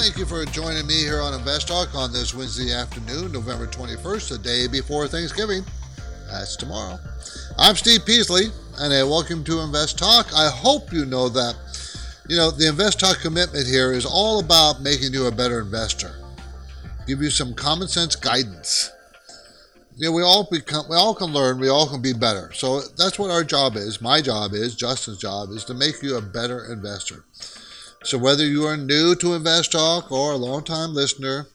Thank 0.00 0.16
you 0.16 0.24
for 0.24 0.44
joining 0.44 0.86
me 0.86 0.94
here 0.94 1.20
on 1.20 1.34
Invest 1.34 1.66
Talk 1.66 1.92
on 1.92 2.12
this 2.12 2.32
Wednesday 2.32 2.72
afternoon, 2.72 3.32
November 3.32 3.66
21st, 3.66 4.28
the 4.28 4.38
day 4.38 4.68
before 4.68 5.08
Thanksgiving. 5.08 5.64
That's 6.30 6.54
tomorrow. 6.54 7.00
I'm 7.58 7.74
Steve 7.74 8.06
Peasley, 8.06 8.44
and 8.78 8.94
I 8.94 9.02
welcome 9.02 9.42
to 9.42 9.58
Invest 9.58 9.98
Talk. 9.98 10.32
I 10.32 10.50
hope 10.50 10.92
you 10.92 11.04
know 11.04 11.28
that, 11.30 11.56
you 12.28 12.36
know, 12.36 12.52
the 12.52 12.68
Invest 12.68 13.00
Talk 13.00 13.18
commitment 13.18 13.66
here 13.66 13.92
is 13.92 14.06
all 14.06 14.38
about 14.38 14.82
making 14.82 15.12
you 15.12 15.26
a 15.26 15.32
better 15.32 15.60
investor, 15.60 16.14
give 17.08 17.20
you 17.20 17.30
some 17.30 17.52
common 17.52 17.88
sense 17.88 18.14
guidance. 18.14 18.92
You 19.96 20.10
know, 20.10 20.12
we 20.12 20.22
all 20.22 20.46
become, 20.48 20.84
we 20.88 20.94
all 20.94 21.16
can 21.16 21.32
learn, 21.32 21.58
we 21.58 21.70
all 21.70 21.88
can 21.88 22.00
be 22.00 22.12
better. 22.12 22.52
So 22.52 22.82
that's 22.96 23.18
what 23.18 23.32
our 23.32 23.42
job 23.42 23.74
is. 23.74 24.00
My 24.00 24.20
job 24.20 24.52
is, 24.52 24.76
Justin's 24.76 25.18
job 25.18 25.48
is 25.50 25.64
to 25.64 25.74
make 25.74 26.00
you 26.04 26.16
a 26.16 26.22
better 26.22 26.72
investor. 26.72 27.24
So 28.04 28.16
whether 28.16 28.46
you 28.46 28.64
are 28.64 28.76
new 28.76 29.14
to 29.16 29.34
Invest 29.34 29.72
Talk 29.72 30.12
or 30.12 30.32
a 30.32 30.36
long-time 30.36 30.94
listener, 30.94 31.46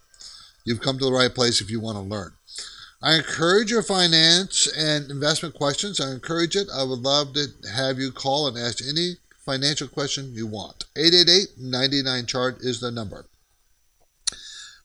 you've 0.65 0.81
come 0.81 0.99
to 0.99 1.05
the 1.05 1.11
right 1.11 1.33
place 1.33 1.61
if 1.61 1.71
you 1.71 1.79
want 1.79 1.97
to 1.97 2.01
learn. 2.01 2.33
I 3.01 3.15
encourage 3.15 3.71
your 3.71 3.83
finance 3.83 4.67
and 4.77 5.09
investment 5.09 5.55
questions. 5.55 5.99
I 5.99 6.11
encourage 6.11 6.55
it. 6.55 6.67
I 6.73 6.83
would 6.83 6.99
love 6.99 7.33
to 7.33 7.47
have 7.73 7.97
you 7.97 8.11
call 8.11 8.47
and 8.47 8.57
ask 8.57 8.83
any 8.85 9.15
financial 9.45 9.87
question 9.87 10.33
you 10.33 10.47
want. 10.47 10.85
888-99-CHART 10.95 12.57
is 12.61 12.79
the 12.79 12.91
number. 12.91 13.25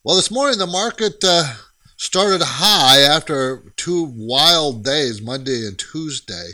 Well, 0.04 0.16
this 0.16 0.30
morning 0.30 0.58
the 0.58 0.66
market 0.66 1.22
uh, 1.24 1.54
started 1.96 2.40
high 2.42 3.00
after 3.00 3.72
two 3.76 4.12
wild 4.16 4.84
days, 4.84 5.20
Monday 5.20 5.66
and 5.66 5.78
Tuesday. 5.78 6.50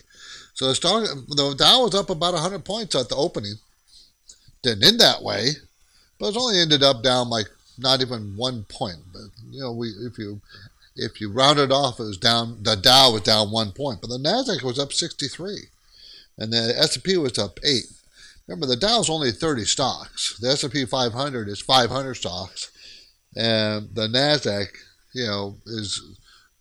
So 0.55 0.69
the, 0.69 0.75
start, 0.75 1.09
the 1.29 1.55
Dow 1.57 1.85
was 1.85 1.95
up 1.95 2.11
about 2.11 2.35
100 2.35 2.65
points 2.65 2.95
at 2.95 3.09
the 3.09 3.17
opening 3.17 3.55
didn't 4.65 4.85
end 4.85 5.01
that 5.01 5.23
way, 5.23 5.51
but 6.19 6.29
it's 6.29 6.37
only 6.37 6.59
ended 6.59 6.83
up 6.83 7.03
down 7.03 7.31
like 7.31 7.47
not 7.79 8.01
even 8.01 8.37
one 8.37 8.65
point. 8.65 8.99
But 9.13 9.23
you 9.51 9.61
know, 9.61 9.73
we 9.73 9.89
if 9.89 10.19
you 10.19 10.41
if 10.97 11.21
you 11.21 11.31
round 11.31 11.59
it 11.59 11.73
off, 11.73 12.01
it 12.01 12.05
was 12.05 12.19
down. 12.19 12.63
The 12.63 12.77
Dow 12.77 13.13
was 13.13 13.23
down 13.23 13.51
one 13.51 13.73
point, 13.73 14.01
but 14.01 14.09
the 14.09 14.19
Nasdaq 14.19 14.63
was 14.63 14.79
up 14.79 14.93
63, 14.93 15.65
and 16.39 16.53
the 16.53 16.75
S&P 16.79 17.17
was 17.17 17.39
up 17.39 17.59
eight. 17.65 17.87
Remember, 18.47 18.67
the 18.67 18.77
Dow 18.77 19.01
is 19.01 19.11
only 19.11 19.33
30 19.33 19.65
stocks. 19.65 20.39
The 20.39 20.51
S&P 20.51 20.85
500 20.85 21.49
is 21.49 21.61
500 21.61 22.15
stocks, 22.15 22.71
and 23.37 23.89
the 23.95 24.07
Nasdaq, 24.07 24.69
you 25.13 25.27
know, 25.27 25.57
is 25.67 26.01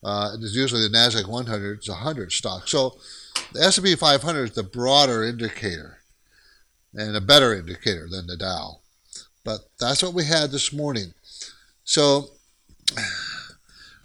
uh, 0.04 0.32
is 0.40 0.56
usually 0.56 0.82
the 0.82 0.98
Nasdaq 0.98 1.28
100 1.28 1.80
is 1.80 1.90
100 1.90 2.32
stocks. 2.32 2.72
So 2.72 2.98
the 3.54 3.62
S&P 3.62 3.96
500 3.96 4.44
is 4.44 4.52
the 4.52 4.64
broader 4.64 5.24
indicator 5.24 6.00
and 6.94 7.16
a 7.16 7.22
better 7.22 7.54
indicator 7.54 8.08
than 8.10 8.28
the 8.28 8.38
Dow. 8.38 8.80
But 9.44 9.62
that's 9.80 10.04
what 10.04 10.14
we 10.14 10.26
had 10.26 10.52
this 10.52 10.72
morning. 10.72 11.14
So 11.84 12.30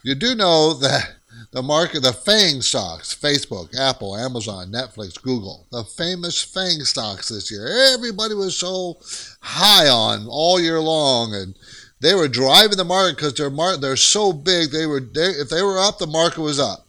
you 0.03 0.14
do 0.14 0.34
know 0.34 0.75
that 0.75 1.12
the 1.53 1.62
market, 1.62 2.03
the 2.03 2.12
FANG 2.12 2.62
stocks, 2.62 3.15
Facebook, 3.15 3.75
Apple, 3.78 4.16
Amazon, 4.16 4.71
Netflix, 4.71 5.21
Google, 5.21 5.66
the 5.71 5.84
famous 5.84 6.43
FANG 6.43 6.81
stocks 6.81 7.28
this 7.28 7.50
year, 7.50 7.66
everybody 7.94 8.34
was 8.34 8.56
so 8.56 8.99
high 9.41 9.88
on 9.88 10.26
all 10.28 10.60
year 10.60 10.81
long, 10.81 11.34
and 11.34 11.55
they 12.00 12.15
were 12.15 12.28
driving 12.28 12.76
the 12.76 12.84
market 12.84 13.16
because 13.16 13.34
they're 13.34 13.50
mar- 13.50 13.76
they're 13.76 13.97
so 13.97 14.32
big. 14.32 14.70
They 14.70 14.87
were 14.87 15.00
they, 15.00 15.31
if 15.31 15.49
they 15.49 15.62
were 15.62 15.78
up, 15.78 15.99
the 15.99 16.06
market 16.06 16.41
was 16.41 16.59
up. 16.59 16.87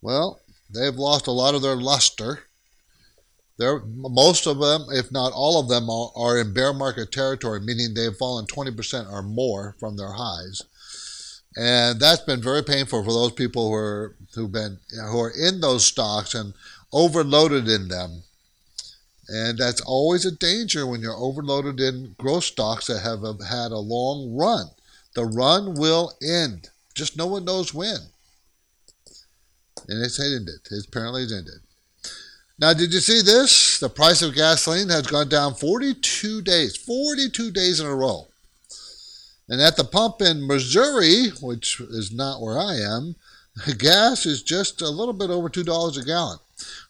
Well, 0.00 0.40
they've 0.72 0.94
lost 0.94 1.26
a 1.26 1.32
lot 1.32 1.54
of 1.54 1.62
their 1.62 1.76
luster 1.76 2.45
most 3.58 4.46
of 4.46 4.58
them, 4.58 4.86
if 4.90 5.10
not 5.10 5.32
all 5.32 5.58
of 5.58 5.68
them, 5.68 5.88
are, 5.88 6.38
in 6.38 6.52
bear 6.52 6.72
market 6.72 7.10
territory, 7.10 7.60
meaning 7.60 7.94
they've 7.94 8.16
fallen 8.16 8.46
20% 8.46 9.10
or 9.10 9.22
more 9.22 9.74
from 9.78 9.96
their 9.96 10.12
highs, 10.12 10.62
and 11.56 11.98
that's 11.98 12.22
been 12.22 12.42
very 12.42 12.62
painful 12.62 13.02
for 13.02 13.12
those 13.12 13.32
people 13.32 13.68
who 13.68 13.74
are 13.74 14.16
who've 14.34 14.52
been 14.52 14.78
who 15.10 15.20
are 15.20 15.30
in 15.30 15.60
those 15.60 15.86
stocks 15.86 16.34
and 16.34 16.52
overloaded 16.92 17.66
in 17.66 17.88
them. 17.88 18.22
And 19.28 19.58
that's 19.58 19.80
always 19.80 20.24
a 20.24 20.30
danger 20.30 20.86
when 20.86 21.00
you're 21.00 21.16
overloaded 21.16 21.80
in 21.80 22.14
growth 22.18 22.44
stocks 22.44 22.86
that 22.86 23.00
have 23.00 23.22
had 23.48 23.72
a 23.72 23.78
long 23.78 24.36
run. 24.36 24.66
The 25.14 25.24
run 25.24 25.74
will 25.74 26.12
end. 26.22 26.68
Just 26.94 27.16
no 27.16 27.26
one 27.26 27.44
knows 27.44 27.74
when. 27.74 27.96
And 29.88 30.04
it's 30.04 30.20
ended. 30.20 30.60
It's 30.70 30.86
apparently 30.86 31.24
it's 31.24 31.32
ended. 31.32 31.60
Now, 32.58 32.72
did 32.72 32.94
you 32.94 33.00
see 33.00 33.20
this? 33.20 33.78
The 33.80 33.90
price 33.90 34.22
of 34.22 34.34
gasoline 34.34 34.88
has 34.88 35.06
gone 35.06 35.28
down 35.28 35.54
42 35.54 36.40
days, 36.40 36.74
42 36.74 37.50
days 37.50 37.80
in 37.80 37.86
a 37.86 37.94
row. 37.94 38.28
And 39.46 39.60
at 39.60 39.76
the 39.76 39.84
pump 39.84 40.22
in 40.22 40.46
Missouri, 40.46 41.28
which 41.42 41.80
is 41.80 42.10
not 42.10 42.40
where 42.40 42.58
I 42.58 42.76
am, 42.76 43.16
gas 43.78 44.24
is 44.24 44.42
just 44.42 44.80
a 44.80 44.88
little 44.88 45.12
bit 45.12 45.28
over 45.28 45.50
$2 45.50 46.00
a 46.00 46.04
gallon. 46.04 46.38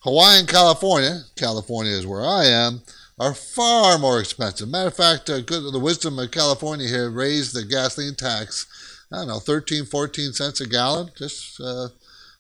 Hawaii 0.00 0.38
and 0.38 0.49
California, 0.49 1.22
California 1.34 1.93
is 1.93 2.06
where 2.06 2.25
I 2.25 2.44
am, 2.44 2.82
are 3.19 3.34
far 3.34 3.99
more 3.99 4.21
expensive. 4.21 4.69
Matter 4.69 4.88
of 4.88 4.94
fact, 4.94 5.28
uh, 5.28 5.41
the 5.41 5.81
wisdom 5.82 6.16
of 6.21 6.31
California 6.31 6.87
here 6.87 7.10
raised 7.10 7.55
the 7.55 7.65
gasoline 7.65 8.15
tax, 8.15 8.66
I 9.10 9.16
don't 9.16 9.28
know, 9.28 9.41
13, 9.41 9.84
14 9.87 10.32
cents 10.32 10.60
a 10.60 10.69
gallon 10.69 11.10
just 11.16 11.60
uh, 11.60 11.88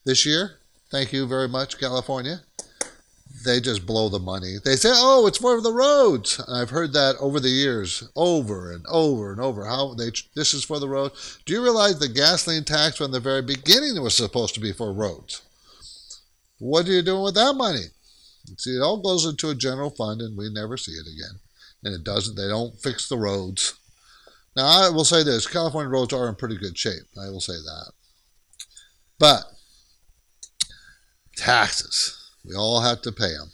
this 0.04 0.24
year. 0.24 0.58
Thank 0.92 1.12
you 1.12 1.26
very 1.26 1.48
much, 1.48 1.80
California 1.80 2.42
they 3.44 3.60
just 3.60 3.86
blow 3.86 4.08
the 4.08 4.18
money. 4.18 4.56
They 4.64 4.76
say, 4.76 4.90
"Oh, 4.92 5.26
it's 5.26 5.38
for 5.38 5.60
the 5.60 5.72
roads." 5.72 6.40
I've 6.48 6.70
heard 6.70 6.92
that 6.92 7.16
over 7.18 7.40
the 7.40 7.50
years, 7.50 8.04
over 8.14 8.72
and 8.72 8.84
over 8.88 9.32
and 9.32 9.40
over. 9.40 9.64
How 9.64 9.94
they 9.94 10.10
this 10.34 10.54
is 10.54 10.64
for 10.64 10.78
the 10.78 10.88
road. 10.88 11.12
Do 11.44 11.52
you 11.52 11.62
realize 11.62 11.98
the 11.98 12.08
gasoline 12.08 12.64
tax 12.64 12.96
from 12.96 13.12
the 13.12 13.20
very 13.20 13.42
beginning 13.42 14.00
was 14.02 14.14
supposed 14.14 14.54
to 14.54 14.60
be 14.60 14.72
for 14.72 14.92
roads? 14.92 15.42
What 16.58 16.88
are 16.88 16.92
you 16.92 17.02
doing 17.02 17.22
with 17.22 17.34
that 17.34 17.54
money? 17.54 17.86
See, 18.58 18.76
it 18.76 18.82
all 18.82 18.98
goes 18.98 19.26
into 19.26 19.50
a 19.50 19.54
general 19.54 19.90
fund, 19.90 20.20
and 20.20 20.36
we 20.36 20.48
never 20.48 20.76
see 20.76 20.92
it 20.92 21.06
again. 21.06 21.40
And 21.84 21.94
it 21.94 22.04
doesn't. 22.04 22.36
They 22.36 22.48
don't 22.48 22.80
fix 22.80 23.08
the 23.08 23.18
roads. 23.18 23.74
Now, 24.56 24.66
I 24.66 24.88
will 24.88 25.04
say 25.04 25.22
this: 25.22 25.46
California 25.46 25.90
roads 25.90 26.12
are 26.12 26.28
in 26.28 26.36
pretty 26.36 26.56
good 26.56 26.78
shape. 26.78 27.04
I 27.20 27.28
will 27.28 27.40
say 27.40 27.54
that. 27.54 27.92
But 29.18 29.44
taxes 31.36 32.25
we 32.46 32.54
all 32.54 32.80
have 32.80 33.02
to 33.02 33.12
pay 33.12 33.32
them. 33.32 33.50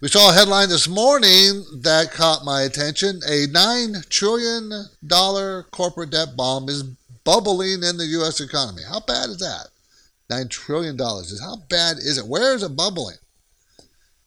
We 0.00 0.08
saw 0.08 0.30
a 0.30 0.34
headline 0.34 0.68
this 0.68 0.88
morning 0.88 1.64
that 1.80 2.12
caught 2.12 2.44
my 2.44 2.62
attention. 2.62 3.20
A 3.26 3.46
$9 3.46 4.08
trillion 4.08 5.64
corporate 5.70 6.10
debt 6.10 6.36
bomb 6.36 6.68
is 6.68 6.82
bubbling 7.24 7.82
in 7.82 7.96
the 7.96 8.06
U.S. 8.18 8.40
economy. 8.40 8.82
How 8.88 9.00
bad 9.00 9.30
is 9.30 9.38
that? 9.38 9.68
$9 10.30 10.50
trillion. 10.50 10.96
is 11.00 11.40
How 11.40 11.56
bad 11.68 11.98
is 11.98 12.18
it? 12.18 12.26
Where 12.26 12.54
is 12.54 12.62
it 12.62 12.76
bubbling? 12.76 13.16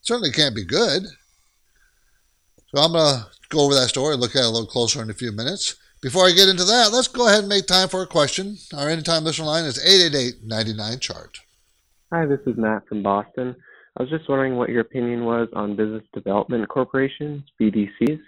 Certainly 0.01 0.31
can't 0.31 0.55
be 0.55 0.65
good. 0.65 1.03
So 2.73 2.81
I'm 2.81 2.93
going 2.93 3.19
to 3.19 3.25
go 3.49 3.59
over 3.61 3.73
that 3.75 3.89
story, 3.89 4.15
look 4.15 4.35
at 4.35 4.43
it 4.43 4.45
a 4.45 4.49
little 4.49 4.67
closer 4.67 5.01
in 5.01 5.09
a 5.09 5.13
few 5.13 5.31
minutes. 5.31 5.75
Before 6.01 6.25
I 6.25 6.31
get 6.31 6.49
into 6.49 6.63
that, 6.63 6.91
let's 6.91 7.07
go 7.07 7.27
ahead 7.27 7.39
and 7.39 7.49
make 7.49 7.65
time 7.65 7.89
for 7.89 8.01
a 8.01 8.07
question. 8.07 8.57
Our 8.73 8.89
anytime 8.89 9.23
listener 9.23 9.45
line 9.45 9.65
is 9.65 9.83
888 9.83 10.43
99 10.43 10.99
chart. 10.99 11.39
Hi, 12.11 12.25
this 12.25 12.39
is 12.45 12.55
Matt 12.55 12.87
from 12.87 13.03
Boston. 13.03 13.55
I 13.97 14.03
was 14.03 14.11
just 14.11 14.29
wondering 14.29 14.57
what 14.57 14.69
your 14.69 14.81
opinion 14.81 15.25
was 15.25 15.47
on 15.53 15.75
business 15.75 16.03
development 16.13 16.69
corporations, 16.69 17.43
BDCs. 17.59 18.19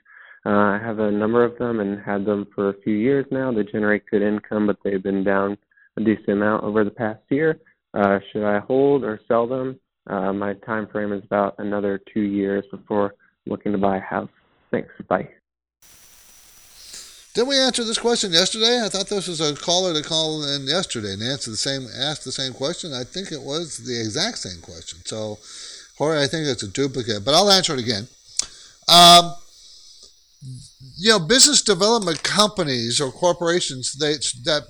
Uh, 0.45 0.50
I 0.50 0.80
have 0.83 0.98
a 0.98 1.12
number 1.12 1.44
of 1.44 1.57
them 1.60 1.80
and 1.80 2.01
had 2.04 2.25
them 2.25 2.48
for 2.56 2.69
a 2.69 2.81
few 2.81 2.95
years 2.95 3.25
now. 3.30 3.51
They 3.51 3.63
generate 3.63 4.04
good 4.10 4.24
income, 4.24 4.66
but 4.66 4.77
they've 4.83 5.04
been 5.04 5.24
down 5.24 5.57
a 5.98 6.01
decent 6.01 6.30
amount 6.30 6.63
over 6.63 6.83
the 6.83 6.89
past 6.89 7.21
year. 7.30 7.60
Uh, 7.94 8.18
should 8.31 8.48
I 8.48 8.60
hold 8.60 9.04
or 9.04 9.19
sell 9.27 9.48
them? 9.48 9.80
Uh, 10.07 10.33
my 10.33 10.54
time 10.54 10.88
frame 10.88 11.13
is 11.13 11.24
about 11.24 11.54
another 11.60 12.01
two 12.12 12.21
years 12.21 12.66
before 12.71 13.13
looking 13.45 13.71
to 13.71 13.77
buy 13.77 13.98
a 13.98 14.01
house. 14.01 14.30
Thanks. 14.71 14.89
Bye. 15.07 15.30
Didn't 17.33 17.49
we 17.49 17.57
answer 17.57 17.83
this 17.83 17.99
question 17.99 18.31
yesterday? 18.33 18.81
I 18.83 18.89
thought 18.89 19.07
this 19.07 19.27
was 19.27 19.39
a 19.39 19.55
caller 19.55 19.93
to 19.93 20.07
call 20.07 20.43
in 20.43 20.65
yesterday 20.65 21.13
and 21.13 21.21
answer 21.21 21.51
the 21.51 21.57
same, 21.57 21.87
ask 21.95 22.23
the 22.23 22.31
same 22.31 22.53
question. 22.53 22.91
I 22.91 23.03
think 23.03 23.31
it 23.31 23.41
was 23.41 23.77
the 23.77 23.99
exact 23.99 24.39
same 24.39 24.61
question. 24.61 24.99
So, 25.05 25.37
Jorge, 25.97 26.23
I 26.23 26.27
think 26.27 26.47
it's 26.47 26.63
a 26.63 26.67
duplicate, 26.67 27.23
but 27.23 27.35
I'll 27.35 27.51
answer 27.51 27.73
it 27.73 27.79
again. 27.79 28.07
Um, 28.87 29.35
you 30.97 31.11
know, 31.11 31.19
business 31.19 31.61
development 31.61 32.23
companies 32.23 32.99
or 32.99 33.11
corporations 33.11 33.93
they, 33.93 34.13
that 34.45 34.63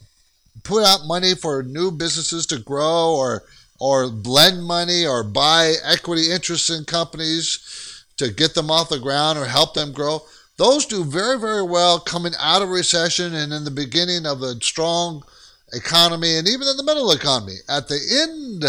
put 0.63 0.83
out 0.83 1.07
money 1.07 1.35
for 1.35 1.63
new 1.63 1.91
businesses 1.91 2.45
to 2.47 2.59
grow 2.59 3.15
or 3.15 3.43
or 3.79 4.07
lend 4.07 4.61
money 4.65 5.05
or 5.05 5.23
buy 5.23 5.75
equity 5.85 6.29
interests 6.29 6.69
in 6.69 6.83
companies 6.83 8.03
to 8.17 8.29
get 8.29 8.53
them 8.53 8.69
off 8.69 8.89
the 8.89 8.99
ground 8.99 9.39
or 9.39 9.45
help 9.45 9.73
them 9.73 9.93
grow. 9.93 10.21
Those 10.59 10.85
do 10.85 11.05
very, 11.05 11.39
very 11.39 11.63
well 11.63 12.01
coming 12.01 12.33
out 12.37 12.61
of 12.61 12.67
recession 12.67 13.33
and 13.33 13.53
in 13.53 13.63
the 13.63 13.71
beginning 13.71 14.25
of 14.25 14.41
a 14.41 14.55
strong 14.55 15.23
economy 15.71 16.35
and 16.35 16.49
even 16.49 16.67
in 16.67 16.75
the 16.75 16.83
middle 16.83 17.13
economy. 17.13 17.55
At 17.69 17.87
the 17.87 18.27
end 18.27 18.65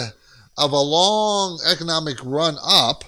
of 0.56 0.70
a 0.70 0.78
long 0.78 1.58
economic 1.68 2.18
run 2.24 2.58
up, 2.62 3.02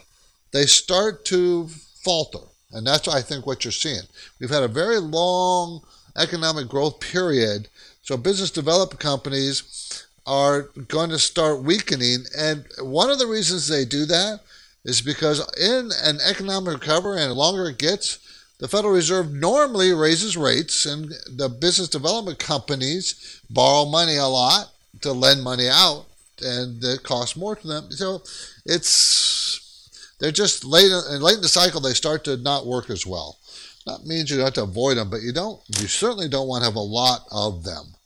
they 0.50 0.66
start 0.66 1.24
to 1.26 1.68
falter. 2.02 2.44
And 2.72 2.84
that's, 2.84 3.06
I 3.06 3.22
think, 3.22 3.46
what 3.46 3.64
you're 3.64 3.70
seeing. 3.70 4.02
We've 4.40 4.50
had 4.50 4.64
a 4.64 4.68
very 4.68 4.98
long 4.98 5.82
economic 6.16 6.66
growth 6.66 6.98
period. 6.98 7.68
So 8.02 8.16
business 8.16 8.50
development 8.50 8.98
companies 8.98 10.08
are 10.26 10.62
going 10.88 11.10
to 11.10 11.20
start 11.20 11.62
weakening. 11.62 12.24
And 12.36 12.66
one 12.80 13.10
of 13.10 13.20
the 13.20 13.28
reasons 13.28 13.68
they 13.68 13.84
do 13.84 14.06
that 14.06 14.40
is 14.84 15.00
because 15.00 15.38
in 15.56 15.92
an 16.02 16.18
economic 16.28 16.80
recovery 16.80 17.20
and 17.20 17.30
the 17.30 17.34
longer 17.34 17.68
it 17.68 17.78
gets, 17.78 18.18
the 18.62 18.68
Federal 18.68 18.94
Reserve 18.94 19.32
normally 19.32 19.92
raises 19.92 20.36
rates, 20.36 20.86
and 20.86 21.10
the 21.26 21.48
business 21.48 21.88
development 21.88 22.38
companies 22.38 23.40
borrow 23.50 23.90
money 23.90 24.16
a 24.16 24.26
lot 24.26 24.70
to 25.00 25.12
lend 25.12 25.42
money 25.42 25.68
out, 25.68 26.06
and 26.40 26.82
it 26.84 27.02
costs 27.02 27.36
more 27.36 27.56
to 27.56 27.66
them. 27.66 27.90
So 27.90 28.22
it's 28.64 30.14
they're 30.20 30.30
just 30.30 30.64
late 30.64 30.92
in, 30.92 31.20
late 31.20 31.34
in 31.34 31.42
the 31.42 31.48
cycle. 31.48 31.80
They 31.80 31.92
start 31.92 32.22
to 32.22 32.36
not 32.36 32.64
work 32.64 32.88
as 32.88 33.04
well. 33.04 33.36
That 33.84 34.06
means 34.06 34.30
you 34.30 34.38
have 34.38 34.52
to 34.52 34.62
avoid 34.62 34.96
them, 34.96 35.10
but 35.10 35.22
you 35.22 35.32
don't. 35.32 35.60
You 35.80 35.88
certainly 35.88 36.28
don't 36.28 36.46
want 36.46 36.62
to 36.62 36.70
have 36.70 36.76
a 36.76 36.80
lot 36.80 37.26
of 37.32 37.64
them. 37.64 37.96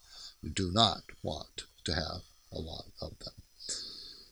You 0.41 0.49
do 0.49 0.71
not 0.73 1.03
want 1.23 1.65
to 1.85 1.93
have 1.93 2.23
a 2.53 2.59
lot 2.59 2.87
of 3.03 3.11
them. 3.19 3.35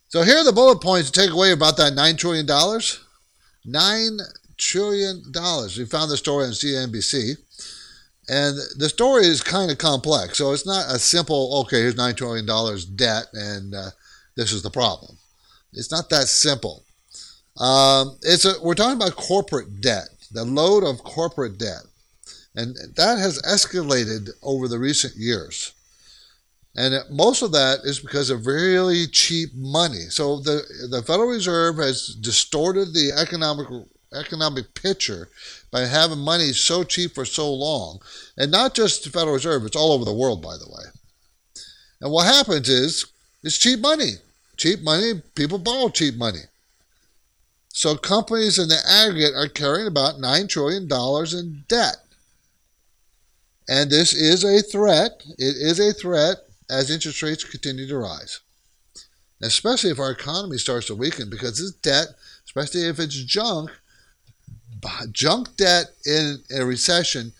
So 0.09 0.23
here 0.23 0.39
are 0.39 0.45
the 0.45 0.53
bullet 0.53 0.81
points 0.81 1.11
to 1.11 1.21
take 1.21 1.33
away 1.33 1.53
about 1.53 1.77
that 1.77 1.93
nine 1.93 2.17
trillion 2.17 2.47
dollars. 2.47 2.99
Nine 3.67 4.21
trillion 4.65 5.23
dollars. 5.31 5.79
We 5.79 5.85
found 5.85 6.11
the 6.11 6.17
story 6.17 6.47
on 6.47 6.53
CNBC. 6.53 7.37
And 8.29 8.57
the 8.79 8.89
story 8.89 9.27
is 9.27 9.43
kind 9.43 9.71
of 9.71 9.77
complex. 9.77 10.39
So 10.39 10.53
it's 10.53 10.67
not 10.67 10.91
a 10.91 10.99
simple, 10.99 11.61
okay, 11.61 11.81
here's 11.81 11.95
$9 11.95 12.17
trillion 12.17 12.47
debt 12.97 13.27
and 13.35 13.75
uh, 13.75 13.91
this 14.35 14.53
is 14.53 14.63
the 14.63 14.71
problem. 14.71 15.19
It's 15.75 15.91
not 15.91 16.09
that 16.09 16.27
simple. 16.27 16.85
Um, 17.59 18.17
it's 18.23 18.47
a, 18.47 18.55
we're 18.63 18.75
talking 18.75 18.97
about 18.97 19.17
corporate 19.17 19.81
debt, 19.83 20.09
the 20.33 20.45
load 20.45 20.85
of 20.85 21.05
corporate 21.05 21.59
debt. 21.59 21.83
And 22.57 22.77
that 22.97 23.19
has 23.19 23.43
escalated 23.43 24.31
over 24.43 24.69
the 24.69 24.79
recent 24.79 25.17
years. 25.17 25.73
And 26.77 26.95
most 27.11 27.43
of 27.43 27.53
that 27.53 27.81
is 27.85 28.01
because 28.01 28.31
of 28.31 28.47
really 28.47 29.07
cheap 29.07 29.51
money. 29.55 30.09
So 30.09 30.41
the, 30.41 30.63
the 30.91 31.03
Federal 31.03 31.29
Reserve 31.29 31.77
has 31.77 32.17
distorted 32.21 32.93
the 32.93 33.13
economic 33.17 33.69
economic 34.15 34.75
picture 34.75 35.29
by 35.71 35.81
having 35.83 36.19
money 36.19 36.53
so 36.53 36.85
cheap 36.85 37.15
for 37.15 37.25
so 37.25 37.53
long. 37.53 38.01
And 38.37 38.51
not 38.51 38.75
just 38.75 39.05
the 39.05 39.11
Federal 39.11 39.35
Reserve, 39.35 39.65
it's 39.65 39.77
all 39.77 39.93
over 39.93 40.05
the 40.05 40.15
world, 40.15 40.43
by 40.43 40.57
the 40.57 40.69
way. 40.69 40.85
And 42.01 42.13
what 42.13 42.27
happens 42.27 42.69
is 42.69 43.07
it's 43.43 43.59
cheap 43.59 43.81
money. 43.81 44.15
Cheap 44.57 44.83
money, 44.83 45.23
people 45.35 45.59
borrow 45.59 45.89
cheap 45.89 46.17
money. 46.17 46.43
So 47.69 47.97
companies 47.97 48.59
in 48.59 48.69
the 48.69 48.79
aggregate 48.89 49.35
are 49.35 49.49
carrying 49.49 49.89
about 49.89 50.17
$9 50.17 50.49
trillion 50.49 50.85
in 50.85 51.65
debt. 51.67 51.97
And 53.69 53.91
this 53.91 54.15
is 54.15 54.45
a 54.45 54.63
threat. 54.63 55.25
It 55.39 55.57
is 55.57 55.81
a 55.81 55.93
threat 55.93 56.37
as 56.71 56.91
interest 56.91 57.23
rates 57.23 57.43
continue 57.43 57.89
to 57.89 57.99
rise. 57.99 58.41
Especially 59.43 59.91
if 59.91 59.99
our 59.99 60.13
economy 60.13 60.59
starts 60.59 60.87
to 60.87 60.95
weaken, 60.95 61.29
because 61.29 61.59
this 61.59 61.73
debt, 61.73 62.07
especially 62.47 62.87
if 62.87 63.01
it's 63.01 63.17
junk, 63.25 63.71
junk 65.13 65.57
debt 65.57 65.87
in 66.07 66.39
a 66.57 66.65
recession 66.65 67.33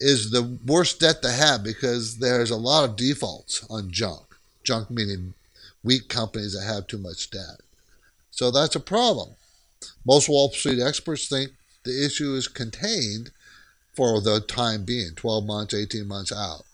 is 0.00 0.30
the 0.30 0.42
worst 0.66 1.00
debt 1.00 1.22
to 1.22 1.30
have 1.30 1.62
because 1.62 2.18
there's 2.18 2.50
a 2.50 2.56
lot 2.56 2.88
of 2.88 2.96
defaults 2.96 3.64
on 3.68 3.90
junk. 3.90 4.34
Junk 4.64 4.90
meaning 4.90 5.34
weak 5.82 6.08
companies 6.08 6.54
that 6.54 6.64
have 6.64 6.86
too 6.86 6.98
much 6.98 7.30
debt. 7.30 7.60
So 8.30 8.50
that's 8.50 8.76
a 8.76 8.80
problem. 8.80 9.30
Most 10.06 10.28
Wall 10.28 10.50
Street 10.50 10.80
experts 10.80 11.28
think 11.28 11.52
the 11.84 12.04
issue 12.04 12.34
is 12.34 12.48
contained 12.48 13.30
for 13.94 14.20
the 14.20 14.40
time 14.40 14.84
being 14.84 15.10
12 15.16 15.44
months, 15.44 15.74
18 15.74 16.06
months 16.06 16.32
out. 16.32 16.64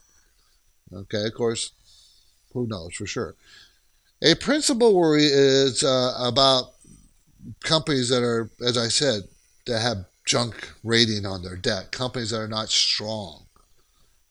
Okay, 0.93 1.27
of 1.27 1.35
course, 1.35 1.73
who 2.53 2.67
knows 2.67 2.95
for 2.95 3.07
sure. 3.07 3.35
A 4.23 4.35
principal 4.35 4.95
worry 4.95 5.27
is 5.27 5.83
uh, 5.83 6.15
about 6.19 6.73
companies 7.63 8.09
that 8.09 8.23
are, 8.23 8.51
as 8.65 8.79
I 8.79 8.89
said, 8.89 9.23
that 9.67 9.81
have 9.81 10.07
junk 10.25 10.73
rating 10.83 11.27
on 11.27 11.43
their 11.43 11.57
debt. 11.57 11.93
Companies 11.93 12.31
that 12.31 12.41
are 12.41 12.49
not 12.49 12.69
strong, 12.69 13.47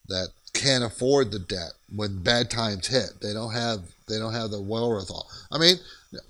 that 0.08 0.28
can't 0.52 0.84
afford 0.84 1.30
the 1.30 1.38
debt 1.38 1.72
when 1.94 2.22
bad 2.22 2.50
times 2.50 2.86
hit. 2.86 3.20
They 3.20 3.32
don't 3.32 3.52
have 3.52 3.80
they 4.08 4.18
don't 4.18 4.34
have 4.34 4.50
the 4.50 4.60
wherewithal. 4.60 5.28
I 5.50 5.58
mean, 5.58 5.76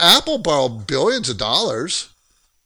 Apple 0.00 0.38
borrowed 0.38 0.86
billions 0.86 1.28
of 1.28 1.38
dollars, 1.38 2.08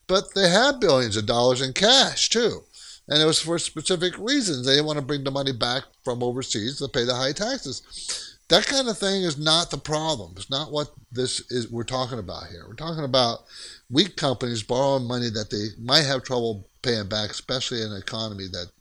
but 0.06 0.34
they 0.34 0.48
have 0.48 0.80
billions 0.80 1.16
of 1.16 1.26
dollars 1.26 1.60
in 1.60 1.72
cash 1.72 2.28
too. 2.28 2.62
And 3.08 3.20
it 3.20 3.26
was 3.26 3.40
for 3.40 3.58
specific 3.58 4.16
reasons. 4.18 4.64
They 4.64 4.74
didn't 4.74 4.86
want 4.86 4.98
to 4.98 5.04
bring 5.04 5.24
the 5.24 5.32
money 5.32 5.52
back 5.52 5.82
from 6.04 6.22
overseas 6.22 6.78
to 6.78 6.88
pay 6.88 7.04
the 7.04 7.14
high 7.14 7.32
taxes. 7.32 8.29
That 8.50 8.66
kind 8.66 8.88
of 8.88 8.98
thing 8.98 9.22
is 9.22 9.38
not 9.38 9.70
the 9.70 9.78
problem. 9.78 10.34
It's 10.36 10.50
not 10.50 10.72
what 10.72 10.90
this 11.12 11.40
is 11.52 11.70
we're 11.70 11.84
talking 11.84 12.18
about 12.18 12.48
here. 12.48 12.64
We're 12.66 12.74
talking 12.74 13.04
about 13.04 13.44
weak 13.88 14.16
companies 14.16 14.64
borrowing 14.64 15.06
money 15.06 15.30
that 15.30 15.50
they 15.50 15.68
might 15.80 16.02
have 16.02 16.24
trouble 16.24 16.68
paying 16.82 17.08
back, 17.08 17.30
especially 17.30 17.80
in 17.80 17.92
an 17.92 17.98
economy 17.98 18.48
that 18.50 18.72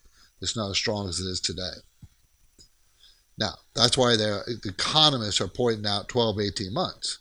is 0.42 0.56
not 0.56 0.72
as 0.72 0.78
strong 0.78 1.08
as 1.08 1.20
it 1.20 1.26
is 1.26 1.40
today. 1.40 1.78
Now, 3.38 3.54
that's 3.76 3.96
why 3.96 4.16
the 4.16 4.60
economists 4.66 5.40
are 5.40 5.48
pointing 5.48 5.86
out 5.86 6.10
12, 6.10 6.40
18 6.40 6.74
months, 6.74 7.20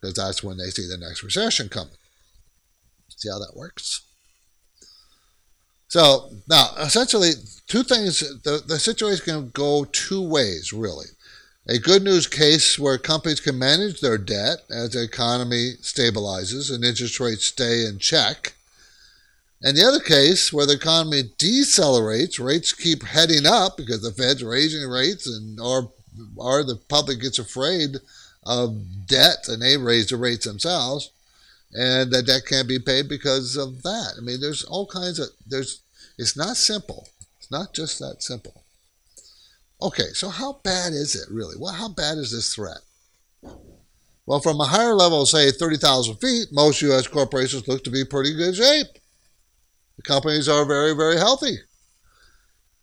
because 0.00 0.14
that's 0.14 0.42
when 0.42 0.56
they 0.56 0.70
see 0.70 0.88
the 0.88 0.98
next 0.98 1.22
recession 1.22 1.68
coming. 1.68 1.94
See 3.16 3.28
how 3.28 3.38
that 3.38 3.56
works? 3.56 4.02
So, 5.86 6.32
now, 6.48 6.70
essentially, 6.80 7.30
two 7.68 7.84
things 7.84 8.18
the, 8.42 8.60
the 8.66 8.80
situation 8.80 9.24
can 9.24 9.50
go 9.50 9.84
two 9.84 10.28
ways, 10.28 10.72
really. 10.72 11.06
A 11.68 11.78
good 11.78 12.02
news 12.02 12.26
case 12.26 12.78
where 12.78 12.98
companies 12.98 13.40
can 13.40 13.58
manage 13.58 14.00
their 14.00 14.18
debt 14.18 14.58
as 14.70 14.90
the 14.90 15.02
economy 15.02 15.74
stabilizes 15.82 16.72
and 16.72 16.84
interest 16.84 17.18
rates 17.18 17.44
stay 17.44 17.84
in 17.84 17.98
check 17.98 18.54
and 19.62 19.76
the 19.76 19.84
other 19.84 20.00
case 20.00 20.52
where 20.52 20.66
the 20.66 20.74
economy 20.74 21.24
decelerates, 21.38 22.38
rates 22.38 22.72
keep 22.72 23.02
heading 23.02 23.46
up 23.46 23.76
because 23.76 24.02
the 24.02 24.12
Fed's 24.12 24.44
raising 24.44 24.88
rates, 24.88 25.26
and 25.26 25.58
or 25.58 25.92
or 26.36 26.62
the 26.62 26.76
public 26.76 27.20
gets 27.20 27.38
afraid 27.38 27.96
of 28.44 29.06
debt 29.06 29.48
and 29.48 29.60
they 29.60 29.76
raise 29.76 30.08
the 30.08 30.16
rates 30.16 30.46
themselves, 30.46 31.10
and 31.72 32.10
that 32.10 32.26
debt 32.26 32.42
can't 32.46 32.68
be 32.68 32.78
paid 32.78 33.08
because 33.08 33.56
of 33.56 33.82
that. 33.82 34.14
I 34.16 34.20
mean, 34.20 34.40
there's 34.40 34.64
all 34.64 34.86
kinds 34.86 35.18
of 35.18 35.28
there's. 35.46 35.80
It's 36.18 36.36
not 36.36 36.56
simple. 36.56 37.08
It's 37.38 37.50
not 37.50 37.74
just 37.74 37.98
that 37.98 38.22
simple. 38.22 38.62
Okay, 39.80 40.08
so 40.14 40.28
how 40.28 40.60
bad 40.64 40.92
is 40.92 41.14
it 41.14 41.32
really? 41.32 41.56
Well, 41.58 41.74
how 41.74 41.88
bad 41.88 42.18
is 42.18 42.32
this 42.32 42.54
threat? 42.54 42.78
Well, 44.24 44.40
from 44.40 44.60
a 44.60 44.64
higher 44.64 44.94
level, 44.94 45.24
say 45.26 45.50
30,000 45.50 46.16
feet, 46.16 46.48
most 46.50 46.82
U.S. 46.82 47.06
corporations 47.06 47.68
look 47.68 47.84
to 47.84 47.90
be 47.90 48.04
pretty 48.04 48.34
good 48.34 48.56
shape. 48.56 48.88
The 49.96 50.02
companies 50.02 50.48
are 50.48 50.64
very, 50.64 50.94
very 50.94 51.16
healthy. 51.16 51.58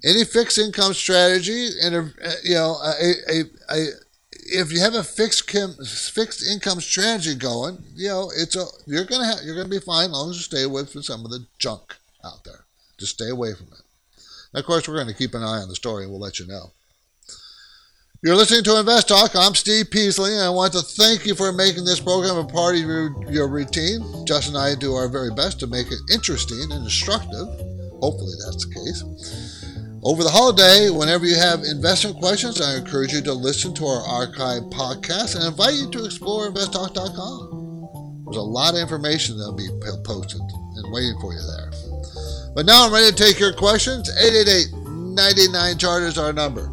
Any 0.05 0.23
fixed 0.23 0.57
income 0.57 0.93
strategy, 0.93 1.69
and 1.81 1.95
uh, 1.95 2.29
you 2.43 2.55
know, 2.55 2.77
a, 2.83 3.13
a, 3.29 3.41
a, 3.69 3.87
if 4.31 4.71
you 4.71 4.79
have 4.79 4.95
a 4.95 5.03
fixed 5.03 5.49
fixed 5.49 6.45
income 6.45 6.81
strategy 6.81 7.35
going, 7.35 7.77
you 7.95 8.09
know, 8.09 8.31
it's 8.35 8.55
a 8.57 8.65
you're 8.85 9.05
gonna 9.05 9.35
you're 9.43 9.55
gonna 9.55 9.69
be 9.69 9.79
fine 9.79 10.07
as 10.07 10.11
long 10.11 10.29
as 10.29 10.35
you 10.35 10.41
stay 10.41 10.63
away 10.63 10.83
from 10.85 11.03
some 11.03 11.23
of 11.23 11.31
the 11.31 11.45
junk 11.57 11.95
out 12.25 12.43
there. 12.43 12.65
Just 12.97 13.13
stay 13.13 13.29
away 13.29 13.53
from 13.53 13.67
it. 13.67 13.81
And 14.53 14.59
of 14.59 14.65
course, 14.65 14.87
we're 14.87 14.95
going 14.95 15.07
to 15.07 15.13
keep 15.13 15.33
an 15.33 15.43
eye 15.43 15.61
on 15.61 15.69
the 15.69 15.75
story, 15.75 16.03
and 16.03 16.11
we'll 16.11 16.21
let 16.21 16.39
you 16.39 16.45
know. 16.47 16.71
You're 18.23 18.37
listening 18.37 18.63
to 18.63 18.79
Invest 18.79 19.09
Talk. 19.09 19.35
I'm 19.35 19.53
Steve 19.53 19.91
Peasley, 19.91 20.31
and 20.31 20.43
I 20.43 20.49
want 20.49 20.71
to 20.71 20.81
thank 20.81 21.25
you 21.25 21.35
for 21.35 21.51
making 21.51 21.83
this 21.83 21.99
program 21.99 22.37
a 22.37 22.45
part 22.45 22.75
of 22.75 22.81
your, 22.81 23.11
your 23.29 23.49
routine. 23.49 23.99
Justin 24.25 24.55
and 24.55 24.63
I 24.63 24.75
do 24.79 24.93
our 24.93 25.09
very 25.09 25.29
best 25.29 25.59
to 25.59 25.67
make 25.67 25.87
it 25.91 25.99
interesting 26.09 26.71
and 26.71 26.85
instructive. 26.85 27.45
Hopefully, 27.99 28.31
that's 28.45 28.63
the 28.63 28.73
case. 28.79 29.03
Over 30.03 30.23
the 30.23 30.29
holiday, 30.29 30.89
whenever 30.89 31.25
you 31.25 31.35
have 31.35 31.67
investment 31.67 32.15
questions, 32.15 32.61
I 32.61 32.77
encourage 32.77 33.11
you 33.11 33.21
to 33.23 33.33
listen 33.33 33.73
to 33.75 33.85
our 33.85 34.07
archive 34.07 34.71
podcast 34.71 35.35
and 35.35 35.43
invite 35.43 35.73
you 35.73 35.91
to 35.91 36.05
explore 36.05 36.49
investtalk.com. 36.49 38.23
There's 38.23 38.37
a 38.37 38.41
lot 38.41 38.75
of 38.75 38.79
information 38.79 39.37
that'll 39.37 39.51
be 39.51 39.67
posted 40.05 40.39
and 40.39 40.93
waiting 40.93 41.19
for 41.19 41.33
you 41.33 41.43
there. 41.43 41.73
But 42.55 42.65
now 42.65 42.85
I'm 42.85 42.93
ready 42.93 43.11
to 43.11 43.15
take 43.15 43.37
your 43.37 43.51
questions. 43.51 44.09
888 44.09 44.79
99 45.11 45.77
chart 45.77 46.03
is 46.03 46.17
our 46.17 46.31
number. 46.31 46.71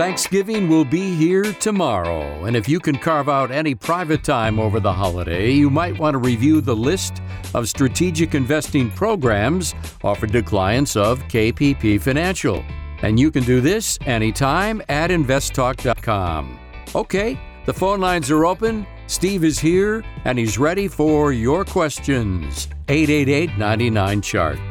Thanksgiving 0.00 0.66
will 0.70 0.86
be 0.86 1.14
here 1.14 1.44
tomorrow, 1.44 2.46
and 2.46 2.56
if 2.56 2.66
you 2.66 2.80
can 2.80 2.96
carve 2.96 3.28
out 3.28 3.50
any 3.50 3.74
private 3.74 4.24
time 4.24 4.58
over 4.58 4.80
the 4.80 4.90
holiday, 4.90 5.50
you 5.50 5.68
might 5.68 5.98
want 5.98 6.14
to 6.14 6.18
review 6.18 6.62
the 6.62 6.74
list 6.74 7.20
of 7.52 7.68
strategic 7.68 8.34
investing 8.34 8.90
programs 8.92 9.74
offered 10.02 10.32
to 10.32 10.42
clients 10.42 10.96
of 10.96 11.18
KPP 11.24 12.00
Financial. 12.00 12.64
And 13.02 13.20
you 13.20 13.30
can 13.30 13.44
do 13.44 13.60
this 13.60 13.98
anytime 14.06 14.80
at 14.88 15.10
investtalk.com. 15.10 16.58
Okay, 16.94 17.38
the 17.66 17.74
phone 17.74 18.00
lines 18.00 18.30
are 18.30 18.46
open. 18.46 18.86
Steve 19.06 19.44
is 19.44 19.58
here, 19.58 20.02
and 20.24 20.38
he's 20.38 20.56
ready 20.56 20.88
for 20.88 21.30
your 21.30 21.62
questions. 21.62 22.68
888 22.88 23.58
99 23.58 24.22
Chart. 24.22 24.69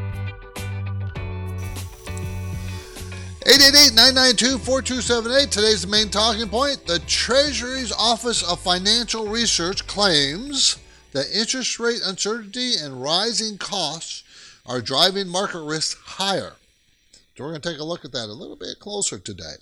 888-992-4278. 3.49 5.49
Today's 5.49 5.87
main 5.87 6.09
talking 6.09 6.47
point. 6.49 6.85
The 6.85 6.99
Treasury's 7.07 7.91
Office 7.91 8.43
of 8.43 8.59
Financial 8.59 9.27
Research 9.27 9.87
claims 9.87 10.77
that 11.13 11.25
interest 11.33 11.79
rate 11.79 12.01
uncertainty 12.05 12.73
and 12.79 13.01
rising 13.01 13.57
costs 13.57 14.23
are 14.67 14.81
driving 14.81 15.27
market 15.27 15.63
risks 15.63 15.99
higher. 15.99 16.57
So 17.35 17.43
we're 17.43 17.49
going 17.49 17.61
to 17.61 17.71
take 17.71 17.79
a 17.79 17.83
look 17.83 18.05
at 18.05 18.11
that 18.11 18.29
a 18.29 18.33
little 18.33 18.55
bit 18.55 18.77
closer 18.77 19.17
today. 19.17 19.55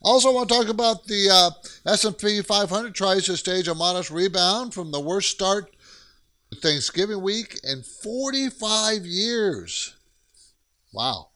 Also, 0.00 0.32
want 0.32 0.48
to 0.48 0.54
talk 0.54 0.68
about 0.68 1.06
the 1.06 1.28
uh, 1.30 1.50
S&P 1.92 2.40
500 2.40 2.94
tries 2.94 3.26
to 3.26 3.36
stage 3.36 3.68
a 3.68 3.74
modest 3.74 4.10
rebound 4.10 4.72
from 4.72 4.92
the 4.92 5.00
worst 5.00 5.28
start 5.28 5.76
Thanksgiving 6.62 7.20
week 7.20 7.60
in 7.64 7.82
45 7.82 9.04
years. 9.04 9.94
Wow, 10.94 11.28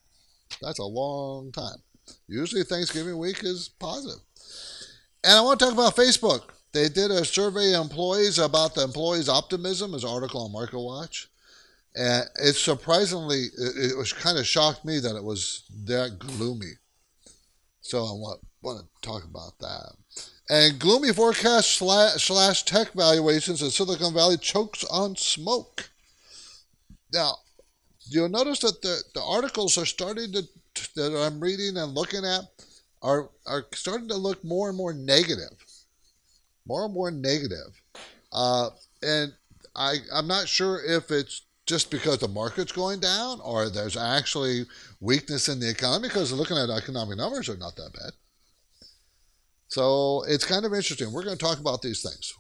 that's 0.63 0.79
a 0.79 0.85
long 0.85 1.53
time. 1.53 1.83
Usually 2.29 2.65
Thanksgiving 2.65 3.19
week 3.19 3.45
is 3.45 3.69
positive. 3.69 4.21
And 5.25 5.35
I 5.35 5.41
want 5.43 5.59
to 5.59 5.65
talk 5.67 5.75
about 5.75 5.97
Facebook. 5.97 6.43
They 6.73 6.89
did 6.89 7.11
a 7.11 7.25
survey 7.25 7.75
of 7.75 7.83
employees 7.83 8.39
about 8.39 8.75
the 8.75 8.85
employees' 8.85 9.29
optimism, 9.29 9.95
as 9.95 10.05
article 10.05 10.45
on 10.45 10.53
MarketWatch. 10.53 11.27
And 11.97 12.25
it 12.37 12.55
surprisingly, 12.55 13.47
it, 13.59 13.93
it 13.93 13.97
was 13.99 14.13
kind 14.13 14.39
of 14.39 14.47
shocked 14.47 14.85
me 14.85 15.01
that 15.01 15.17
it 15.17 15.25
was 15.25 15.65
that 15.85 16.19
gloomy. 16.19 16.73
So 17.81 17.99
I 17.99 18.13
want, 18.13 18.41
want 18.63 18.81
to 18.81 19.09
talk 19.09 19.25
about 19.25 19.59
that. 19.59 19.93
And 20.49 20.79
gloomy 20.79 21.13
forecast 21.13 21.73
slash, 21.73 22.25
slash 22.25 22.65
tech 22.65 22.93
valuations 22.93 23.63
in 23.63 23.71
Silicon 23.71 24.15
Valley 24.15 24.37
chokes 24.37 24.85
on 24.85 25.17
smoke. 25.17 25.91
Now, 27.13 27.37
you'll 28.09 28.29
notice 28.29 28.61
that 28.61 28.83
the, 28.83 29.03
the 29.15 29.23
articles 29.23 29.77
are 29.77 29.87
starting 29.87 30.33
to 30.33 30.45
that 30.97 31.17
I'm 31.17 31.41
reading 31.41 31.77
and 31.77 31.95
looking 31.95 32.25
at 32.25 32.45
are 33.03 33.31
are 33.47 33.67
starting 33.75 34.09
to 34.09 34.17
look 34.17 34.43
more 34.45 34.69
and 34.69 34.77
more 34.77 34.93
negative, 34.93 35.57
more 36.67 36.85
and 36.85 36.95
more 36.95 37.11
negative. 37.11 37.81
Uh, 38.33 38.71
and 39.03 39.33
I 39.75 39.97
I'm 40.13 40.27
not 40.27 40.49
sure 40.49 40.81
if 40.85 41.11
it's 41.11 41.43
just 41.67 41.91
because 41.91 42.19
the 42.19 42.29
market's 42.29 42.73
going 42.73 43.01
down 43.01 43.41
or 43.43 43.69
there's 43.69 43.97
actually 43.97 44.67
weakness 45.01 45.49
in 45.49 45.61
the 45.61 45.71
economy 45.71 46.09
because 46.09 46.33
looking 46.33 46.57
at 46.57 46.69
economic 46.69 47.17
numbers 47.17 47.49
are 47.49 47.57
not 47.57 47.77
that 47.77 47.93
bad. 47.93 48.13
So 49.69 50.25
it's 50.27 50.45
kind 50.45 50.65
of 50.65 50.75
interesting. 50.75 51.13
We're 51.13 51.23
going 51.23 51.39
to 51.39 51.45
talk 51.45 51.61
about 51.61 51.81
these 51.81 52.03
things. 52.03 52.35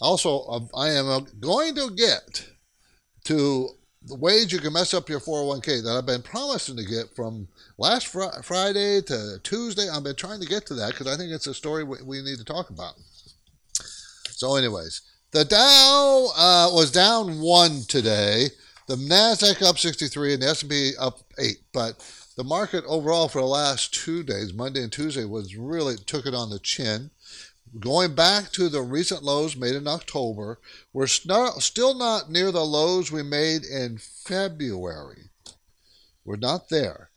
Also, 0.00 0.46
um, 0.46 0.68
I 0.76 0.90
am 0.90 1.26
going 1.40 1.74
to 1.74 1.90
get 1.90 2.46
to 3.24 3.70
the 4.06 4.14
ways 4.16 4.52
you 4.52 4.58
can 4.58 4.72
mess 4.72 4.92
up 4.92 5.08
your 5.08 5.20
401k 5.20 5.82
that 5.82 5.96
I've 5.96 6.06
been 6.06 6.22
promising 6.22 6.76
to 6.76 6.84
get 6.84 7.14
from 7.16 7.48
last 7.78 8.08
fr- 8.08 8.42
Friday 8.42 9.00
to 9.02 9.38
Tuesday. 9.42 9.88
I've 9.88 10.04
been 10.04 10.14
trying 10.14 10.40
to 10.40 10.46
get 10.46 10.66
to 10.66 10.74
that 10.74 10.90
because 10.90 11.06
I 11.06 11.16
think 11.16 11.32
it's 11.32 11.46
a 11.46 11.54
story 11.54 11.84
we, 11.84 11.96
we, 12.04 12.22
need 12.22 12.38
to 12.38 12.44
talk 12.44 12.70
about. 12.70 12.94
So, 14.30 14.56
anyways, 14.56 15.02
the 15.30 15.44
Dow 15.44 16.28
uh, 16.36 16.70
was 16.72 16.90
down 16.90 17.40
one 17.40 17.82
today. 17.88 18.48
The 18.88 18.96
Nasdaq 18.96 19.62
up 19.62 19.78
63 19.78 20.34
and 20.34 20.42
the 20.42 20.48
S&P 20.48 20.92
up 21.00 21.20
eight. 21.38 21.60
But 21.72 21.96
the 22.36 22.44
market 22.44 22.84
overall 22.86 23.28
for 23.28 23.40
the 23.40 23.46
last 23.46 23.94
two 23.94 24.22
days, 24.22 24.52
Monday 24.52 24.82
and 24.82 24.92
Tuesday, 24.92 25.24
was 25.24 25.56
really 25.56 25.96
took 25.96 26.26
it 26.26 26.34
on 26.34 26.50
the 26.50 26.58
chin. 26.58 27.10
Going 27.80 28.14
back 28.14 28.52
to 28.52 28.68
the 28.68 28.82
recent 28.82 29.24
lows 29.24 29.56
made 29.56 29.74
in 29.74 29.88
October, 29.88 30.60
we're 30.92 31.08
still 31.08 31.94
not 31.94 32.30
near 32.30 32.52
the 32.52 32.64
lows 32.64 33.10
we 33.10 33.22
made 33.24 33.64
in 33.64 33.98
February. 33.98 35.30
We're 36.24 36.36
not 36.36 36.68
there. 36.68 37.10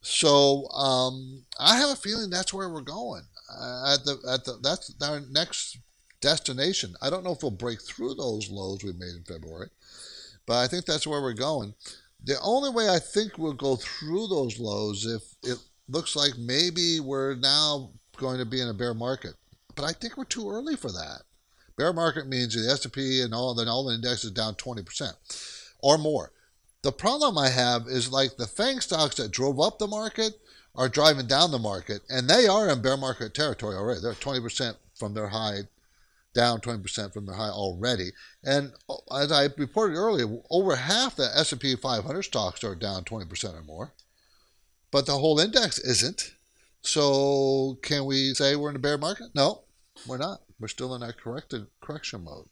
So 0.00 0.68
um, 0.68 1.44
I 1.58 1.76
have 1.76 1.90
a 1.90 1.96
feeling 1.96 2.30
that's 2.30 2.54
where 2.54 2.68
we're 2.68 2.82
going. 2.82 3.22
Uh, 3.50 3.94
at 3.94 4.04
the 4.04 4.18
at 4.30 4.44
the 4.44 4.58
that's 4.62 4.94
our 5.02 5.20
next 5.30 5.78
destination. 6.20 6.94
I 7.02 7.10
don't 7.10 7.24
know 7.24 7.32
if 7.32 7.42
we'll 7.42 7.50
break 7.50 7.82
through 7.82 8.14
those 8.14 8.50
lows 8.50 8.84
we 8.84 8.92
made 8.92 9.14
in 9.16 9.24
February, 9.24 9.68
but 10.46 10.58
I 10.58 10.68
think 10.68 10.84
that's 10.84 11.06
where 11.06 11.22
we're 11.22 11.32
going. 11.32 11.74
The 12.22 12.36
only 12.40 12.70
way 12.70 12.88
I 12.88 12.98
think 12.98 13.36
we'll 13.36 13.52
go 13.52 13.76
through 13.76 14.28
those 14.28 14.58
lows 14.58 15.06
if 15.06 15.22
it 15.42 15.58
looks 15.88 16.14
like 16.14 16.38
maybe 16.38 17.00
we're 17.00 17.34
now 17.34 17.90
going 18.16 18.38
to 18.38 18.46
be 18.46 18.60
in 18.60 18.68
a 18.68 18.74
bear 18.74 18.94
market 18.94 19.34
but 19.74 19.84
I 19.84 19.92
think 19.92 20.16
we're 20.16 20.24
too 20.24 20.50
early 20.50 20.76
for 20.76 20.90
that. 20.92 21.22
Bear 21.76 21.92
market 21.92 22.28
means 22.28 22.54
the 22.54 22.70
S&P 22.70 23.20
and 23.20 23.34
all 23.34 23.54
the 23.54 23.68
all 23.68 23.84
the 23.84 23.94
indexes 23.94 24.30
down 24.30 24.54
20% 24.54 25.14
or 25.80 25.98
more. 25.98 26.32
The 26.82 26.92
problem 26.92 27.38
I 27.38 27.48
have 27.48 27.88
is 27.88 28.12
like 28.12 28.36
the 28.36 28.46
FANG 28.46 28.80
stocks 28.80 29.16
that 29.16 29.30
drove 29.30 29.58
up 29.58 29.78
the 29.78 29.86
market 29.86 30.38
are 30.74 30.88
driving 30.88 31.26
down 31.26 31.50
the 31.50 31.58
market, 31.58 32.02
and 32.08 32.28
they 32.28 32.46
are 32.46 32.68
in 32.68 32.82
bear 32.82 32.96
market 32.96 33.32
territory 33.32 33.76
already. 33.76 34.00
They're 34.00 34.12
20% 34.12 34.76
from 34.94 35.14
their 35.14 35.28
high, 35.28 35.62
down 36.34 36.60
20% 36.60 37.12
from 37.12 37.26
their 37.26 37.36
high 37.36 37.50
already. 37.50 38.10
And 38.42 38.72
uh, 38.88 38.96
as 39.16 39.32
I 39.32 39.48
reported 39.56 39.96
earlier, 39.96 40.26
over 40.50 40.76
half 40.76 41.16
the 41.16 41.30
S&P 41.34 41.76
500 41.76 42.22
stocks 42.22 42.62
are 42.64 42.74
down 42.74 43.04
20% 43.04 43.54
or 43.54 43.62
more, 43.62 43.92
but 44.90 45.06
the 45.06 45.18
whole 45.18 45.38
index 45.38 45.78
isn't. 45.78 46.34
So 46.82 47.78
can 47.82 48.04
we 48.04 48.34
say 48.34 48.56
we're 48.56 48.70
in 48.70 48.76
a 48.76 48.80
bear 48.80 48.98
market? 48.98 49.28
No, 49.34 49.63
we're 50.06 50.18
not. 50.18 50.40
We're 50.60 50.68
still 50.68 50.94
in 50.94 51.00
that 51.00 51.18
corrected 51.18 51.66
correction 51.80 52.24
mode. 52.24 52.48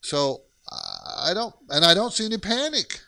So 0.00 0.42
I 0.70 1.32
don't, 1.34 1.54
and 1.70 1.84
I 1.84 1.94
don't 1.94 2.12
see 2.12 2.26
any 2.26 2.38
panic. 2.38 3.00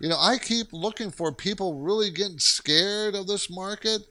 You 0.00 0.08
know, 0.08 0.18
I 0.18 0.38
keep 0.38 0.72
looking 0.72 1.10
for 1.10 1.32
people 1.32 1.80
really 1.80 2.10
getting 2.10 2.38
scared 2.38 3.14
of 3.14 3.26
this 3.26 3.48
market. 3.50 4.02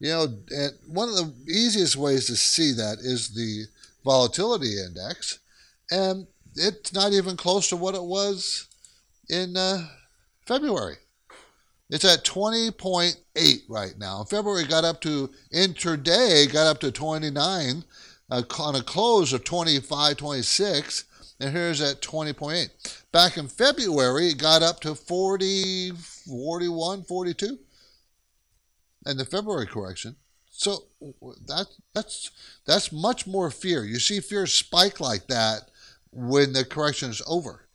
You 0.00 0.08
know, 0.08 0.22
and 0.50 0.72
one 0.86 1.08
of 1.08 1.14
the 1.14 1.32
easiest 1.46 1.96
ways 1.96 2.26
to 2.26 2.36
see 2.36 2.72
that 2.72 2.98
is 2.98 3.34
the 3.34 3.64
volatility 4.04 4.80
index, 4.80 5.38
and 5.90 6.26
it's 6.54 6.92
not 6.92 7.12
even 7.12 7.36
close 7.36 7.68
to 7.68 7.76
what 7.76 7.94
it 7.94 8.02
was 8.02 8.66
in 9.28 9.56
uh, 9.56 9.86
February. 10.46 10.96
It's 11.90 12.04
at 12.04 12.24
20.8 12.24 13.62
right 13.68 13.98
now. 13.98 14.24
February 14.24 14.64
got 14.64 14.84
up 14.84 15.00
to, 15.02 15.30
intraday, 15.52 16.50
got 16.52 16.66
up 16.66 16.80
to 16.80 16.90
29 16.90 17.84
uh, 18.30 18.42
on 18.58 18.74
a 18.74 18.82
close 18.82 19.32
of 19.32 19.44
25, 19.44 20.16
26, 20.16 21.04
and 21.40 21.52
here's 21.52 21.80
at 21.80 22.00
20.8. 22.00 23.02
Back 23.12 23.36
in 23.36 23.48
February, 23.48 24.28
it 24.28 24.38
got 24.38 24.62
up 24.62 24.80
to 24.80 24.94
40, 24.94 25.92
41, 25.92 27.02
42, 27.04 27.58
and 29.04 29.18
the 29.18 29.24
February 29.24 29.66
correction. 29.66 30.16
So 30.56 30.84
that 31.46 31.66
that's 31.94 32.30
that's 32.64 32.92
much 32.92 33.26
more 33.26 33.50
fear. 33.50 33.84
You 33.84 33.98
see 33.98 34.20
fear 34.20 34.46
spike 34.46 35.00
like 35.00 35.26
that 35.26 35.68
when 36.12 36.52
the 36.52 36.64
correction 36.64 37.10
is 37.10 37.20
over. 37.26 37.68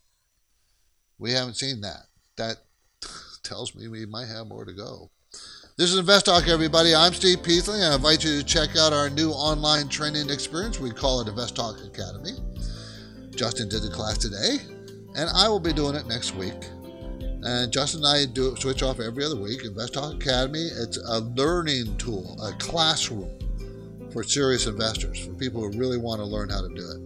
We 1.18 1.34
haven't 1.34 1.58
seen 1.58 1.82
that. 1.82 2.06
That 2.38 2.60
tells 3.50 3.74
me 3.74 3.88
we 3.88 4.06
might 4.06 4.27
have 4.27 4.46
more 4.46 4.63
to 4.63 4.74
go. 4.74 5.10
This 5.75 5.89
is 5.89 5.98
Invest 5.98 6.27
Talk, 6.27 6.48
everybody. 6.48 6.94
I'm 6.94 7.13
Steve 7.13 7.41
Peasley. 7.41 7.82
I 7.82 7.96
invite 7.96 8.24
you 8.24 8.38
to 8.38 8.44
check 8.44 8.77
out 8.77 8.94
our 8.94 9.10
new 9.10 9.32
online 9.32 9.89
training 9.89 10.29
experience. 10.29 10.79
We 10.79 10.91
call 10.91 11.22
it 11.22 11.27
Invest 11.27 11.56
Talk 11.56 11.84
Academy. 11.84 12.34
Justin 13.36 13.68
did 13.68 13.82
the 13.82 13.89
class 13.89 14.20
today, 14.20 14.58
and 15.15 15.32
I 15.34 15.48
will 15.48 15.60
be 15.60 15.74
doing 15.74 15.96
it 15.96 16.06
next 16.06 16.36
week. 16.36 16.53
And 17.41 17.74
Justin 17.74 18.01
and 18.06 18.08
I 18.08 18.32
do 18.32 18.56
switch 18.58 18.84
off 18.84 19.00
every 19.00 19.25
other 19.25 19.38
week. 19.38 19.65
Invest 19.65 19.96
Talk 19.96 20.13
Academy, 20.13 20.70
it's 20.77 20.98
a 20.98 21.20
learning 21.20 21.98
tool, 21.98 22.38
a 22.44 22.51
classroom 22.60 23.32
for 24.12 24.22
serious 24.24 24.68
investors, 24.68 25.25
for 25.25 25.34
people 25.34 25.62
who 25.62 25.75
really 25.75 25.98
want 25.98 26.20
to 26.20 26.25
learn 26.25 26.50
how 26.50 26.62
to 26.62 26.70
do 26.70 26.75
it. 26.75 27.00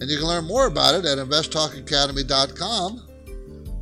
And 0.00 0.08
you 0.08 0.16
can 0.16 0.28
learn 0.28 0.46
more 0.46 0.66
about 0.66 0.94
it 0.94 1.04
at 1.04 1.18
investtalkacademy.com 1.18 3.09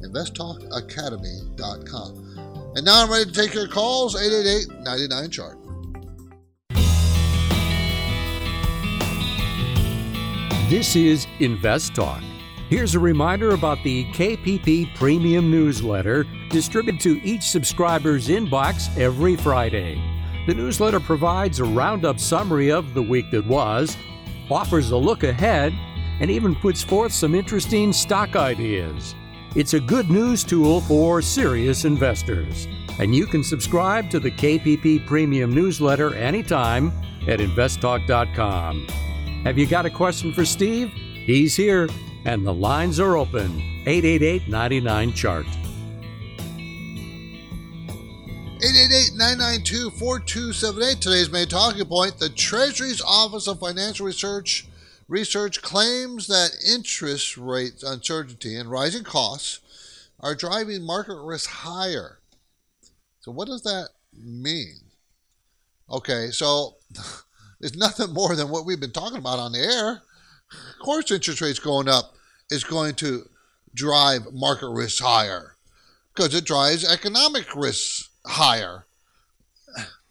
investtalkacademy.com. 0.03 2.73
And 2.77 2.85
now 2.85 3.03
I'm 3.03 3.11
ready 3.11 3.25
to 3.25 3.33
take 3.33 3.55
your 3.55 3.69
calls 3.69 4.15
888 4.15 4.83
99 4.83 5.31
chart. 5.31 5.57
This 10.69 10.97
is 10.97 11.27
Invest 11.41 11.95
Talk. 11.95 12.23
Here's 12.69 12.95
a 12.95 12.99
reminder 12.99 13.55
about 13.55 13.83
the 13.83 14.05
KPP 14.13 14.95
Premium 14.95 15.51
Newsletter 15.51 16.27
distributed 16.51 17.01
to 17.01 17.19
each 17.27 17.45
subscriber's 17.45 18.29
inbox 18.29 18.95
every 18.99 19.37
Friday. 19.37 19.99
The 20.47 20.53
newsletter 20.53 21.01
provides 21.01 21.61
a 21.61 21.65
roundup 21.65 22.21
summary 22.21 22.71
of 22.71 22.93
the 22.93 23.03
week 23.03 23.31
that 23.31 23.47
was, 23.47 23.97
offers 24.51 24.91
a 24.91 24.99
look 24.99 25.23
ahead, 25.23 25.73
and 26.21 26.31
even 26.31 26.55
puts 26.55 26.83
forth 26.83 27.13
some 27.13 27.35
interesting 27.35 27.93
stock 27.93 28.37
ideas. 28.37 29.15
It's 29.59 29.75
a 29.75 29.81
good 29.81 30.09
news 30.09 30.45
tool 30.45 30.81
for 30.83 31.21
serious 31.21 31.85
investors. 31.85 32.69
And 33.01 33.13
you 33.13 33.27
can 33.27 33.43
subscribe 33.43 34.09
to 34.11 34.21
the 34.21 34.31
KPP 34.31 35.05
Premium 35.05 35.53
newsletter 35.53 36.15
anytime 36.15 36.93
at 37.27 37.41
investtalk.com. 37.41 38.87
Have 39.43 39.59
you 39.59 39.67
got 39.67 39.85
a 39.85 39.91
question 39.91 40.33
for 40.33 40.45
Steve? 40.45 40.93
He's 40.93 41.57
here, 41.57 41.89
and 42.25 42.47
the 42.47 42.55
lines 42.55 43.01
are 43.01 43.17
open. 43.17 43.61
888 43.85 44.47
99 44.47 45.13
Chart. 45.15 45.47
888-992-4278. 48.59 51.01
Today's 51.01 51.33
main 51.33 51.49
talking 51.49 51.85
point, 51.85 52.17
the 52.19 52.29
Treasury's 52.29 53.03
Office 53.03 53.49
of 53.49 53.59
Financial 53.59 54.07
Research 54.07 54.69
research 55.09 55.63
claims 55.63 56.27
that 56.27 56.51
interest 56.67 57.37
rate 57.37 57.83
uncertainty 57.83 58.57
and 58.57 58.71
rising 58.71 59.05
costs 59.05 59.61
are 60.21 60.35
driving 60.35 60.83
market 60.83 61.21
risk 61.21 61.49
higher. 61.49 62.19
So 63.21 63.33
what 63.33 63.49
does 63.49 63.63
that 63.63 63.89
mean? 64.13 64.77
Okay, 65.91 66.31
so 66.31 66.77
it's 67.61 67.77
nothing 67.77 68.13
more 68.13 68.37
than 68.37 68.51
what 68.51 68.67
we've 68.67 68.81
been 68.81 68.93
talking 68.93 69.19
about 69.19 69.39
on 69.39 69.53
the 69.53 69.61
air. 69.61 70.03
Of 70.53 70.85
course 70.85 71.11
interest 71.11 71.41
rates 71.41 71.59
going 71.59 71.89
up 71.89 72.15
is 72.51 72.65
going 72.65 72.95
to 72.97 73.29
drive 73.75 74.33
market 74.33 74.71
risks 74.71 75.01
higher 75.01 75.55
because 76.15 76.35
it 76.35 76.45
drives 76.45 76.85
economic 76.85 77.55
risks 77.55 78.09
higher. 78.27 78.85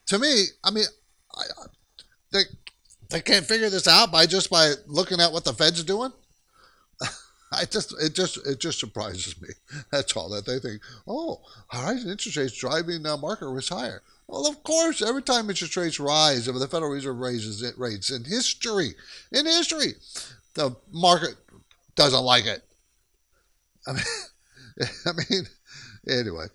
To 0.08 0.20
me, 0.20 0.46
I 0.64 0.72
mean, 0.72 0.86
I, 1.36 1.44
they 2.32 2.44
they 3.10 3.22
can't 3.22 3.46
figure 3.46 3.70
this 3.70 3.88
out 3.88 4.12
by 4.12 4.26
just 4.26 4.50
by 4.50 4.74
looking 4.86 5.20
at 5.20 5.32
what 5.32 5.46
the 5.46 5.54
Fed's 5.54 5.84
doing. 5.84 6.12
I 7.52 7.66
just 7.66 7.94
it 8.02 8.14
just 8.14 8.46
it 8.46 8.60
just 8.60 8.80
surprises 8.80 9.40
me. 9.42 9.50
That's 9.92 10.16
all 10.16 10.30
that 10.30 10.46
they 10.46 10.60
think. 10.60 10.82
Oh, 11.08 11.42
rising 11.74 12.10
interest 12.10 12.38
rates 12.38 12.58
driving 12.58 13.04
the 13.04 13.18
market 13.18 13.48
risk 13.50 13.72
higher. 13.72 14.02
Well, 14.28 14.46
of 14.46 14.62
course, 14.64 15.02
every 15.02 15.22
time 15.22 15.50
interest 15.50 15.78
rates 15.78 16.00
rise, 16.00 16.48
if 16.50 16.56
the 16.60 16.68
Federal 16.68 16.92
Reserve 16.92 17.18
raises 17.18 17.62
it 17.62 17.78
rates 17.78 18.10
in 18.10 18.26
history, 18.26 18.94
in 19.32 19.46
history, 19.46 19.94
the 20.54 20.76
market 20.92 21.36
doesn't 21.96 22.24
like 22.24 22.46
it. 22.46 22.62
I 23.88 23.94
mean, 23.94 24.04
I 25.06 25.12
mean, 25.30 25.48
anyway, 26.10 26.48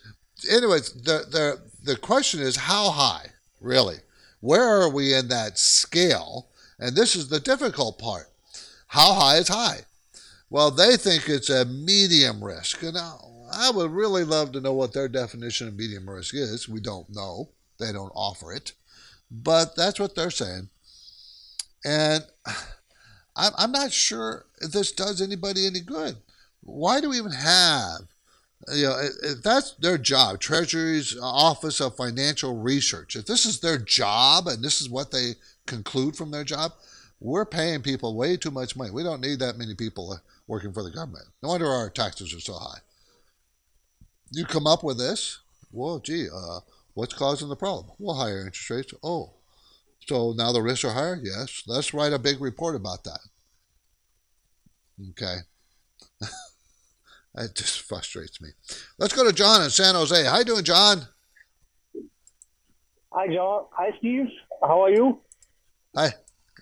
anyways, 0.51 0.93
the 0.93 1.25
the 1.31 1.61
the 1.83 1.97
question 1.97 2.41
is 2.41 2.57
how 2.57 2.91
high, 2.91 3.27
really? 3.61 3.97
Where 4.43 4.83
are 4.83 4.89
we 4.89 5.15
in 5.15 5.29
that 5.29 5.57
scale? 5.57 6.49
And 6.77 6.97
this 6.97 7.15
is 7.15 7.29
the 7.29 7.39
difficult 7.39 7.97
part. 7.97 8.29
How 8.89 9.15
high 9.15 9.37
is 9.37 9.47
high? 9.47 9.83
Well, 10.51 10.73
they 10.73 10.97
think 10.97 11.29
it's 11.29 11.49
a 11.49 11.65
medium 11.65 12.43
risk. 12.43 12.83
And 12.83 12.99
I 12.99 13.71
would 13.71 13.93
really 13.93 14.25
love 14.25 14.51
to 14.53 14.61
know 14.61 14.73
what 14.73 14.93
their 14.93 15.09
definition 15.09 15.69
of 15.69 15.77
medium 15.77 16.11
risk 16.11 16.35
is. 16.35 16.69
We 16.69 16.81
don't 16.81 17.09
know. 17.09 17.51
They 17.79 17.93
don't 17.93 18.11
offer 18.17 18.53
it. 18.53 18.73
But 19.31 19.77
that's 19.77 20.01
what 20.01 20.17
they're 20.17 20.31
saying. 20.31 20.69
And 21.85 22.25
I'm 23.37 23.71
not 23.71 23.93
sure 23.93 24.47
if 24.61 24.73
this 24.73 24.91
does 24.91 25.23
anybody 25.23 25.67
any 25.67 25.81
good. 25.81 26.17
Why 26.65 27.01
do 27.01 27.11
we 27.11 27.19
even 27.19 27.33
have 27.33 28.12
you 28.73 28.85
know, 28.85 29.01
if 29.23 29.43
that's 29.43 29.73
their 29.73 29.99
job, 29.99 30.41
Treasury's 30.41 31.19
Office 31.21 31.81
of 31.81 31.97
Financial 31.97 32.57
Research, 32.57 33.17
if 33.17 33.27
this 33.27 33.45
is 33.45 33.61
their 33.61 33.79
job 33.79 34.47
and 34.47 34.63
this 34.63 34.81
is 34.81 34.89
what 34.89 35.11
they 35.11 35.35
conclude 35.67 36.17
from 36.17 36.31
their 36.31 36.45
job, 36.45 36.73
we're 37.21 37.45
paying 37.45 37.83
people 37.83 38.17
way 38.17 38.37
too 38.37 38.51
much 38.51 38.77
money. 38.77 38.91
We 38.91 39.03
don't 39.03 39.21
need 39.21 39.41
that 39.41 39.59
many 39.59 39.75
people 39.75 40.19
working 40.47 40.73
for 40.73 40.83
the 40.83 40.91
government. 40.91 41.27
No 41.43 41.51
wonder 41.51 41.67
our 41.67 41.91
taxes 41.91 42.35
are 42.35 42.41
so 42.41 42.55
high. 42.55 42.79
You 44.31 44.45
come 44.45 44.67
up 44.67 44.83
with 44.83 44.99
this, 44.99 45.41
well, 45.73 45.99
gee, 45.99 46.29
uh, 46.33 46.61
what's 46.95 47.15
causing 47.15 47.49
the 47.49 47.57
problem? 47.57 47.87
Well, 47.99 48.17
higher 48.17 48.41
interest 48.41 48.71
rates. 48.71 48.95
Oh, 49.03 49.35
so 50.07 50.33
now 50.37 50.53
the 50.53 50.63
risks 50.63 50.85
are 50.85 50.93
higher? 50.93 51.21
Yes. 51.23 51.63
Let's 51.67 51.95
write 51.95 52.13
a 52.13 52.19
big 52.19 52.41
report 52.41 52.75
about 52.75 53.05
that. 53.05 53.21
Okay. 55.11 55.37
It 57.37 57.55
just 57.55 57.81
frustrates 57.81 58.41
me. 58.41 58.51
Let's 58.99 59.15
go 59.15 59.25
to 59.25 59.33
John 59.33 59.63
in 59.63 59.71
San 59.71 59.95
Jose. 59.95 60.25
How 60.25 60.39
you 60.39 60.45
doing, 60.45 60.65
John? 60.65 61.07
Hi, 63.11 63.27
John. 63.29 63.65
Hi, 63.73 63.91
Steve. 63.99 64.27
How 64.63 64.83
are 64.85 64.91
you? 64.91 65.21
Hi. 65.97 66.13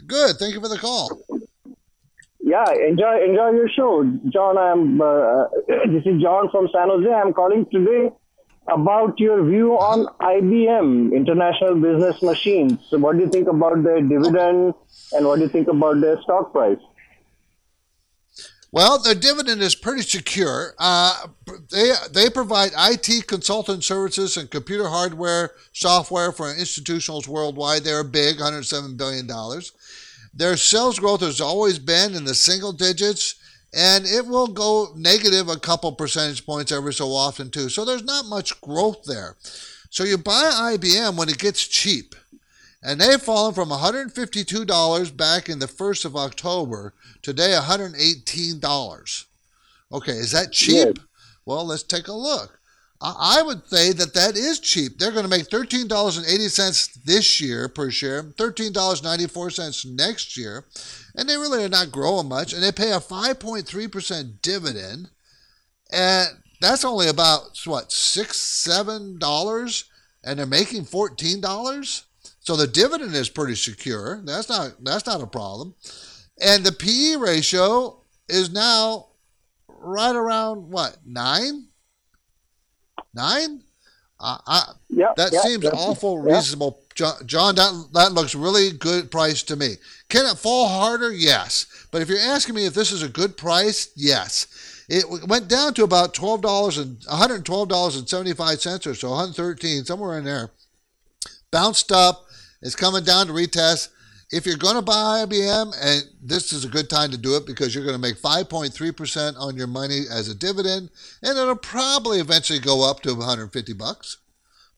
Good. 0.06 0.36
Thank 0.36 0.54
you 0.54 0.60
for 0.60 0.68
the 0.68 0.78
call. 0.78 1.20
Yeah, 2.42 2.64
enjoy 2.72 3.22
enjoy 3.22 3.50
your 3.50 3.68
show, 3.68 4.02
John. 4.30 4.56
I'm 4.56 5.00
uh, 5.00 5.44
this 5.92 6.04
is 6.06 6.20
John 6.22 6.48
from 6.50 6.68
San 6.72 6.88
Jose. 6.88 7.08
I'm 7.12 7.32
calling 7.32 7.66
today 7.70 8.10
about 8.66 9.20
your 9.20 9.44
view 9.44 9.74
on 9.74 10.06
IBM, 10.20 11.14
International 11.14 11.74
Business 11.74 12.22
Machines. 12.22 12.78
So 12.88 12.98
what 12.98 13.16
do 13.16 13.24
you 13.24 13.28
think 13.28 13.46
about 13.46 13.82
their 13.84 14.00
dividend, 14.00 14.74
and 15.12 15.26
what 15.26 15.36
do 15.36 15.42
you 15.42 15.48
think 15.48 15.68
about 15.68 16.00
their 16.00 16.20
stock 16.22 16.52
price? 16.52 16.78
Well, 18.72 18.98
their 18.98 19.16
dividend 19.16 19.62
is 19.62 19.74
pretty 19.74 20.02
secure. 20.02 20.74
Uh, 20.78 21.26
they 21.70 21.92
they 22.12 22.30
provide 22.30 22.70
IT 22.76 23.26
consultant 23.26 23.82
services 23.82 24.36
and 24.36 24.50
computer 24.50 24.88
hardware, 24.88 25.52
software 25.72 26.30
for 26.30 26.46
institutionals 26.46 27.26
worldwide. 27.26 27.82
They're 27.82 28.04
big, 28.04 28.36
107 28.36 28.96
billion 28.96 29.26
dollars. 29.26 29.72
Their 30.32 30.56
sales 30.56 31.00
growth 31.00 31.20
has 31.20 31.40
always 31.40 31.80
been 31.80 32.14
in 32.14 32.24
the 32.24 32.34
single 32.34 32.72
digits, 32.72 33.34
and 33.74 34.06
it 34.06 34.24
will 34.24 34.46
go 34.46 34.92
negative 34.94 35.48
a 35.48 35.58
couple 35.58 35.90
percentage 35.92 36.46
points 36.46 36.70
every 36.70 36.94
so 36.94 37.08
often 37.08 37.50
too. 37.50 37.68
So 37.68 37.84
there's 37.84 38.04
not 38.04 38.26
much 38.26 38.60
growth 38.60 39.02
there. 39.04 39.36
So 39.90 40.04
you 40.04 40.16
buy 40.16 40.76
IBM 40.76 41.16
when 41.16 41.28
it 41.28 41.38
gets 41.38 41.66
cheap 41.66 42.14
and 42.82 43.00
they've 43.00 43.20
fallen 43.20 43.54
from 43.54 43.70
$152 43.70 45.16
back 45.16 45.48
in 45.48 45.58
the 45.58 45.66
1st 45.66 46.04
of 46.04 46.16
October, 46.16 46.94
today 47.22 47.56
$118. 47.58 49.24
Okay, 49.92 50.12
is 50.12 50.32
that 50.32 50.52
cheap? 50.52 50.98
Well, 51.44 51.66
let's 51.66 51.82
take 51.82 52.08
a 52.08 52.12
look. 52.12 52.58
I 53.02 53.40
would 53.42 53.66
say 53.66 53.92
that 53.92 54.12
that 54.12 54.36
is 54.36 54.60
cheap. 54.60 54.98
They're 54.98 55.10
going 55.10 55.24
to 55.24 55.30
make 55.30 55.48
$13.80 55.48 57.02
this 57.04 57.40
year 57.40 57.66
per 57.66 57.90
share, 57.90 58.22
$13.94 58.22 59.94
next 59.96 60.36
year, 60.36 60.66
and 61.16 61.26
they 61.26 61.38
really 61.38 61.64
are 61.64 61.70
not 61.70 61.90
growing 61.90 62.28
much. 62.28 62.52
And 62.52 62.62
they 62.62 62.72
pay 62.72 62.92
a 62.92 63.00
5.3% 63.00 64.42
dividend, 64.42 65.08
and 65.90 66.28
that's 66.60 66.84
only 66.84 67.08
about 67.08 67.58
what 67.64 67.90
six, 67.90 68.36
seven 68.36 69.18
dollars, 69.18 69.84
and 70.22 70.38
they're 70.38 70.46
making 70.46 70.84
fourteen 70.84 71.40
dollars. 71.40 72.04
So 72.40 72.56
the 72.56 72.66
dividend 72.66 73.14
is 73.14 73.28
pretty 73.28 73.54
secure. 73.54 74.20
That's 74.24 74.48
not 74.48 74.72
that's 74.82 75.06
not 75.06 75.22
a 75.22 75.26
problem. 75.26 75.74
And 76.42 76.64
the 76.64 76.72
PE 76.72 77.16
ratio 77.16 78.00
is 78.28 78.50
now 78.50 79.08
right 79.68 80.16
around 80.16 80.70
what 80.70 80.96
nine? 81.04 81.68
Nine? 83.14 83.62
Uh, 84.18 84.38
I, 84.46 84.72
yeah, 84.88 85.12
that 85.16 85.32
yeah, 85.32 85.40
seems 85.40 85.64
awful 85.66 86.18
reasonable, 86.18 86.82
John. 86.94 87.14
John 87.26 87.54
that 87.54 87.88
that 87.94 88.12
looks 88.12 88.34
really 88.34 88.70
good 88.70 89.10
price 89.10 89.42
to 89.44 89.56
me. 89.56 89.76
Can 90.08 90.26
it 90.26 90.36
fall 90.36 90.68
harder? 90.68 91.10
Yes. 91.12 91.66
But 91.90 92.02
if 92.02 92.08
you're 92.08 92.18
asking 92.18 92.54
me 92.54 92.66
if 92.66 92.74
this 92.74 92.92
is 92.92 93.02
a 93.02 93.08
good 93.08 93.36
price, 93.36 93.90
yes. 93.96 94.46
It 94.88 95.04
went 95.28 95.48
down 95.48 95.72
to 95.74 95.84
about 95.84 96.14
twelve 96.14 96.42
dollars 96.42 96.76
and 96.76 96.98
one 97.06 97.18
hundred 97.18 97.46
twelve 97.46 97.68
dollars 97.68 97.96
and 97.96 98.08
seventy 98.08 98.34
five 98.34 98.60
cents 98.60 98.86
or 98.86 98.94
so, 98.94 99.10
one 99.10 99.20
hundred 99.20 99.36
thirteen 99.36 99.84
somewhere 99.84 100.18
in 100.18 100.24
there. 100.24 100.50
Bounced 101.50 101.90
up 101.90 102.26
it's 102.62 102.76
coming 102.76 103.04
down 103.04 103.26
to 103.26 103.32
retest. 103.32 103.88
If 104.32 104.46
you're 104.46 104.56
going 104.56 104.76
to 104.76 104.82
buy 104.82 105.24
IBM, 105.26 105.74
and 105.82 106.02
this 106.22 106.52
is 106.52 106.64
a 106.64 106.68
good 106.68 106.88
time 106.88 107.10
to 107.10 107.18
do 107.18 107.34
it 107.34 107.46
because 107.46 107.74
you're 107.74 107.84
going 107.84 107.96
to 107.96 108.00
make 108.00 108.16
5.3% 108.16 109.36
on 109.36 109.56
your 109.56 109.66
money 109.66 110.02
as 110.08 110.28
a 110.28 110.34
dividend, 110.36 110.90
and 111.22 111.36
it'll 111.36 111.56
probably 111.56 112.20
eventually 112.20 112.60
go 112.60 112.88
up 112.88 113.00
to 113.00 113.14
150 113.14 113.72
bucks. 113.72 114.18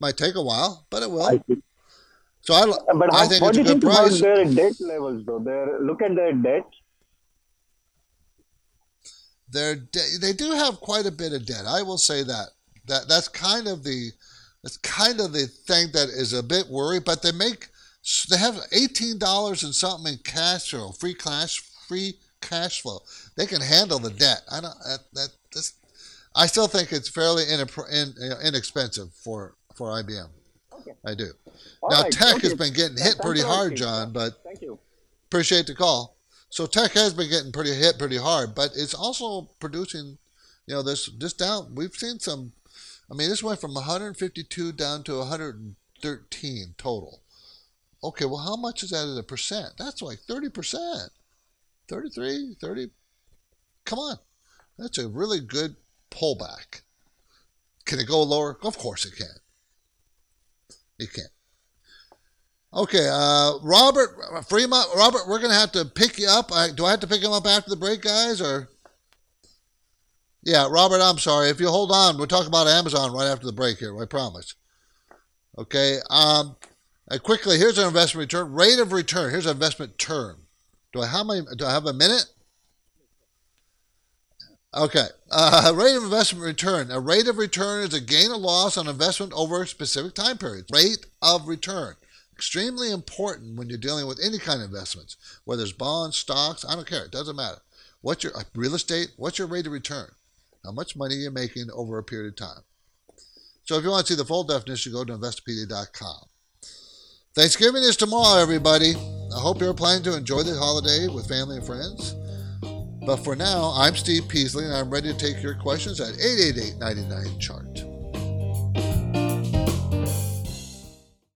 Might 0.01 0.17
take 0.17 0.37
a 0.37 0.43
while, 0.43 0.87
but 0.89 1.03
it 1.03 1.11
will. 1.11 1.39
So 2.41 2.55
I, 2.55 2.65
but 2.95 3.15
I 3.15 3.29
think 3.29 3.43
what 3.43 3.57
it's 3.57 3.59
do 3.59 3.61
a 3.61 3.75
you 3.75 3.81
good 3.81 3.83
think 3.83 3.83
price. 3.83 4.21
about 4.21 4.35
their 4.35 4.45
debt 4.47 4.81
levels, 4.81 5.25
though? 5.25 5.39
Their, 5.39 5.81
look 5.81 6.03
at 6.03 6.17
their 6.17 6.33
debt. 6.33 6.65
They're 9.49 9.77
de- 9.77 10.19
they 10.21 10.33
do 10.33 10.51
have 10.53 10.81
quite 10.81 11.07
a 11.07 11.13
bit 11.13 11.33
of 11.35 11.47
debt. 11.47 11.67
I 11.67 11.83
will 11.83 11.99
say 11.99 12.23
that. 12.23 12.49
That 12.87 13.03
that's 13.07 13.29
kind 13.29 13.69
of 13.69 13.85
the 13.85 14.11
that's 14.65 14.77
kind 14.79 15.21
of 15.21 15.33
the 15.33 15.47
thing 15.47 15.89
that 15.93 16.09
is 16.09 16.33
a 16.33 16.43
bit 16.43 16.67
worry. 16.69 16.99
But 16.99 17.23
they 17.23 17.33
make 17.33 17.69
they 18.29 18.37
have 18.37 18.59
eighteen 18.73 19.19
dollars 19.19 19.63
and 19.63 19.75
something 19.75 20.15
in 20.15 20.19
cash 20.19 20.75
or 20.75 20.93
free 20.93 21.15
cash, 21.15 21.61
free 21.87 22.15
cash 22.41 22.83
flow. 22.83 23.01
They 23.37 23.47
can 23.47 23.61
handle 23.61 23.99
the 23.99 24.11
debt. 24.11 24.43
I 24.51 24.61
don't 24.61 24.75
that, 24.85 25.01
that 25.15 25.29
this, 25.55 25.75
I 26.35 26.47
still 26.47 26.67
think 26.67 26.93
it's 26.93 27.09
fairly 27.09 27.45
in, 27.45 27.61
in, 27.61 28.15
inexpensive 28.45 29.13
for 29.15 29.55
for 29.75 29.91
IBM. 30.03 30.29
Okay. 30.81 30.93
I 31.07 31.15
do. 31.15 31.31
All 31.81 31.91
now 31.91 32.03
right. 32.03 32.13
tech 32.13 32.37
okay. 32.37 32.49
has 32.49 32.55
been 32.55 32.73
getting 32.73 32.97
hit 32.97 33.19
pretty 33.21 33.43
hard, 33.43 33.77
John, 33.77 34.13
but 34.13 34.43
thank 34.43 34.63
you. 34.63 34.79
Appreciate 35.27 35.67
the 35.67 35.75
call. 35.75 36.17
So 36.51 36.67
tech 36.67 36.93
has 36.93 37.15
been 37.15 37.31
getting 37.31 37.53
pretty 37.53 37.73
hit 37.73 37.99
pretty 37.99 38.19
hard, 38.19 38.55
but 38.55 38.73
it's 38.77 38.95
also 38.95 39.49
producing, 39.61 40.19
you 40.67 40.75
know, 40.75 40.83
this 40.83 41.09
this 41.19 41.33
down. 41.33 41.75
We've 41.75 41.95
seen 41.95 42.19
some. 42.19 42.53
I 43.11 43.15
mean, 43.15 43.29
this 43.29 43.43
went 43.43 43.61
from 43.61 43.75
152 43.75 44.73
down 44.73 45.03
to 45.05 45.19
113 45.19 46.75
total. 46.79 47.22
Okay, 48.05 48.25
well, 48.25 48.39
how 48.39 48.57
much 48.57 48.83
is 48.83 48.91
that 48.91 49.07
as 49.07 49.17
a 49.17 49.23
percent? 49.23 49.75
That's 49.79 50.03
like 50.03 50.19
30 50.19 50.51
percent. 50.51 51.11
33, 51.89 52.57
30. 52.61 52.91
Come 53.85 53.99
on. 53.99 54.17
That's 54.79 54.99
a 54.99 55.09
really 55.09 55.41
good 55.41 55.77
pullback. 56.11 56.83
Can 57.85 58.01
it 58.01 58.09
go 58.09 58.23
lower? 58.23 58.59
Of 58.63 58.79
course 58.79 59.05
it 59.05 59.17
can. 59.17 59.37
It 60.99 61.13
can. 61.13 61.27
Okay, 62.75 63.07
uh, 63.11 63.59
Robert 63.63 64.17
Fremont. 64.49 64.89
Robert, 64.97 65.29
we're 65.29 65.41
gonna 65.41 65.53
have 65.55 65.73
to 65.73 65.85
pick 65.85 66.19
you 66.19 66.27
up. 66.27 66.49
do 66.75 66.87
I 66.87 66.91
have 66.91 67.01
to 67.01 67.07
pick 67.07 67.23
him 67.23 67.33
up 67.33 67.47
after 67.47 67.69
the 67.69 67.77
break, 67.77 68.01
guys, 68.01 68.41
or? 68.41 68.71
Yeah, 70.43 70.69
Robert. 70.71 71.01
I'm 71.03 71.19
sorry. 71.19 71.51
If 71.51 71.61
you 71.61 71.69
hold 71.69 71.93
on, 71.93 72.17
we'll 72.17 72.27
talk 72.27 72.47
about 72.47 72.67
Amazon 72.67 73.13
right 73.13 73.27
after 73.27 73.47
the 73.47 73.53
break 73.53 73.79
here. 73.79 74.01
I 74.01 74.07
promise. 74.07 74.55
Okay. 75.59 75.99
Um, 76.09 76.57
quickly, 77.19 77.59
here's 77.59 77.79
an 77.79 77.87
investment 77.87 78.33
return. 78.33 78.53
Rate 78.53 78.79
of 78.79 78.93
return. 78.93 79.31
Here's 79.31 79.47
an 79.47 79.53
investment 79.53 79.99
term. 79.99 80.47
Do 80.93 81.03
I 81.03 81.07
have 81.07 81.27
my? 81.27 81.41
Do 81.57 81.67
I 81.67 81.73
have 81.73 81.87
a 81.87 81.93
minute? 81.93 82.27
Okay. 84.75 85.07
Uh, 85.31 85.73
rate 85.77 85.97
of 85.97 86.05
investment 86.05 86.45
return. 86.45 86.91
A 86.91 87.01
rate 87.01 87.29
of 87.29 87.37
return 87.37 87.85
is 87.85 87.95
a 87.95 88.01
gain 88.01 88.31
or 88.31 88.39
loss 88.39 88.77
on 88.77 88.89
investment 88.89 89.33
over 89.35 89.63
a 89.63 89.67
specific 89.67 90.15
time 90.15 90.39
period. 90.39 90.67
Rate 90.73 91.07
of 91.21 91.49
return. 91.49 91.97
Extremely 92.35 92.91
important 92.91 93.57
when 93.57 93.69
you're 93.69 93.79
dealing 93.79 94.07
with 94.07 94.19
any 94.25 94.39
kind 94.39 94.63
of 94.63 94.71
investments, 94.71 95.17
whether 95.45 95.63
it's 95.63 95.73
bonds, 95.73 96.17
stocks, 96.17 96.65
I 96.67 96.75
don't 96.75 96.89
care. 96.89 97.05
It 97.05 97.13
doesn't 97.13 97.37
matter. 97.37 97.59
What's 98.01 98.25
your 98.25 98.37
uh, 98.37 98.43
real 98.55 98.75
estate? 98.75 99.13
What's 99.17 99.39
your 99.39 99.47
rate 99.47 99.67
of 99.67 99.73
return? 99.73 100.11
How 100.65 100.73
much 100.73 100.97
money 100.97 101.17
you're 101.17 101.31
making 101.31 101.69
over 101.73 101.99
a 101.99 102.03
period 102.03 102.33
of 102.33 102.37
time. 102.37 102.63
So 103.65 103.77
if 103.77 103.85
you 103.85 103.91
want 103.91 104.07
to 104.07 104.13
see 104.13 104.17
the 104.17 104.25
full 104.25 104.45
definition, 104.45 104.93
go 104.93 105.05
to 105.05 105.13
investopedia.com. 105.13 106.27
Thanksgiving 107.35 107.83
is 107.83 107.97
tomorrow, 107.97 108.43
everybody. 108.43 108.91
I 109.35 109.41
hope 109.41 109.59
you're 109.59 109.73
planning 109.73 110.03
to 110.03 110.15
enjoy 110.15 110.43
the 110.43 110.55
holiday 110.55 111.09
with 111.09 111.27
family 111.27 111.57
and 111.57 111.65
friends. 111.65 112.15
But 113.07 113.25
for 113.25 113.35
now, 113.35 113.73
I'm 113.75 113.97
Steve 113.97 114.29
Peasley, 114.29 114.67
and 114.67 114.75
I'm 114.75 114.91
ready 114.91 115.11
to 115.11 115.19
take 115.19 115.43
your 115.43 115.55
questions 115.55 115.99
at 115.99 116.11
888 116.21 116.77
99 116.77 117.39
Chart. 117.41 117.77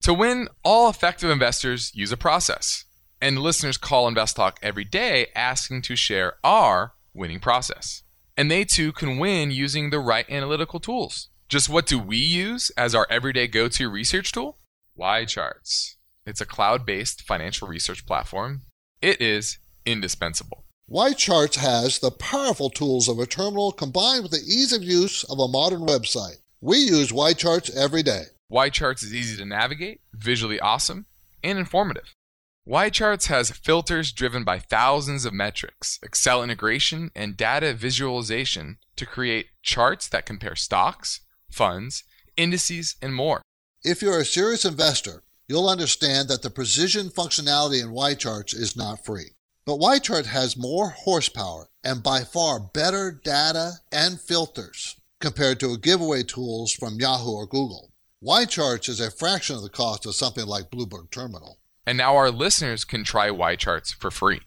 To 0.03 0.13
win, 0.13 0.51
all 0.63 0.91
effective 0.91 1.31
investors 1.31 1.93
use 1.95 2.13
a 2.13 2.19
process. 2.19 2.85
And 3.23 3.39
listeners 3.39 3.79
call 3.79 4.07
Invest 4.07 4.37
Talk 4.37 4.59
every 4.63 4.85
day 4.85 5.29
asking 5.35 5.81
to 5.83 5.97
share 5.97 6.35
our 6.45 6.93
winning 7.15 7.41
process. 7.41 8.03
And 8.37 8.51
they 8.51 8.65
too 8.65 8.93
can 8.93 9.17
win 9.17 9.51
using 9.51 9.89
the 9.89 10.01
right 10.01 10.29
analytical 10.29 10.79
tools. 10.79 11.31
Just 11.49 11.71
what 11.71 11.87
do 11.87 11.99
we 11.99 12.19
use 12.19 12.71
as 12.77 12.95
our 12.95 13.07
everyday 13.09 13.47
go 13.47 13.69
to 13.69 13.89
research 13.89 14.33
tool? 14.33 14.59
YCharts. 14.99 15.97
It's 16.27 16.41
a 16.41 16.47
cloud 16.47 16.85
based 16.85 17.23
financial 17.23 17.69
research 17.69 18.07
platform. 18.07 18.63
It 19.01 19.21
is 19.21 19.59
indispensable. 19.85 20.65
YCharts 20.91 21.57
has 21.57 21.99
the 21.99 22.11
powerful 22.11 22.71
tools 22.71 23.09
of 23.09 23.19
a 23.19 23.27
terminal 23.27 23.73
combined 23.73 24.23
with 24.23 24.33
the 24.33 24.39
ease 24.39 24.73
of 24.73 24.83
use 24.83 25.25
of 25.25 25.39
a 25.39 25.49
modern 25.49 25.81
website. 25.81 26.37
We 26.61 26.79
use 26.79 27.13
YCharts 27.13 27.75
every 27.77 28.03
day. 28.03 28.25
YCharts 28.51 29.03
is 29.03 29.15
easy 29.15 29.37
to 29.37 29.45
navigate, 29.45 30.01
visually 30.15 30.61
awesome, 30.61 31.07
and 31.43 31.59
informative. 31.59 32.15
YCharts 32.69 33.27
has 33.27 33.51
filters 33.51 34.13
driven 34.13 34.43
by 34.43 34.59
thousands 34.59 35.25
of 35.25 35.33
metrics, 35.33 36.01
Excel 36.03 36.43
integration, 36.43 37.11
and 37.15 37.37
data 37.37 37.75
visualization 37.75 38.79
to 38.97 39.07
create 39.07 39.47
charts 39.63 40.09
that 40.09 40.27
compare 40.27 40.57
stocks, 40.57 41.21
funds, 41.51 42.03
indices, 42.37 42.97
and 43.01 43.15
more. 43.15 43.43
If 43.89 44.03
you're 44.03 44.19
a 44.19 44.25
serious 44.25 44.65
investor, 44.65 45.23
you'll 45.47 45.69
understand 45.69 46.27
that 46.27 46.43
the 46.43 46.51
precision 46.51 47.09
functionality 47.09 47.81
in 47.81 47.95
YCharts 47.95 48.53
is 48.53 48.77
not 48.77 49.05
free. 49.05 49.37
But 49.65 49.79
YChart 49.79 50.27
has 50.27 50.57
more 50.57 50.89
horsepower 50.89 51.69
and 51.85 52.03
by 52.03 52.25
far 52.25 52.59
better 52.59 53.13
data 53.23 53.75
and 53.93 54.21
filters 54.21 54.97
compared 55.21 55.61
to 55.61 55.79
giveaway 55.79 56.25
tools 56.25 56.73
from 56.73 56.99
Yahoo 56.99 57.31
or 57.31 57.47
Google. 57.47 57.93
YCharts 58.25 58.89
is 58.89 58.99
a 58.99 59.09
fraction 59.09 59.55
of 59.55 59.63
the 59.63 59.69
cost 59.69 60.05
of 60.05 60.17
something 60.17 60.47
like 60.47 60.69
Bloomberg 60.69 61.13
Terminal. 61.13 61.61
And 61.87 61.97
now 61.97 62.17
our 62.17 62.33
listeners 62.33 62.85
can 62.85 63.05
try 63.05 63.29
YCharts 63.29 63.95
for 63.95 64.11
free. 64.11 64.41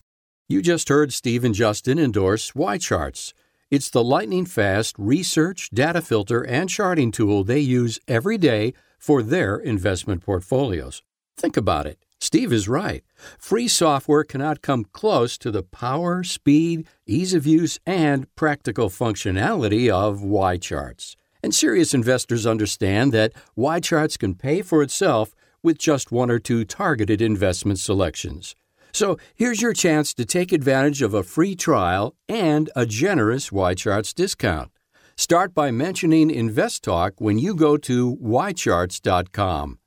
You 0.49 0.62
just 0.62 0.89
heard 0.89 1.13
Steve 1.13 1.45
and 1.45 1.56
Justin 1.56 1.97
endorse 1.97 2.52
YCharts. 2.52 3.32
It's 3.71 3.89
the 3.89 4.04
lightning 4.04 4.45
fast 4.45 4.97
research, 4.99 5.69
data 5.73 6.02
filter, 6.02 6.45
and 6.45 6.69
charting 6.69 7.12
tool 7.12 7.45
they 7.45 7.60
use 7.60 8.02
every 8.06 8.38
day 8.38 8.73
for 9.00 9.24
their 9.24 9.58
investment 9.58 10.22
portfolios. 10.22 11.02
Think 11.38 11.58
about 11.58 11.88
it. 11.88 11.98
Steve 12.22 12.52
is 12.52 12.68
right. 12.68 13.04
Free 13.40 13.70
software 13.70 14.26
cannot 14.26 14.62
come 14.62 14.86
close 14.92 15.38
to 15.38 15.52
the 15.52 15.64
power, 15.64 16.22
speed, 16.22 16.86
ease 17.08 17.34
of 17.34 17.48
use, 17.48 17.80
and 17.86 18.34
practical 18.36 18.90
functionality 18.90 19.90
of 19.90 20.20
YCharts. 20.20 21.16
And 21.42 21.56
serious 21.56 21.94
investors 21.94 22.46
understand 22.46 23.14
that 23.14 23.32
YCharts 23.58 24.20
can 24.20 24.36
pay 24.36 24.62
for 24.62 24.84
itself 24.84 25.34
with 25.64 25.78
just 25.78 26.12
one 26.12 26.30
or 26.30 26.40
two 26.40 26.66
targeted 26.66 27.22
investment 27.22 27.80
selections. 27.80 28.54
So 28.92 29.18
here's 29.36 29.62
your 29.62 29.74
chance 29.74 30.14
to 30.16 30.26
take 30.26 30.52
advantage 30.52 31.02
of 31.02 31.14
a 31.14 31.24
free 31.24 31.56
trial 31.56 32.16
and 32.28 32.70
a 32.76 32.86
generous 32.86 33.50
YCharts 33.50 34.14
discount. 34.14 34.72
Start 35.20 35.54
by 35.54 35.70
mentioning 35.70 36.30
InvestTalk 36.30 37.16
when 37.18 37.38
you 37.38 37.54
go 37.54 37.76
to 37.76 38.16
ycharts.com. 38.24 39.78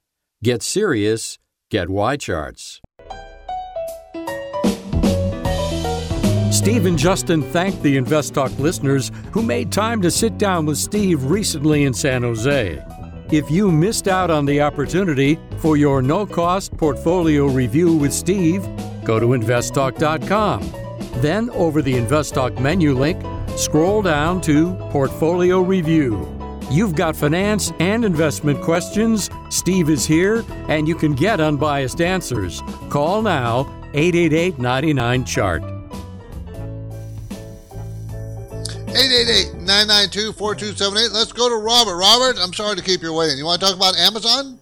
Get 0.45 0.63
serious, 0.63 1.39
get 1.71 1.89
YCharts. 1.89 2.81
Steve 6.53 6.85
and 6.85 6.99
Justin 6.99 7.41
thank 7.41 7.81
the 7.81 7.97
InvestTalk 7.97 8.59
listeners 8.59 9.11
who 9.33 9.43
made 9.43 9.73
time 9.73 10.03
to 10.03 10.11
sit 10.11 10.37
down 10.37 10.67
with 10.67 10.77
Steve 10.77 11.25
recently 11.25 11.85
in 11.85 11.95
San 11.95 12.21
Jose. 12.25 12.85
If 13.31 13.51
you 13.51 13.71
missed 13.71 14.09
out 14.09 14.31
on 14.31 14.45
the 14.45 14.61
opportunity 14.61 15.39
for 15.61 15.79
your 15.79 16.03
no 16.03 16.27
cost 16.27 16.77
portfolio 16.77 17.47
review 17.47 17.97
with 17.97 18.13
Steve, 18.13 18.63
go 19.03 19.19
to 19.19 19.29
investtalk.com. 19.29 20.71
Then, 21.23 21.49
over 21.51 21.81
the 21.81 21.95
InvestTalk 21.95 22.61
menu 22.61 22.93
link, 22.93 23.23
Scroll 23.57 24.03
down 24.03 24.41
to 24.43 24.75
Portfolio 24.91 25.61
Review. 25.61 26.29
You've 26.71 26.95
got 26.95 27.15
finance 27.15 27.71
and 27.81 28.05
investment 28.05 28.63
questions. 28.63 29.29
Steve 29.51 29.91
is 29.91 30.07
here, 30.07 30.43
and 30.69 30.89
you 30.89 30.95
can 30.95 31.13
get 31.13 31.39
unbiased 31.39 32.01
answers. 32.01 32.63
Call 32.89 33.21
now 33.21 33.61
888 33.95 34.59
99 34.59 35.25
Chart. 35.25 35.63
888-992-4278. 38.93 41.13
Let's 41.13 41.33
go 41.33 41.49
to 41.49 41.57
Robert. 41.57 41.97
Robert, 41.97 42.37
I'm 42.39 42.53
sorry 42.53 42.77
to 42.77 42.83
keep 42.83 43.01
you 43.03 43.15
waiting. 43.15 43.39
You 43.39 43.47
want 43.47 43.61
to 43.61 43.67
talk 43.67 43.77
about 43.77 43.97
Amazon? 43.97 44.59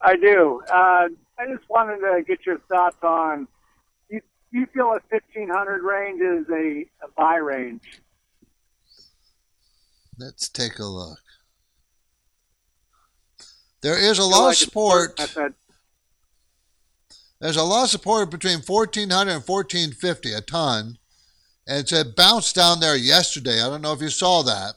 I 0.00 0.16
do. 0.16 0.60
Uh, 0.68 1.06
I 1.38 1.46
just 1.48 1.68
wanted 1.68 1.98
to 1.98 2.24
get 2.26 2.44
your 2.44 2.58
thoughts 2.68 2.96
on 3.02 3.46
do 3.46 3.55
you 4.52 4.66
feel 4.66 4.86
a 4.86 5.00
1500 5.10 5.82
range 5.82 6.20
is 6.20 6.46
a, 6.50 6.86
a 7.04 7.08
buy 7.16 7.36
range? 7.36 8.00
Let's 10.18 10.48
take 10.48 10.78
a 10.78 10.84
look. 10.84 11.18
There 13.82 13.98
is 13.98 14.18
a 14.18 14.24
lot 14.24 14.46
like 14.46 14.52
of 14.52 14.58
support. 14.58 15.20
There's 17.38 17.56
a 17.56 17.62
lot 17.62 17.84
of 17.84 17.90
support 17.90 18.30
between 18.30 18.60
1400 18.60 19.30
and 19.30 19.46
1450 19.46 20.32
a 20.32 20.40
ton. 20.40 20.98
And 21.66 21.80
it's 21.80 21.92
a 21.92 22.04
bounce 22.04 22.52
down 22.52 22.80
there 22.80 22.96
yesterday. 22.96 23.60
I 23.60 23.68
don't 23.68 23.82
know 23.82 23.92
if 23.92 24.00
you 24.00 24.08
saw 24.08 24.42
that. 24.42 24.74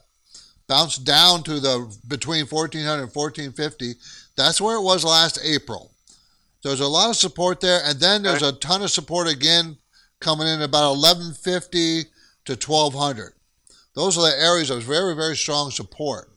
Bounced 0.66 1.04
down 1.04 1.42
to 1.44 1.58
the 1.58 1.92
between 2.06 2.46
1400 2.46 3.02
and 3.02 3.14
1450. 3.14 3.94
That's 4.36 4.60
where 4.60 4.76
it 4.76 4.82
was 4.82 5.04
last 5.04 5.38
April. 5.42 5.92
There's 6.62 6.80
a 6.80 6.86
lot 6.86 7.10
of 7.10 7.16
support 7.16 7.60
there, 7.60 7.80
and 7.84 7.98
then 7.98 8.22
there's 8.22 8.42
a 8.42 8.52
ton 8.52 8.82
of 8.82 8.90
support 8.90 9.28
again 9.28 9.78
coming 10.20 10.46
in 10.46 10.60
about 10.62 10.90
1150 10.96 12.04
to 12.44 12.52
1200. 12.52 13.32
Those 13.94 14.18
are 14.18 14.30
the 14.30 14.38
areas 14.38 14.70
of 14.70 14.82
very, 14.82 15.14
very 15.14 15.36
strong 15.36 15.70
support 15.70 16.30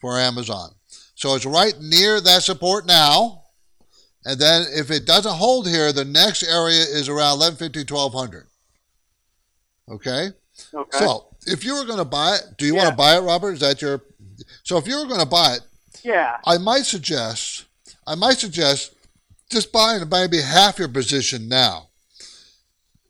for 0.00 0.18
Amazon. 0.18 0.74
So 1.14 1.34
it's 1.34 1.46
right 1.46 1.74
near 1.80 2.20
that 2.20 2.42
support 2.42 2.86
now. 2.86 3.44
And 4.24 4.38
then 4.38 4.66
if 4.74 4.90
it 4.90 5.06
doesn't 5.06 5.34
hold 5.34 5.68
here, 5.68 5.92
the 5.92 6.04
next 6.04 6.42
area 6.42 6.80
is 6.82 7.08
around 7.08 7.38
1150, 7.38 7.92
1200. 7.92 8.46
Okay? 9.88 10.28
Okay. 10.74 10.98
So 10.98 11.26
if 11.46 11.64
you 11.64 11.74
were 11.74 11.84
going 11.84 11.98
to 11.98 12.04
buy 12.04 12.36
it, 12.36 12.42
do 12.58 12.66
you 12.66 12.74
Yeah. 12.74 12.84
want 12.84 12.90
to 12.90 12.96
buy 12.96 13.16
it, 13.16 13.20
Robert? 13.20 13.52
Is 13.54 13.60
that 13.60 13.80
your. 13.80 14.02
So 14.62 14.76
if 14.78 14.86
you 14.86 14.98
were 14.98 15.06
going 15.06 15.20
to 15.20 15.26
buy 15.26 15.54
it, 15.54 15.60
yeah. 16.02 16.38
I 16.44 16.58
might 16.58 16.84
suggest, 16.86 17.64
I 18.06 18.14
might 18.14 18.38
suggest 18.38 18.92
just 19.50 19.72
buying 19.72 20.02
maybe 20.08 20.40
half 20.40 20.78
your 20.78 20.88
position 20.88 21.48
now. 21.48 21.88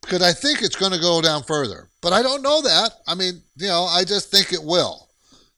Because 0.01 0.23
I 0.23 0.33
think 0.33 0.61
it's 0.61 0.75
going 0.75 0.91
to 0.91 0.99
go 0.99 1.21
down 1.21 1.43
further. 1.43 1.89
But 2.01 2.11
I 2.11 2.23
don't 2.23 2.41
know 2.41 2.61
that. 2.63 2.91
I 3.07 3.13
mean, 3.13 3.41
you 3.55 3.67
know, 3.67 3.83
I 3.83 4.03
just 4.03 4.31
think 4.31 4.51
it 4.51 4.63
will. 4.63 5.07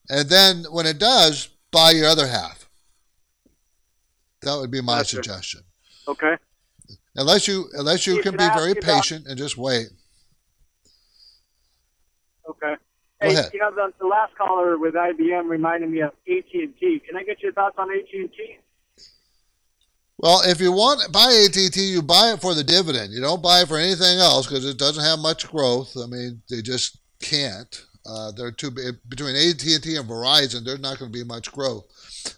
And 0.10 0.28
then 0.30 0.66
when 0.70 0.86
it 0.86 1.00
does, 1.00 1.48
buy 1.72 1.92
your 1.92 2.08
other 2.08 2.28
half. 2.28 2.70
That 4.42 4.58
would 4.58 4.70
be 4.72 4.82
my 4.82 4.98
Gotcha. 4.98 5.16
suggestion. 5.16 5.62
Okay. 6.08 6.36
Unless 7.16 7.48
you 7.48 7.70
unless 7.74 8.06
you 8.06 8.16
can 8.16 8.34
can 8.36 8.38
be 8.38 8.54
very 8.54 8.72
you 8.72 8.72
about- 8.74 8.84
patient 8.84 9.28
and 9.28 9.38
just 9.38 9.58
wait. 9.58 9.88
Okay. 12.50 12.76
Go 13.22 13.28
hey, 13.30 13.34
ahead. 13.36 13.52
you 13.54 13.60
know 13.60 13.72
the, 13.74 13.94
the 14.00 14.08
last 14.08 14.36
caller 14.38 14.78
with 14.78 14.96
IBM 14.96 15.48
reminded 15.48 15.90
me 15.90 16.02
of 16.02 16.10
AT 16.28 16.44
and 16.54 16.74
T. 16.78 17.02
Can 17.08 17.16
I 17.16 17.24
get 17.24 17.42
your 17.42 17.54
thoughts 17.54 17.76
on 17.78 17.90
AT 17.90 18.06
and 18.14 18.30
T? 18.34 18.58
Well, 20.24 20.42
if 20.46 20.62
you 20.62 20.72
want 20.72 21.12
buy 21.12 21.34
ATT, 21.34 21.76
you 21.76 22.02
buy 22.02 22.32
it 22.32 22.40
for 22.40 22.54
the 22.54 22.64
dividend. 22.64 23.12
You 23.12 23.20
don't 23.20 23.44
buy 23.44 23.64
it 23.64 23.68
for 23.68 23.78
anything 23.78 24.20
else 24.20 24.48
because 24.48 24.64
it 24.64 24.78
doesn't 24.78 25.04
have 25.04 25.20
much 25.20 25.52
growth. 25.52 25.98
I 26.02 26.06
mean, 26.06 26.42
they 26.50 26.62
just 26.62 27.00
can't. 27.20 27.86
Uh, 28.06 28.32
they're 28.32 28.54
too 28.54 28.72
between 28.72 29.36
AT&T 29.36 29.98
and 29.98 30.08
Verizon. 30.08 30.64
There's 30.64 30.80
not 30.80 30.98
going 30.98 31.12
to 31.12 31.18
be 31.18 31.26
much 31.26 31.52
growth, 31.52 31.84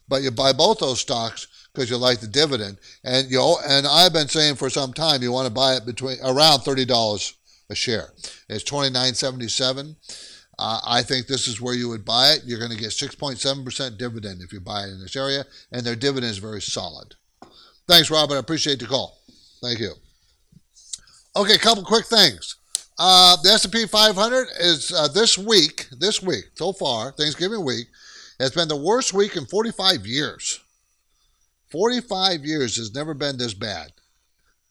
but 0.09 0.23
you 0.23 0.31
buy 0.31 0.51
both 0.51 0.79
those 0.79 0.99
stocks 0.99 1.45
because 1.71 1.91
you 1.91 1.97
like 1.97 2.21
the 2.21 2.27
dividend. 2.27 2.79
And 3.03 3.29
you 3.29 3.55
and 3.67 3.85
I've 3.85 4.13
been 4.13 4.29
saying 4.29 4.55
for 4.55 4.71
some 4.71 4.91
time 4.91 5.21
you 5.21 5.31
want 5.31 5.47
to 5.47 5.53
buy 5.53 5.75
it 5.75 5.85
between 5.85 6.17
around 6.23 6.61
thirty 6.61 6.85
dollars 6.85 7.35
a 7.69 7.75
share. 7.75 8.09
It's 8.49 8.63
twenty 8.63 8.89
nine 8.89 9.13
seventy 9.13 9.47
seven. 9.47 9.97
Uh, 10.57 10.79
I 10.87 11.03
think 11.03 11.27
this 11.27 11.47
is 11.47 11.61
where 11.61 11.75
you 11.75 11.89
would 11.89 12.03
buy 12.03 12.29
it. 12.29 12.45
You're 12.45 12.59
going 12.59 12.71
to 12.71 12.77
get 12.77 12.91
6.7% 12.91 13.97
dividend 13.97 14.41
if 14.41 14.53
you 14.53 14.61
buy 14.61 14.83
it 14.83 14.91
in 14.91 15.01
this 15.01 15.17
area, 15.17 15.43
and 15.69 15.85
their 15.85 15.97
dividend 15.97 16.31
is 16.31 16.37
very 16.37 16.61
solid. 16.61 17.15
Thanks, 17.87 18.09
Robert. 18.09 18.35
I 18.35 18.39
appreciate 18.39 18.79
the 18.79 18.87
call. 18.87 19.19
Thank 19.61 19.79
you. 19.79 19.91
Okay, 21.35 21.55
a 21.55 21.59
couple 21.59 21.83
quick 21.83 22.05
things. 22.05 22.55
Uh, 22.97 23.35
the 23.43 23.49
S&P 23.49 23.85
500 23.85 24.47
is 24.59 24.91
uh, 24.93 25.07
this 25.09 25.37
week, 25.37 25.87
this 25.91 26.21
week 26.23 26.45
so 26.53 26.71
far, 26.71 27.11
Thanksgiving 27.11 27.63
week, 27.63 27.87
has 28.39 28.51
been 28.51 28.67
the 28.69 28.75
worst 28.75 29.13
week 29.13 29.35
in 29.35 29.45
45 29.45 30.05
years. 30.05 30.61
45 31.71 32.45
years 32.45 32.77
has 32.77 32.93
never 32.95 33.13
been 33.13 33.37
this 33.37 33.53
bad. 33.53 33.91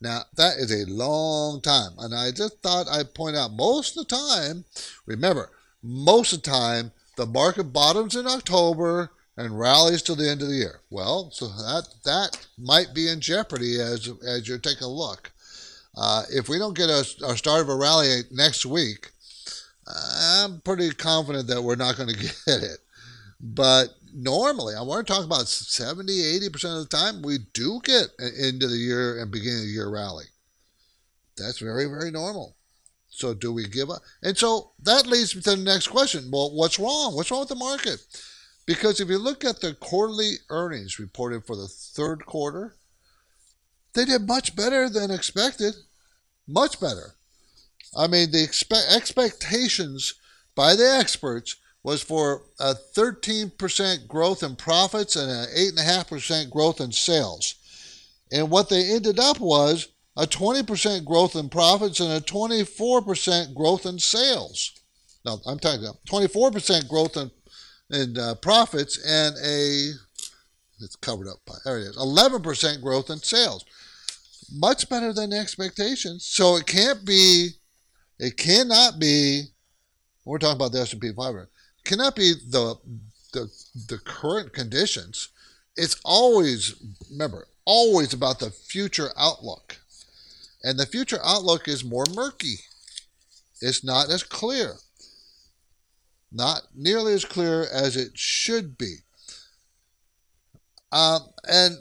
Now, 0.01 0.23
that 0.35 0.57
is 0.57 0.71
a 0.71 0.89
long 0.89 1.61
time. 1.61 1.91
And 1.99 2.13
I 2.15 2.31
just 2.31 2.61
thought 2.61 2.89
I'd 2.89 3.13
point 3.13 3.35
out 3.35 3.53
most 3.53 3.95
of 3.95 4.07
the 4.07 4.15
time, 4.15 4.65
remember, 5.05 5.51
most 5.83 6.33
of 6.33 6.41
the 6.41 6.49
time, 6.49 6.91
the 7.15 7.25
market 7.25 7.65
bottoms 7.65 8.15
in 8.15 8.27
October 8.27 9.11
and 9.37 9.59
rallies 9.59 10.01
till 10.01 10.15
the 10.15 10.29
end 10.29 10.41
of 10.41 10.47
the 10.47 10.55
year. 10.55 10.81
Well, 10.89 11.29
so 11.31 11.47
that 11.47 11.87
that 12.05 12.47
might 12.57 12.93
be 12.93 13.09
in 13.09 13.19
jeopardy 13.19 13.79
as 13.79 14.09
as 14.25 14.47
you're 14.47 14.57
taking 14.57 14.85
a 14.85 14.89
look. 14.89 15.31
Uh, 15.97 16.23
if 16.29 16.49
we 16.49 16.57
don't 16.57 16.75
get 16.75 16.89
a, 16.89 17.05
a 17.25 17.37
start 17.37 17.61
of 17.61 17.69
a 17.69 17.75
rally 17.75 18.21
next 18.31 18.65
week, 18.65 19.11
I'm 19.87 20.61
pretty 20.61 20.89
confident 20.91 21.47
that 21.47 21.61
we're 21.61 21.75
not 21.75 21.97
going 21.97 22.09
to 22.13 22.15
get 22.17 22.35
it. 22.47 22.79
But 23.39 23.89
normally, 24.13 24.75
I 24.75 24.81
want 24.81 25.05
to 25.05 25.13
talk 25.13 25.25
about 25.25 25.47
70, 25.47 26.11
80% 26.39 26.81
of 26.81 26.89
the 26.89 26.97
time, 26.97 27.21
we 27.21 27.39
do 27.53 27.79
get 27.83 28.07
an 28.19 28.31
end 28.41 28.63
of 28.63 28.71
the 28.71 28.77
year 28.77 29.19
and 29.19 29.31
beginning 29.31 29.59
of 29.59 29.65
the 29.65 29.71
year 29.71 29.89
rally. 29.89 30.25
That's 31.37 31.59
very, 31.59 31.85
very 31.85 32.11
normal. 32.11 32.55
So 33.09 33.33
do 33.33 33.51
we 33.53 33.67
give 33.67 33.89
up? 33.89 34.01
And 34.23 34.37
so 34.37 34.71
that 34.83 35.05
leads 35.05 35.35
me 35.35 35.41
to 35.43 35.51
the 35.51 35.57
next 35.57 35.87
question. 35.87 36.29
Well, 36.31 36.51
what's 36.53 36.79
wrong? 36.79 37.15
What's 37.15 37.31
wrong 37.31 37.41
with 37.41 37.49
the 37.49 37.55
market? 37.55 38.05
Because 38.65 38.99
if 38.99 39.09
you 39.09 39.17
look 39.17 39.45
at 39.45 39.61
the 39.61 39.73
quarterly 39.75 40.35
earnings 40.49 40.99
reported 40.99 41.45
for 41.45 41.55
the 41.55 41.67
third 41.67 42.25
quarter, 42.25 42.75
they 43.93 44.05
did 44.05 44.27
much 44.27 44.55
better 44.55 44.89
than 44.89 45.11
expected. 45.11 45.73
Much 46.47 46.79
better. 46.79 47.15
I 47.95 48.07
mean, 48.07 48.31
the 48.31 48.45
expe- 48.45 48.95
expectations 48.95 50.15
by 50.55 50.75
the 50.75 50.97
experts 50.99 51.55
was 51.83 52.01
for 52.01 52.43
a 52.59 52.73
13% 52.73 54.07
growth 54.07 54.41
in 54.41 54.55
profits 54.55 55.15
and 55.15 55.29
an 55.29 55.45
8.5% 55.55 56.49
growth 56.49 56.81
in 56.81 56.91
sales. 56.91 57.55
And 58.31 58.49
what 58.49 58.69
they 58.69 58.91
ended 58.91 59.19
up 59.19 59.39
was 59.39 59.89
a 60.17 60.25
20% 60.25 61.05
growth 61.05 61.35
in 61.35 61.47
profits 61.49 61.99
and 61.99 62.11
a 62.11 62.21
24% 62.21 63.53
growth 63.53 63.85
in 63.85 63.99
sales. 63.99 64.71
No, 65.25 65.39
I'm 65.45 65.59
talking 65.59 65.81
about 65.81 66.03
24% 66.05 66.87
growth 66.87 67.17
in, 67.17 67.29
in 67.89 68.17
uh, 68.17 68.35
profits 68.35 68.97
and 69.05 69.35
a, 69.43 69.91
it's 70.81 70.95
covered 70.97 71.27
up 71.27 71.37
by, 71.45 71.55
there 71.63 71.79
it 71.79 71.83
is, 71.83 71.97
11% 71.97 72.81
growth 72.81 73.09
in 73.09 73.17
sales. 73.19 73.65
Much 74.51 74.89
better 74.89 75.13
than 75.13 75.33
expectations. 75.33 76.25
So 76.25 76.55
it 76.55 76.65
can't 76.65 77.05
be, 77.05 77.49
it 78.19 78.37
cannot 78.37 78.99
be, 78.99 79.43
we're 80.23 80.37
talking 80.37 80.55
about 80.55 80.71
the 80.71 80.81
S&P 80.81 81.11
500, 81.11 81.47
cannot 81.83 82.15
be 82.15 82.33
the, 82.49 82.75
the, 83.33 83.51
the 83.87 83.97
current 83.99 84.53
conditions. 84.53 85.29
It's 85.75 85.99
always, 86.03 86.75
remember, 87.11 87.47
always 87.65 88.13
about 88.13 88.39
the 88.39 88.49
future 88.49 89.09
outlook. 89.17 89.77
And 90.63 90.79
the 90.79 90.85
future 90.85 91.19
outlook 91.23 91.67
is 91.67 91.83
more 91.83 92.05
murky. 92.13 92.55
It's 93.61 93.83
not 93.83 94.09
as 94.09 94.23
clear. 94.23 94.75
Not 96.35 96.63
nearly 96.75 97.13
as 97.13 97.23
clear 97.23 97.65
as 97.71 97.95
it 97.95 98.17
should 98.17 98.77
be. 98.77 98.97
Um, 100.91 101.29
and 101.47 101.77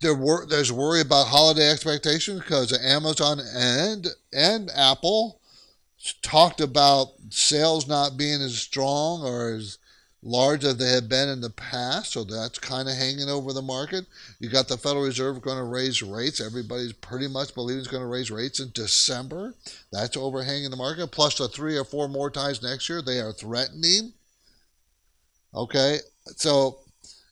there 0.00 0.14
were 0.14 0.46
there's 0.46 0.70
worry 0.70 1.00
about 1.00 1.26
holiday 1.26 1.68
expectations 1.68 2.40
because 2.40 2.72
Amazon 2.72 3.40
and 3.54 4.06
and 4.32 4.70
Apple 4.70 5.40
talked 6.22 6.60
about 6.60 7.08
sales 7.30 7.88
not 7.88 8.16
being 8.16 8.40
as 8.40 8.56
strong 8.56 9.22
or 9.22 9.52
as 9.52 9.78
large 10.22 10.64
as 10.64 10.76
they 10.76 10.90
have 10.90 11.08
been 11.08 11.28
in 11.28 11.40
the 11.40 11.50
past, 11.50 12.12
so 12.12 12.24
that's 12.24 12.58
kind 12.58 12.88
of 12.88 12.94
hanging 12.94 13.28
over 13.28 13.52
the 13.52 13.62
market. 13.62 14.04
You 14.38 14.50
got 14.50 14.68
the 14.68 14.76
Federal 14.76 15.04
Reserve 15.04 15.40
going 15.40 15.56
to 15.56 15.64
raise 15.64 16.02
rates. 16.02 16.40
Everybody's 16.40 16.92
pretty 16.92 17.28
much 17.28 17.54
believing 17.54 17.80
it's 17.80 17.88
going 17.88 18.02
to 18.02 18.06
raise 18.06 18.30
rates 18.30 18.60
in 18.60 18.70
December. 18.74 19.54
That's 19.92 20.16
overhanging 20.16 20.70
the 20.70 20.76
market. 20.76 21.06
Plus 21.08 21.38
the 21.38 21.48
three 21.48 21.78
or 21.78 21.84
four 21.84 22.08
more 22.08 22.30
times 22.30 22.62
next 22.62 22.88
year 22.88 23.02
they 23.02 23.18
are 23.18 23.32
threatening. 23.32 24.12
Okay, 25.54 25.98
so 26.36 26.78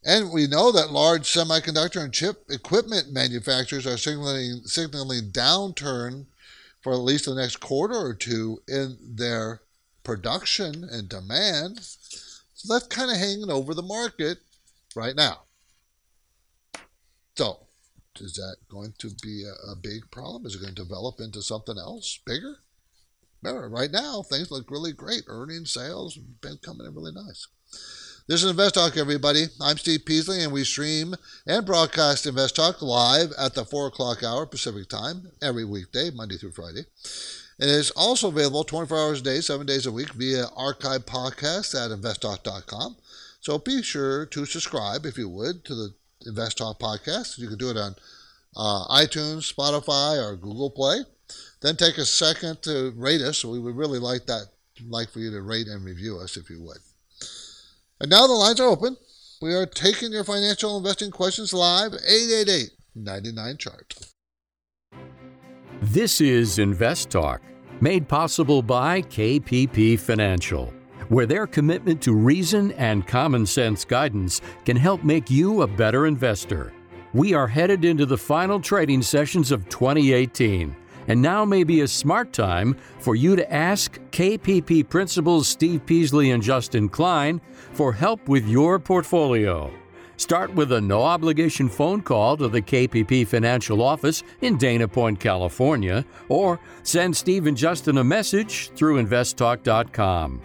and 0.04 0.32
we 0.32 0.46
know 0.46 0.72
that 0.72 0.90
large 0.90 1.22
semiconductor 1.22 2.02
and 2.02 2.12
chip 2.12 2.44
equipment 2.48 3.12
manufacturers 3.12 3.86
are 3.86 3.96
signaling 3.96 4.62
signaling 4.64 5.30
downturn 5.30 6.26
for 6.80 6.92
at 6.92 7.00
least 7.00 7.26
the 7.26 7.34
next 7.34 7.56
quarter 7.56 7.94
or 7.94 8.14
two 8.14 8.62
in 8.66 8.96
their 9.02 9.60
production 10.04 10.84
and 10.90 11.08
demand. 11.08 11.80
So 12.58 12.74
that's 12.74 12.88
kind 12.88 13.08
of 13.08 13.16
hanging 13.16 13.52
over 13.52 13.72
the 13.72 13.82
market 13.82 14.38
right 14.96 15.14
now. 15.14 15.42
So, 17.36 17.68
is 18.18 18.32
that 18.32 18.56
going 18.68 18.94
to 18.98 19.10
be 19.22 19.44
a, 19.44 19.70
a 19.70 19.76
big 19.76 20.10
problem? 20.10 20.44
Is 20.44 20.56
it 20.56 20.60
going 20.60 20.74
to 20.74 20.82
develop 20.82 21.20
into 21.20 21.40
something 21.40 21.78
else 21.78 22.18
bigger? 22.26 22.56
Remember, 23.40 23.68
right 23.68 23.92
now 23.92 24.22
things 24.22 24.50
look 24.50 24.72
really 24.72 24.92
great. 24.92 25.22
Earnings, 25.28 25.72
sales 25.72 26.16
have 26.16 26.40
been 26.40 26.58
coming 26.60 26.84
in 26.84 26.96
really 26.96 27.12
nice. 27.12 27.46
This 28.26 28.42
is 28.42 28.50
Invest 28.50 28.74
Talk, 28.74 28.96
everybody. 28.96 29.44
I'm 29.60 29.78
Steve 29.78 30.00
Peasley, 30.04 30.42
and 30.42 30.52
we 30.52 30.64
stream 30.64 31.14
and 31.46 31.64
broadcast 31.64 32.26
Invest 32.26 32.56
Talk 32.56 32.82
live 32.82 33.30
at 33.38 33.54
the 33.54 33.64
4 33.64 33.86
o'clock 33.86 34.24
hour 34.24 34.46
Pacific 34.46 34.88
time 34.88 35.30
every 35.40 35.64
weekday, 35.64 36.10
Monday 36.10 36.38
through 36.38 36.52
Friday. 36.52 36.86
It 37.58 37.68
is 37.68 37.90
also 37.92 38.28
available 38.28 38.62
24 38.62 38.96
hours 38.96 39.20
a 39.20 39.24
day, 39.24 39.40
seven 39.40 39.66
days 39.66 39.86
a 39.86 39.92
week 39.92 40.10
via 40.10 40.46
archive 40.56 41.06
podcast 41.06 41.74
at 41.74 41.90
investtalk.com. 41.90 42.96
So 43.40 43.58
be 43.58 43.82
sure 43.82 44.26
to 44.26 44.46
subscribe, 44.46 45.04
if 45.04 45.18
you 45.18 45.28
would, 45.28 45.64
to 45.64 45.74
the 45.74 45.94
Invest 46.26 46.58
Talk 46.58 46.78
podcast. 46.78 47.38
You 47.38 47.48
can 47.48 47.58
do 47.58 47.70
it 47.70 47.76
on 47.76 47.94
uh, 48.56 48.86
iTunes, 48.88 49.52
Spotify, 49.52 50.24
or 50.24 50.36
Google 50.36 50.70
Play. 50.70 51.00
Then 51.60 51.76
take 51.76 51.98
a 51.98 52.04
second 52.04 52.62
to 52.62 52.92
rate 52.96 53.20
us. 53.20 53.44
We 53.44 53.58
would 53.58 53.76
really 53.76 53.98
like 53.98 54.26
that, 54.26 54.46
like 54.86 55.10
for 55.10 55.18
you 55.18 55.30
to 55.30 55.42
rate 55.42 55.66
and 55.66 55.84
review 55.84 56.18
us, 56.18 56.36
if 56.36 56.50
you 56.50 56.62
would. 56.62 56.78
And 58.00 58.10
now 58.10 58.26
the 58.26 58.32
lines 58.34 58.60
are 58.60 58.68
open. 58.68 58.96
We 59.40 59.54
are 59.54 59.66
taking 59.66 60.12
your 60.12 60.24
financial 60.24 60.76
investing 60.76 61.10
questions 61.10 61.52
live, 61.52 61.92
888 61.94 62.70
99 62.94 63.56
chart. 63.56 63.94
This 65.80 66.20
is 66.20 66.58
Invest 66.58 67.08
Talk, 67.08 67.40
made 67.80 68.08
possible 68.08 68.62
by 68.62 69.00
KPP 69.00 69.96
Financial, 70.00 70.74
where 71.08 71.24
their 71.24 71.46
commitment 71.46 72.02
to 72.02 72.14
reason 72.14 72.72
and 72.72 73.06
common 73.06 73.46
sense 73.46 73.84
guidance 73.84 74.40
can 74.64 74.76
help 74.76 75.04
make 75.04 75.30
you 75.30 75.62
a 75.62 75.68
better 75.68 76.08
investor. 76.08 76.72
We 77.14 77.32
are 77.32 77.46
headed 77.46 77.84
into 77.84 78.06
the 78.06 78.18
final 78.18 78.58
trading 78.58 79.02
sessions 79.02 79.52
of 79.52 79.68
2018, 79.68 80.74
and 81.06 81.22
now 81.22 81.44
may 81.44 81.62
be 81.62 81.82
a 81.82 81.88
smart 81.88 82.32
time 82.32 82.76
for 82.98 83.14
you 83.14 83.36
to 83.36 83.52
ask 83.52 84.00
KPP 84.10 84.88
principals 84.88 85.46
Steve 85.46 85.86
Peasley 85.86 86.32
and 86.32 86.42
Justin 86.42 86.88
Klein 86.88 87.40
for 87.72 87.92
help 87.92 88.28
with 88.28 88.48
your 88.48 88.80
portfolio. 88.80 89.72
Start 90.18 90.52
with 90.52 90.72
a 90.72 90.80
no 90.80 91.02
obligation 91.02 91.68
phone 91.68 92.02
call 92.02 92.36
to 92.38 92.48
the 92.48 92.60
KPP 92.60 93.24
Financial 93.24 93.80
Office 93.80 94.24
in 94.40 94.58
Dana 94.58 94.88
Point, 94.88 95.20
California, 95.20 96.04
or 96.28 96.58
send 96.82 97.16
Steve 97.16 97.46
and 97.46 97.56
Justin 97.56 97.98
a 97.98 98.04
message 98.04 98.70
through 98.70 99.02
investtalk.com. 99.02 100.42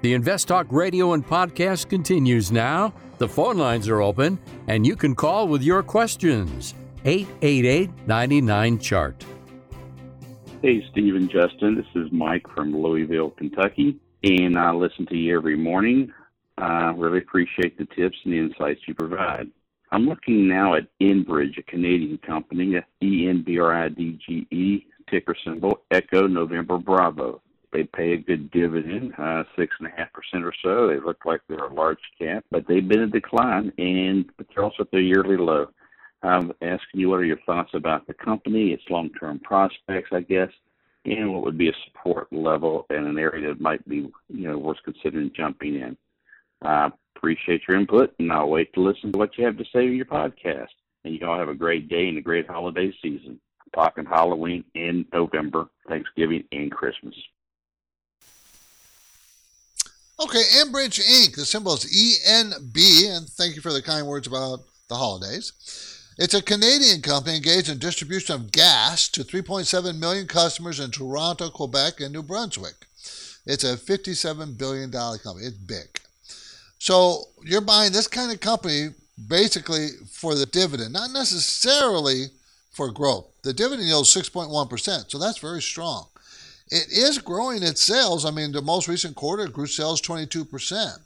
The 0.00 0.14
Invest 0.14 0.48
Talk 0.48 0.66
radio 0.70 1.12
and 1.12 1.24
podcast 1.24 1.88
continues 1.88 2.50
now. 2.50 2.92
The 3.18 3.28
phone 3.28 3.56
lines 3.56 3.88
are 3.88 4.02
open, 4.02 4.36
and 4.66 4.84
you 4.84 4.96
can 4.96 5.14
call 5.14 5.46
with 5.46 5.62
your 5.62 5.84
questions. 5.84 6.74
888 7.04 7.90
99 8.08 8.78
Chart. 8.80 9.24
Hey, 10.60 10.84
Steve 10.90 11.14
and 11.14 11.30
Justin. 11.30 11.76
This 11.76 11.86
is 11.94 12.10
Mike 12.10 12.46
from 12.52 12.76
Louisville, 12.76 13.30
Kentucky, 13.30 13.96
and 14.24 14.58
I 14.58 14.72
listen 14.72 15.06
to 15.06 15.16
you 15.16 15.36
every 15.36 15.56
morning. 15.56 16.12
I 16.58 16.92
really 16.96 17.18
appreciate 17.18 17.78
the 17.78 17.86
tips 17.96 18.16
and 18.24 18.32
the 18.32 18.38
insights 18.38 18.80
you 18.86 18.94
provide. 18.94 19.48
I'm 19.90 20.06
looking 20.06 20.48
now 20.48 20.74
at 20.74 20.88
Enbridge, 21.00 21.56
a 21.58 21.62
Canadian 21.62 22.18
company, 22.18 22.76
E 23.02 23.28
N 23.28 23.42
B 23.46 23.58
R 23.58 23.84
I 23.84 23.88
D 23.88 24.18
G 24.26 24.46
E, 24.50 24.86
ticker 25.10 25.34
symbol 25.44 25.80
Echo 25.90 26.26
November 26.26 26.78
Bravo. 26.78 27.40
They 27.72 27.84
pay 27.84 28.12
a 28.12 28.16
good 28.18 28.50
dividend, 28.50 29.12
uh, 29.18 29.44
six 29.56 29.74
and 29.78 29.88
a 29.88 29.90
half 29.96 30.12
percent 30.12 30.44
or 30.44 30.54
so. 30.62 30.88
They 30.88 31.00
look 31.00 31.24
like 31.24 31.40
they're 31.48 31.58
a 31.58 31.72
large 31.72 31.98
cap, 32.18 32.44
but 32.50 32.66
they've 32.66 32.86
been 32.86 33.02
in 33.02 33.10
decline, 33.10 33.72
and 33.78 34.24
but 34.36 34.46
they're 34.48 34.64
also 34.64 34.82
at 34.82 34.90
their 34.90 35.00
yearly 35.00 35.36
low. 35.36 35.68
I'm 36.22 36.50
asking 36.62 37.00
you 37.00 37.10
what 37.10 37.20
are 37.20 37.24
your 37.24 37.40
thoughts 37.46 37.70
about 37.74 38.06
the 38.06 38.14
company, 38.14 38.72
its 38.72 38.82
long-term 38.90 39.40
prospects, 39.40 40.10
I 40.12 40.20
guess, 40.20 40.50
and 41.04 41.32
what 41.32 41.44
would 41.44 41.58
be 41.58 41.68
a 41.68 41.72
support 41.86 42.32
level 42.32 42.86
and 42.90 43.06
an 43.06 43.18
area 43.18 43.48
that 43.48 43.60
might 43.60 43.86
be, 43.88 44.10
you 44.28 44.48
know, 44.48 44.58
worth 44.58 44.78
considering 44.84 45.30
jumping 45.36 45.76
in. 45.76 45.96
I 46.62 46.90
appreciate 47.16 47.62
your 47.68 47.76
input, 47.76 48.14
and 48.18 48.32
I'll 48.32 48.48
wait 48.48 48.72
to 48.74 48.80
listen 48.80 49.12
to 49.12 49.18
what 49.18 49.36
you 49.36 49.44
have 49.44 49.58
to 49.58 49.64
say 49.72 49.86
in 49.86 49.96
your 49.96 50.06
podcast. 50.06 50.68
And 51.04 51.14
you 51.14 51.26
all 51.26 51.38
have 51.38 51.48
a 51.48 51.54
great 51.54 51.88
day 51.88 52.08
and 52.08 52.18
a 52.18 52.22
great 52.22 52.48
holiday 52.48 52.92
season. 53.02 53.40
I'm 53.60 53.70
talking 53.72 54.04
Halloween 54.04 54.64
in 54.74 55.06
November, 55.12 55.68
Thanksgiving, 55.88 56.44
and 56.52 56.70
Christmas. 56.70 57.14
Okay, 60.20 60.42
Enbridge 60.56 61.00
Inc. 61.00 61.36
The 61.36 61.44
symbol 61.44 61.74
is 61.74 61.84
ENB, 61.84 63.16
and 63.16 63.28
thank 63.28 63.54
you 63.54 63.62
for 63.62 63.72
the 63.72 63.82
kind 63.82 64.06
words 64.06 64.26
about 64.26 64.60
the 64.88 64.96
holidays. 64.96 65.52
It's 66.18 66.34
a 66.34 66.42
Canadian 66.42 67.00
company 67.02 67.36
engaged 67.36 67.68
in 67.68 67.78
distribution 67.78 68.34
of 68.34 68.50
gas 68.50 69.08
to 69.10 69.22
3.7 69.22 69.96
million 69.96 70.26
customers 70.26 70.80
in 70.80 70.90
Toronto, 70.90 71.48
Quebec, 71.50 72.00
and 72.00 72.12
New 72.12 72.24
Brunswick. 72.24 72.86
It's 73.46 73.62
a 73.62 73.76
$57 73.76 74.58
billion 74.58 74.90
company. 74.90 75.46
It's 75.46 75.56
big. 75.56 76.00
So 76.78 77.24
you're 77.44 77.60
buying 77.60 77.92
this 77.92 78.08
kind 78.08 78.32
of 78.32 78.40
company 78.40 78.88
basically 79.26 79.88
for 80.10 80.34
the 80.34 80.46
dividend, 80.46 80.92
not 80.92 81.10
necessarily 81.10 82.26
for 82.70 82.90
growth. 82.92 83.26
The 83.42 83.52
dividend 83.52 83.88
yield 83.88 84.06
is 84.06 84.14
6.1%, 84.14 85.10
so 85.10 85.18
that's 85.18 85.38
very 85.38 85.60
strong. 85.60 86.06
It 86.70 86.86
is 86.90 87.18
growing 87.18 87.62
its 87.62 87.82
sales. 87.82 88.24
I 88.24 88.30
mean, 88.30 88.52
the 88.52 88.62
most 88.62 88.88
recent 88.88 89.16
quarter 89.16 89.48
grew 89.48 89.66
sales 89.66 90.02
22%. 90.02 90.98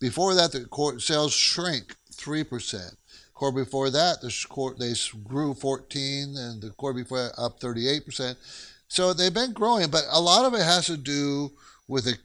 Before 0.00 0.34
that, 0.34 0.52
the 0.52 0.66
sales 0.98 1.32
shrank 1.32 1.94
3%. 2.12 2.96
Quarter 3.34 3.64
before 3.64 3.90
that, 3.90 4.20
they 4.78 4.94
grew 5.28 5.54
14, 5.54 6.36
and 6.36 6.60
the 6.60 6.70
quarter 6.70 6.98
before 6.98 7.18
that, 7.18 7.38
up 7.38 7.60
38%. 7.60 8.34
So 8.88 9.12
they've 9.12 9.32
been 9.32 9.52
growing, 9.52 9.90
but 9.90 10.04
a 10.10 10.20
lot 10.20 10.44
of 10.44 10.54
it 10.54 10.62
has 10.62 10.86
to 10.86 10.96
do 10.96 11.52
with 11.86 12.04
the 12.04 12.18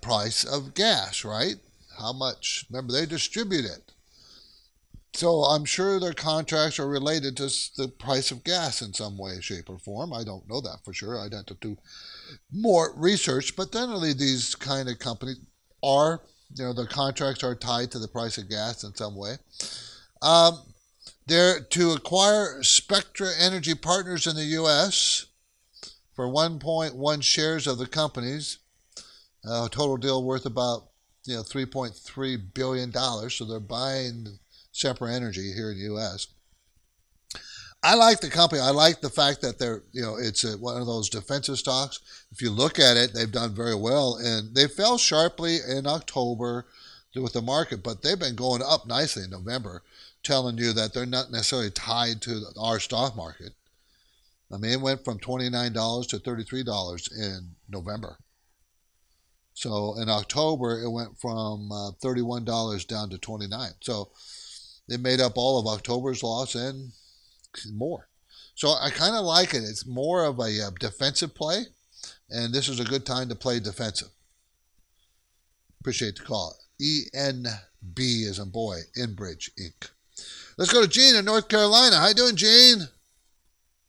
price 0.00 0.42
of 0.44 0.74
gas, 0.74 1.24
right? 1.24 1.56
How 2.02 2.12
much? 2.12 2.66
Remember, 2.68 2.92
they 2.92 3.06
distribute 3.06 3.64
it. 3.64 3.92
So 5.14 5.42
I'm 5.42 5.64
sure 5.64 6.00
their 6.00 6.14
contracts 6.14 6.78
are 6.78 6.88
related 6.88 7.36
to 7.36 7.44
the 7.76 7.88
price 7.88 8.30
of 8.30 8.44
gas 8.44 8.82
in 8.82 8.92
some 8.92 9.16
way, 9.16 9.40
shape, 9.40 9.70
or 9.70 9.78
form. 9.78 10.12
I 10.12 10.24
don't 10.24 10.48
know 10.48 10.60
that 10.62 10.78
for 10.84 10.92
sure. 10.92 11.18
I'd 11.18 11.32
have 11.32 11.46
to 11.46 11.56
do 11.60 11.76
more 12.50 12.92
research. 12.96 13.54
But 13.54 13.72
generally, 13.72 14.14
these 14.14 14.54
kind 14.54 14.88
of 14.88 14.98
companies 14.98 15.38
are, 15.82 16.22
you 16.56 16.64
know, 16.64 16.72
the 16.72 16.86
contracts 16.86 17.44
are 17.44 17.54
tied 17.54 17.92
to 17.92 17.98
the 17.98 18.08
price 18.08 18.36
of 18.36 18.48
gas 18.48 18.82
in 18.82 18.94
some 18.94 19.14
way. 19.14 19.36
Um, 20.22 20.58
they're 21.26 21.60
to 21.60 21.92
acquire 21.92 22.62
Spectra 22.62 23.28
Energy 23.38 23.74
Partners 23.74 24.26
in 24.26 24.34
the 24.34 24.44
U.S. 24.44 25.26
for 26.16 26.26
1.1 26.26 27.22
shares 27.22 27.66
of 27.66 27.78
the 27.78 27.86
companies. 27.86 28.58
A 29.44 29.68
total 29.70 29.96
deal 29.96 30.24
worth 30.24 30.46
about 30.46 30.91
you 31.24 31.36
know 31.36 31.42
3.3 31.42 32.54
billion 32.54 32.90
dollars. 32.90 33.34
So 33.34 33.44
they're 33.44 33.60
buying 33.60 34.38
Sempra 34.72 35.12
Energy 35.12 35.52
here 35.52 35.70
in 35.70 35.78
the 35.78 35.84
U.S. 35.84 36.28
I 37.84 37.94
like 37.94 38.20
the 38.20 38.30
company. 38.30 38.60
I 38.60 38.70
like 38.70 39.00
the 39.00 39.10
fact 39.10 39.42
that 39.42 39.58
they're, 39.58 39.82
you 39.92 40.02
know, 40.02 40.16
it's 40.16 40.44
a, 40.44 40.56
one 40.56 40.80
of 40.80 40.86
those 40.86 41.08
defensive 41.08 41.58
stocks. 41.58 41.98
If 42.30 42.40
you 42.40 42.50
look 42.50 42.78
at 42.78 42.96
it, 42.96 43.12
they've 43.12 43.30
done 43.30 43.54
very 43.54 43.74
well, 43.74 44.16
and 44.22 44.54
they 44.54 44.68
fell 44.68 44.98
sharply 44.98 45.58
in 45.68 45.86
October 45.86 46.66
with 47.16 47.32
the 47.32 47.42
market, 47.42 47.82
but 47.82 48.02
they've 48.02 48.18
been 48.18 48.36
going 48.36 48.62
up 48.62 48.86
nicely 48.86 49.24
in 49.24 49.30
November, 49.30 49.82
telling 50.22 50.58
you 50.58 50.72
that 50.72 50.94
they're 50.94 51.04
not 51.04 51.32
necessarily 51.32 51.70
tied 51.70 52.22
to 52.22 52.44
our 52.58 52.78
stock 52.78 53.16
market. 53.16 53.52
I 54.52 54.58
mean, 54.58 54.72
it 54.72 54.80
went 54.80 55.04
from 55.04 55.18
$29 55.18 56.08
to 56.08 56.18
$33 56.18 57.18
in 57.18 57.56
November. 57.68 58.18
So 59.62 59.94
in 59.96 60.08
October, 60.08 60.82
it 60.82 60.90
went 60.90 61.20
from 61.20 61.70
uh, 61.70 61.92
$31 62.02 62.84
down 62.88 63.10
to 63.10 63.18
29 63.18 63.70
So 63.80 64.10
it 64.88 64.98
made 64.98 65.20
up 65.20 65.34
all 65.36 65.60
of 65.60 65.68
October's 65.68 66.24
loss 66.24 66.56
and 66.56 66.90
more. 67.72 68.08
So 68.56 68.70
I 68.70 68.90
kind 68.90 69.14
of 69.14 69.24
like 69.24 69.54
it. 69.54 69.62
It's 69.62 69.86
more 69.86 70.24
of 70.24 70.40
a, 70.40 70.58
a 70.58 70.66
uh, 70.66 70.70
defensive 70.80 71.32
play, 71.36 71.66
and 72.28 72.52
this 72.52 72.68
is 72.68 72.80
a 72.80 72.84
good 72.84 73.06
time 73.06 73.28
to 73.28 73.36
play 73.36 73.60
defensive. 73.60 74.08
Appreciate 75.80 76.16
the 76.16 76.24
call. 76.24 76.56
ENB 76.80 77.98
is 77.98 78.40
in 78.40 78.50
boy, 78.50 78.78
Enbridge 78.98 79.50
Inc. 79.60 79.90
Let's 80.58 80.72
go 80.72 80.82
to 80.82 80.88
Gene 80.88 81.14
in 81.14 81.24
North 81.24 81.46
Carolina. 81.46 81.98
How 81.98 82.08
you 82.08 82.14
doing, 82.14 82.34
Gene? 82.34 82.88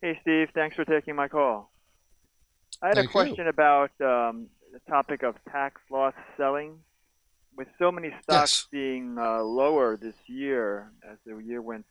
Hey, 0.02 0.20
Steve. 0.22 0.50
Thanks 0.54 0.76
for 0.76 0.86
taking 0.86 1.16
my 1.16 1.28
call. 1.28 1.72
I 2.80 2.90
had 2.90 2.96
Thank 2.96 3.10
a 3.10 3.12
question 3.12 3.46
you. 3.46 3.50
about 3.50 3.92
um, 4.02 4.48
the 4.74 4.80
topic 4.92 5.24
of 5.24 5.36
tax 5.52 5.80
loss 5.90 6.14
selling. 6.36 6.80
With 7.56 7.68
so 7.78 7.92
many 7.92 8.10
stocks 8.24 8.64
Yes. 8.64 8.68
being 8.72 9.18
uh, 9.20 9.44
lower 9.44 9.96
this 9.96 10.16
year 10.26 10.92
as 11.08 11.20
the 11.24 11.38
year 11.38 11.62
went 11.62 11.86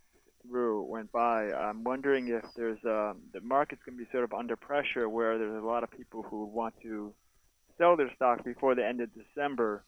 through 0.45 0.83
went 0.83 1.12
by, 1.12 1.53
I'm 1.53 1.85
wondering 1.85 2.27
if 2.27 2.45
there's 2.57 2.85
um, 2.85 3.21
the 3.33 3.40
market's 3.40 3.81
going 3.85 3.97
to 3.97 4.05
be 4.05 4.11
sort 4.11 4.25
of 4.25 4.33
under 4.33 4.57
pressure 4.57 5.09
where 5.09 5.38
there's 5.38 5.62
a 5.62 5.64
lot 5.64 5.85
of 5.85 5.90
people 5.92 6.25
who 6.25 6.47
want 6.47 6.75
to 6.83 7.14
sell 7.79 7.97
their 7.97 8.12
stocks 8.16 8.42
before 8.42 8.75
the 8.75 8.85
end 8.85 9.01
of 9.01 9.11
December 9.14 9.85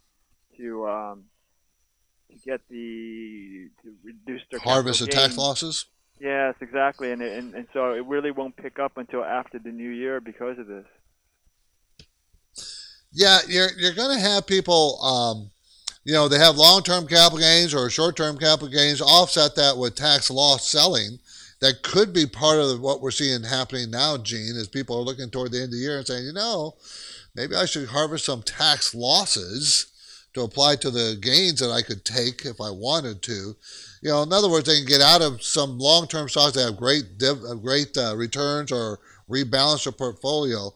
to 0.57 0.87
um, 0.88 1.24
to 2.30 2.38
get 2.46 2.61
the 2.70 3.68
to 3.83 3.92
reduce 4.04 4.42
their 4.52 4.61
Harvest 4.61 5.00
of 5.00 5.11
tax 5.11 5.37
losses. 5.37 5.87
Yes, 6.20 6.54
exactly, 6.61 7.11
and, 7.11 7.20
and 7.20 7.57
and 7.57 7.66
so 7.72 7.94
it 7.94 8.07
really 8.07 8.30
won't 8.30 8.54
pick 8.54 8.78
up 8.78 8.96
until 8.96 9.24
after 9.24 9.59
the 9.59 9.72
new 9.72 9.90
year 9.90 10.20
because 10.20 10.57
of 10.61 10.68
this. 10.68 10.87
Yeah, 13.14 13.38
you're 13.48 13.70
you're 13.79 13.94
going 13.94 14.16
to 14.16 14.22
have 14.22 14.46
people. 14.46 15.03
Um, 15.03 15.50
you 16.04 16.12
know, 16.12 16.29
they 16.29 16.38
have 16.38 16.56
long-term 16.56 17.06
capital 17.06 17.38
gains 17.38 17.73
or 17.73 17.88
short-term 17.88 18.37
capital 18.37 18.69
gains. 18.69 19.00
Offset 19.00 19.54
that 19.54 19.79
with 19.79 19.94
tax 19.94 20.31
loss 20.31 20.69
selling. 20.69 21.19
That 21.60 21.83
could 21.83 22.12
be 22.12 22.27
part 22.27 22.58
of 22.58 22.81
what 22.81 23.00
we're 23.00 23.10
seeing 23.10 23.42
happening 23.42 23.90
now, 23.90 24.19
Gene, 24.19 24.54
is 24.54 24.69
people 24.69 24.98
are 24.98 25.02
looking 25.02 25.31
toward 25.31 25.52
the 25.52 25.58
end 25.58 25.67
of 25.67 25.71
the 25.71 25.77
year 25.79 25.96
and 25.96 26.06
saying, 26.06 26.27
you 26.27 26.33
know, 26.35 26.75
maybe 27.35 27.56
I 27.56 27.65
should 27.65 27.88
harvest 27.88 28.27
some 28.27 28.42
tax 28.42 28.94
losses 28.94 29.87
to 30.35 30.42
apply 30.42 30.77
to 30.77 30.90
the 30.90 31.17
gains 31.23 31.60
that 31.60 31.71
I 31.71 31.81
could 31.81 32.04
take 32.04 32.44
if 32.44 32.60
I 32.60 32.71
wanted 32.71 33.23
to. 33.23 33.56
You 34.02 34.10
know, 34.10 34.23
in 34.25 34.33
other 34.33 34.50
words, 34.50 34.67
they 34.67 34.77
can 34.77 34.87
get 34.87 35.00
out 35.00 35.23
of 35.23 35.42
some 35.42 35.79
long-term 35.79 36.29
stocks 36.29 36.54
that 36.54 36.65
have 36.65 36.77
great 36.77 37.17
div, 37.17 37.42
uh, 37.42 37.54
great 37.54 37.96
uh, 37.96 38.15
returns 38.15 38.71
or 38.71 38.98
rebalance 39.31 39.85
their 39.85 39.92
portfolio. 39.92 40.71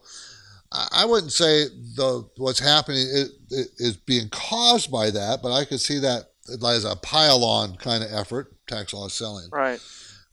I 0.71 1.05
wouldn't 1.05 1.33
say 1.33 1.65
the 1.95 2.27
what's 2.37 2.59
happening 2.59 3.01
is, 3.01 3.31
is 3.77 3.97
being 3.97 4.29
caused 4.29 4.91
by 4.91 5.09
that, 5.11 5.41
but 5.41 5.51
I 5.51 5.65
could 5.65 5.79
see 5.81 5.99
that 5.99 6.25
as 6.47 6.85
a 6.85 6.95
pile-on 6.95 7.75
kind 7.77 8.03
of 8.03 8.11
effort, 8.13 8.55
tax 8.67 8.93
loss 8.93 9.13
selling. 9.13 9.49
Right. 9.51 9.79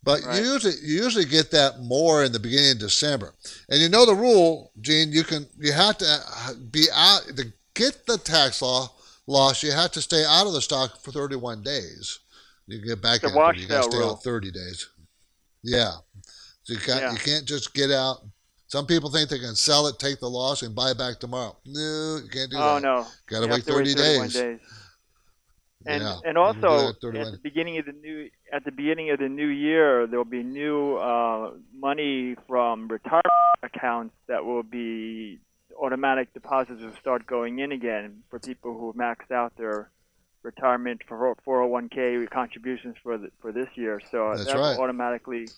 But 0.02 0.22
Right. 0.22 0.42
you 0.42 0.52
usually 0.52 0.74
you 0.82 1.02
usually 1.02 1.24
get 1.24 1.50
that 1.52 1.80
more 1.80 2.22
in 2.24 2.32
the 2.32 2.38
beginning 2.38 2.72
of 2.72 2.78
December, 2.78 3.34
and 3.68 3.80
you 3.80 3.88
know 3.88 4.04
the 4.06 4.14
rule, 4.14 4.72
Gene. 4.80 5.10
You 5.10 5.24
can 5.24 5.46
you 5.58 5.72
have 5.72 5.98
to 5.98 6.06
uh, 6.06 6.52
be 6.70 6.86
out 6.92 7.22
to 7.36 7.52
get 7.74 8.06
the 8.06 8.18
tax 8.18 8.60
law 8.62 8.92
loss. 9.26 9.62
You 9.62 9.72
have 9.72 9.90
to 9.92 10.02
stay 10.02 10.24
out 10.24 10.46
of 10.46 10.52
the 10.52 10.60
stock 10.60 11.00
for 11.02 11.12
31 11.12 11.62
days 11.62 12.18
You 12.68 12.78
can 12.78 12.88
get 12.88 13.02
back 13.02 13.20
The 13.22 13.28
in, 13.28 13.34
you 13.60 13.66
got 13.68 13.84
to 13.84 13.90
stay 13.90 13.98
rule. 13.98 14.10
out 14.12 14.22
30 14.22 14.50
days. 14.52 14.86
Yeah. 15.62 15.92
So 16.64 16.72
you 16.74 16.78
can't, 16.78 17.00
Yeah. 17.00 17.12
you 17.12 17.18
can't 17.18 17.44
just 17.44 17.74
get 17.74 17.90
out. 17.90 18.22
Some 18.68 18.86
people 18.86 19.10
think 19.10 19.28
they 19.30 19.38
can 19.38 19.54
sell 19.54 19.86
it, 19.86 19.98
take 19.98 20.18
the 20.18 20.28
loss, 20.28 20.62
and 20.62 20.74
buy 20.74 20.90
it 20.90 20.98
back 20.98 21.20
tomorrow. 21.20 21.56
No, 21.64 22.20
you 22.22 22.28
can't 22.28 22.50
do 22.50 22.56
Oh 22.56 22.60
that. 22.60 22.70
Oh 22.74 22.78
no. 22.78 23.06
Got 23.26 23.40
to 23.40 23.46
wait 23.46 23.50
have 23.52 23.64
to 23.66 23.74
wait 23.74 23.88
30 23.88 23.94
31 23.94 24.28
days. 24.28 24.60
And 25.88 26.02
Yeah, 26.02 26.18
and 26.24 26.36
you 26.36 26.52
can 26.52 26.60
do 26.60 26.66
also 26.66 26.88
at 26.88 27.00
the 27.00 27.38
beginning 27.42 27.78
of 27.78 27.86
the 27.86 27.92
new 27.92 28.28
at 28.52 28.64
the 28.64 28.72
beginning 28.72 29.10
of 29.10 29.20
the 29.20 29.28
new 29.28 29.46
year 29.46 30.06
there 30.08 30.18
will 30.18 30.24
be 30.24 30.42
new 30.42 30.96
uh, 30.96 31.52
money 31.72 32.34
from 32.48 32.88
retirement 32.88 33.22
accounts 33.62 34.14
that 34.26 34.44
will 34.44 34.64
be 34.64 35.38
automatic 35.80 36.32
deposits 36.34 36.82
will 36.82 36.96
start 37.00 37.26
going 37.26 37.60
in 37.60 37.70
again 37.70 38.22
for 38.30 38.40
people 38.40 38.76
who 38.76 38.88
have 38.88 38.96
maxed 38.96 39.30
out 39.30 39.52
their 39.56 39.90
retirement 40.42 41.02
for 41.06 41.36
401k 41.46 42.28
contributions 42.30 42.96
for 43.02 43.18
the, 43.18 43.30
for 43.40 43.52
this 43.52 43.68
year. 43.74 44.00
So 44.10 44.32
That's 44.34 44.46
that 44.46 44.56
right. 44.56 44.76
will 44.76 44.84
automatically 44.84 45.48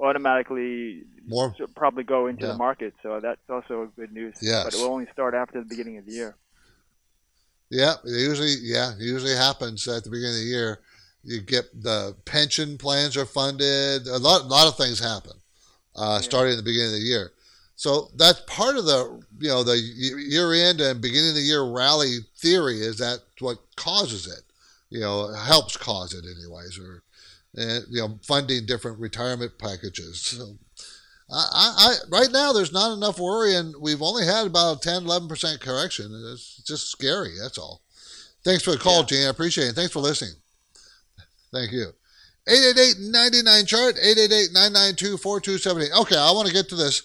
automatically 0.00 1.04
More 1.26 1.54
probably 1.74 2.04
go 2.04 2.26
into 2.26 2.46
Yeah. 2.46 2.52
the 2.52 2.58
market. 2.58 2.94
So 3.02 3.20
that's 3.20 3.40
also 3.48 3.90
good 3.96 4.12
news. 4.12 4.36
Yes. 4.40 4.64
But 4.64 4.74
it 4.74 4.78
will 4.78 4.92
only 4.92 5.06
start 5.12 5.34
after 5.34 5.58
the 5.60 5.66
beginning 5.66 5.98
of 5.98 6.06
the 6.06 6.12
year. 6.12 6.36
Yeah, 7.70 7.94
it 8.04 8.10
usually 8.10 8.54
yeah, 8.62 8.92
it 8.92 9.00
usually 9.00 9.34
happens 9.34 9.86
at 9.88 10.04
the 10.04 10.10
beginning 10.10 10.36
of 10.36 10.40
the 10.42 10.46
year. 10.46 10.80
You 11.24 11.40
get 11.40 11.64
the 11.82 12.14
pension 12.24 12.78
plans 12.78 13.16
are 13.16 13.26
funded. 13.26 14.06
A 14.06 14.18
lot, 14.18 14.42
a 14.42 14.44
lot 14.44 14.68
of 14.68 14.76
things 14.76 15.00
happen 15.00 15.32
uh, 15.96 16.20
starting 16.20 16.52
at 16.52 16.56
the 16.56 16.62
beginning 16.62 16.88
of 16.94 17.00
the 17.00 17.06
year. 17.06 17.32
So 17.74 18.10
that's 18.16 18.40
part 18.46 18.76
of 18.76 18.84
the 18.86 19.20
you 19.40 19.48
know 19.48 19.64
the 19.64 19.76
year 19.76 20.52
end 20.52 20.80
and 20.80 21.00
beginning 21.00 21.30
of 21.30 21.34
the 21.34 21.40
year 21.42 21.64
rally 21.64 22.18
theory 22.36 22.80
is 22.80 22.98
that 22.98 23.20
what 23.40 23.58
causes 23.76 24.26
it. 24.26 24.44
You 24.88 25.00
know, 25.00 25.32
helps 25.34 25.76
cause 25.76 26.14
it 26.14 26.24
anyways, 26.24 26.78
or 26.78 27.02
uh, 27.58 27.80
you 27.88 28.00
know, 28.00 28.18
funding 28.22 28.66
different 28.66 28.98
retirement 28.98 29.58
packages. 29.58 30.20
So 30.20 30.56
I, 31.30 31.74
I, 31.78 31.94
right 32.10 32.30
now 32.30 32.52
there's 32.52 32.72
not 32.72 32.92
enough 32.92 33.18
worry, 33.18 33.56
and 33.56 33.74
we've 33.80 34.02
only 34.02 34.24
had 34.24 34.46
about 34.46 34.76
a 34.76 34.80
10, 34.80 35.04
11 35.04 35.28
percent 35.28 35.60
correction. 35.60 36.06
It's 36.32 36.62
just 36.66 36.90
scary. 36.90 37.32
That's 37.40 37.58
all. 37.58 37.82
Thanks 38.44 38.62
for 38.62 38.70
the 38.70 38.78
call, 38.78 39.02
Gene. 39.02 39.26
I 39.26 39.30
appreciate 39.30 39.68
it. 39.68 39.74
Thanks 39.74 39.92
for 39.92 39.98
listening. 39.98 40.34
Thank 41.52 41.72
you. 41.72 41.88
888-99 42.48 43.66
chart 43.66 43.96
888-992-4278. 43.96 46.00
Okay, 46.02 46.16
I 46.16 46.30
want 46.30 46.46
to 46.46 46.54
get 46.54 46.68
to 46.68 46.76
this. 46.76 47.02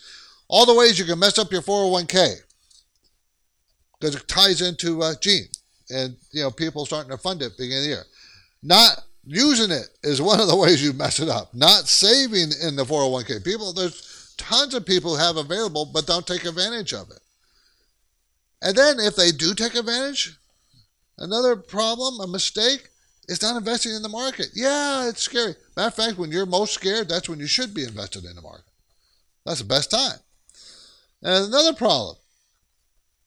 All 0.47 0.68
the 0.68 0.76
ways 0.76 0.99
you 0.99 1.06
can 1.06 1.18
mess 1.18 1.39
up 1.39 1.52
your 1.52 1.64
401k 1.64 2.36
because 3.99 4.16
it 4.16 4.28
ties 4.28 4.62
into 4.62 5.02
uh, 5.02 5.14
Gene 5.20 5.47
and 5.89 6.16
you 6.32 6.43
know 6.43 6.52
people 6.52 6.86
starting 6.86 7.12
to 7.12 7.18
fund 7.18 7.41
it 7.41 7.58
beginning 7.58 7.78
of 7.78 7.84
the 7.84 7.89
year. 7.89 8.04
Not 8.62 9.04
using 9.26 9.72
it 9.72 9.88
is 10.03 10.22
one 10.22 10.39
of 10.39 10.47
the 10.47 10.55
ways 10.55 10.84
you 10.84 10.93
mess 10.93 11.19
it 11.19 11.30
up. 11.30 11.53
Not 11.53 11.88
saving 11.88 12.51
in 12.61 12.76
the 12.76 12.84
401k. 12.84 13.43
People, 13.43 13.74
there's 13.74 14.34
tons 14.38 14.74
of 14.74 14.86
people 14.86 15.15
who 15.15 15.22
have 15.22 15.38
available 15.38 15.86
but 15.86 16.07
don't 16.07 16.26
take 16.26 16.45
advantage 16.45 16.93
of 16.93 17.09
it. 17.09 17.19
And 18.61 18.76
then 18.76 18.99
if 18.99 19.15
they 19.15 19.32
do 19.32 19.53
take 19.53 19.76
advantage, 19.76 20.36
another 21.17 21.55
problem, 21.55 22.19
a 22.19 22.28
mistake, 22.28 22.89
is 23.28 23.41
not 23.41 23.57
investing 23.57 23.93
in 23.93 24.01
the 24.01 24.09
market. 24.09 24.49
Yeah, 24.53 25.07
it's 25.07 25.22
scary. 25.22 25.55
Matter 25.76 25.88
of 25.88 25.95
fact, 25.95 26.17
when 26.17 26.32
you're 26.32 26.45
most 26.45 26.74
scared, 26.74 27.07
that's 27.07 27.30
when 27.30 27.39
you 27.39 27.47
should 27.47 27.74
be 27.74 27.84
invested 27.84 28.26
in 28.26 28.36
the 28.36 28.41
market. 28.41 28.65
That's 29.45 29.59
the 29.59 29.65
best 29.65 29.89
time. 29.89 30.19
And 31.24 31.45
another 31.45 31.74
problem, 31.74 32.17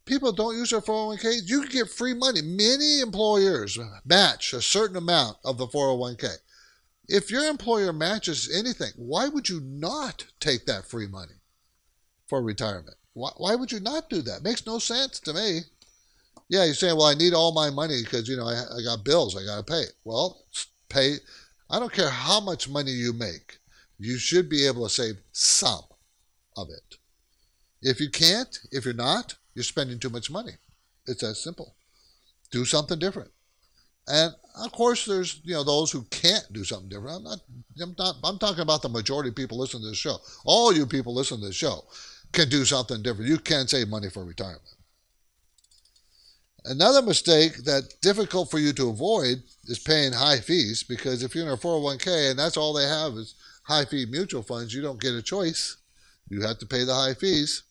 people 0.04 0.32
don't 0.32 0.56
use 0.56 0.70
their 0.70 0.80
401k. 0.80 1.42
You 1.44 1.62
can 1.62 1.70
get 1.70 1.90
free 1.90 2.14
money. 2.14 2.42
Many 2.42 3.00
employers 3.00 3.78
match 4.04 4.52
a 4.52 4.62
certain 4.62 4.96
amount 4.96 5.38
of 5.44 5.58
the 5.58 5.66
401k. 5.66 6.28
If 7.08 7.30
your 7.30 7.44
employer 7.44 7.92
matches 7.92 8.50
anything, 8.54 8.92
why 8.96 9.28
would 9.28 9.48
you 9.48 9.60
not 9.60 10.26
take 10.40 10.66
that 10.66 10.86
free 10.86 11.06
money 11.06 11.34
for 12.28 12.42
retirement? 12.42 12.96
Why, 13.12 13.30
why 13.36 13.54
would 13.54 13.72
you 13.72 13.80
not 13.80 14.08
do 14.08 14.22
that? 14.22 14.42
Makes 14.42 14.66
no 14.66 14.78
sense 14.78 15.20
to 15.20 15.34
me. 15.34 15.60
Yeah, 16.48 16.64
you're 16.64 16.74
saying, 16.74 16.96
well, 16.96 17.06
I 17.06 17.14
need 17.14 17.34
all 17.34 17.52
my 17.52 17.70
money 17.70 18.02
because, 18.02 18.28
you 18.28 18.36
know, 18.36 18.46
I, 18.46 18.54
I 18.54 18.82
got 18.82 19.04
bills 19.04 19.36
I 19.36 19.44
got 19.44 19.66
to 19.66 19.72
pay. 19.72 19.84
Well, 20.04 20.44
pay. 20.88 21.16
I 21.70 21.78
don't 21.78 21.92
care 21.92 22.10
how 22.10 22.40
much 22.40 22.68
money 22.68 22.90
you 22.90 23.12
make. 23.12 23.58
You 23.98 24.18
should 24.18 24.48
be 24.48 24.66
able 24.66 24.86
to 24.86 24.92
save 24.92 25.16
some 25.32 25.82
of 26.56 26.68
it. 26.70 26.96
If 27.80 28.00
you 28.00 28.10
can't, 28.10 28.58
if 28.70 28.84
you're 28.84 28.94
not, 28.94 29.36
you're 29.54 29.64
spending 29.64 29.98
too 29.98 30.10
much 30.10 30.30
money. 30.30 30.52
It's 31.06 31.20
that 31.20 31.34
simple. 31.36 31.74
Do 32.50 32.64
something 32.64 32.98
different. 32.98 33.30
And 34.06 34.34
of 34.62 34.72
course, 34.72 35.06
there's 35.06 35.40
you 35.44 35.54
know 35.54 35.64
those 35.64 35.90
who 35.90 36.02
can't 36.04 36.46
do 36.52 36.64
something 36.64 36.88
different. 36.88 37.16
I'm 37.16 37.24
not. 37.24 37.38
I'm 37.80 37.94
not. 37.98 38.16
I'm 38.22 38.38
talking 38.38 38.60
about 38.60 38.82
the 38.82 38.88
majority 38.88 39.30
of 39.30 39.36
people 39.36 39.58
listening 39.58 39.84
to 39.84 39.88
this 39.90 39.98
show. 39.98 40.18
All 40.44 40.72
you 40.72 40.86
people 40.86 41.14
listening 41.14 41.40
to 41.40 41.46
this 41.46 41.56
show 41.56 41.84
can 42.32 42.48
do 42.48 42.64
something 42.64 43.02
different. 43.02 43.30
You 43.30 43.38
can 43.38 43.66
save 43.66 43.88
money 43.88 44.10
for 44.10 44.24
retirement. 44.24 44.62
Another 46.66 47.02
mistake 47.02 47.56
that's 47.58 47.94
difficult 47.96 48.50
for 48.50 48.58
you 48.58 48.72
to 48.72 48.88
avoid 48.88 49.42
is 49.66 49.78
paying 49.78 50.12
high 50.12 50.38
fees 50.38 50.82
because 50.82 51.22
if 51.22 51.34
you're 51.34 51.46
in 51.46 51.52
a 51.52 51.56
401k 51.58 52.30
and 52.30 52.38
that's 52.38 52.56
all 52.56 52.72
they 52.72 52.86
have 52.86 53.12
is 53.14 53.34
high 53.64 53.84
fee 53.84 54.06
mutual 54.08 54.42
funds, 54.42 54.72
you 54.72 54.80
don't 54.80 55.00
get 55.00 55.12
a 55.12 55.22
choice. 55.22 55.76
You 56.28 56.40
have 56.42 56.58
to 56.58 56.66
pay 56.66 56.84
the 56.84 56.94
high 56.94 57.12
fees. 57.14 57.64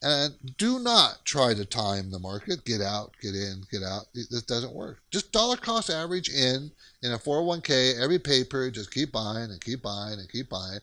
And 0.00 0.34
do 0.56 0.78
not 0.78 1.24
try 1.24 1.54
to 1.54 1.64
time 1.64 2.10
the 2.10 2.20
market. 2.20 2.64
Get 2.64 2.80
out, 2.80 3.14
get 3.20 3.34
in, 3.34 3.64
get 3.70 3.82
out. 3.82 4.06
This 4.14 4.42
doesn't 4.42 4.72
work. 4.72 5.00
Just 5.10 5.32
dollar 5.32 5.56
cost 5.56 5.90
average 5.90 6.28
in 6.28 6.70
in 7.02 7.12
a 7.12 7.18
401k 7.18 8.00
every 8.00 8.20
pay 8.20 8.44
period. 8.44 8.74
Just 8.74 8.92
keep 8.92 9.10
buying 9.10 9.50
and 9.50 9.60
keep 9.60 9.82
buying 9.82 10.20
and 10.20 10.30
keep 10.30 10.48
buying. 10.48 10.80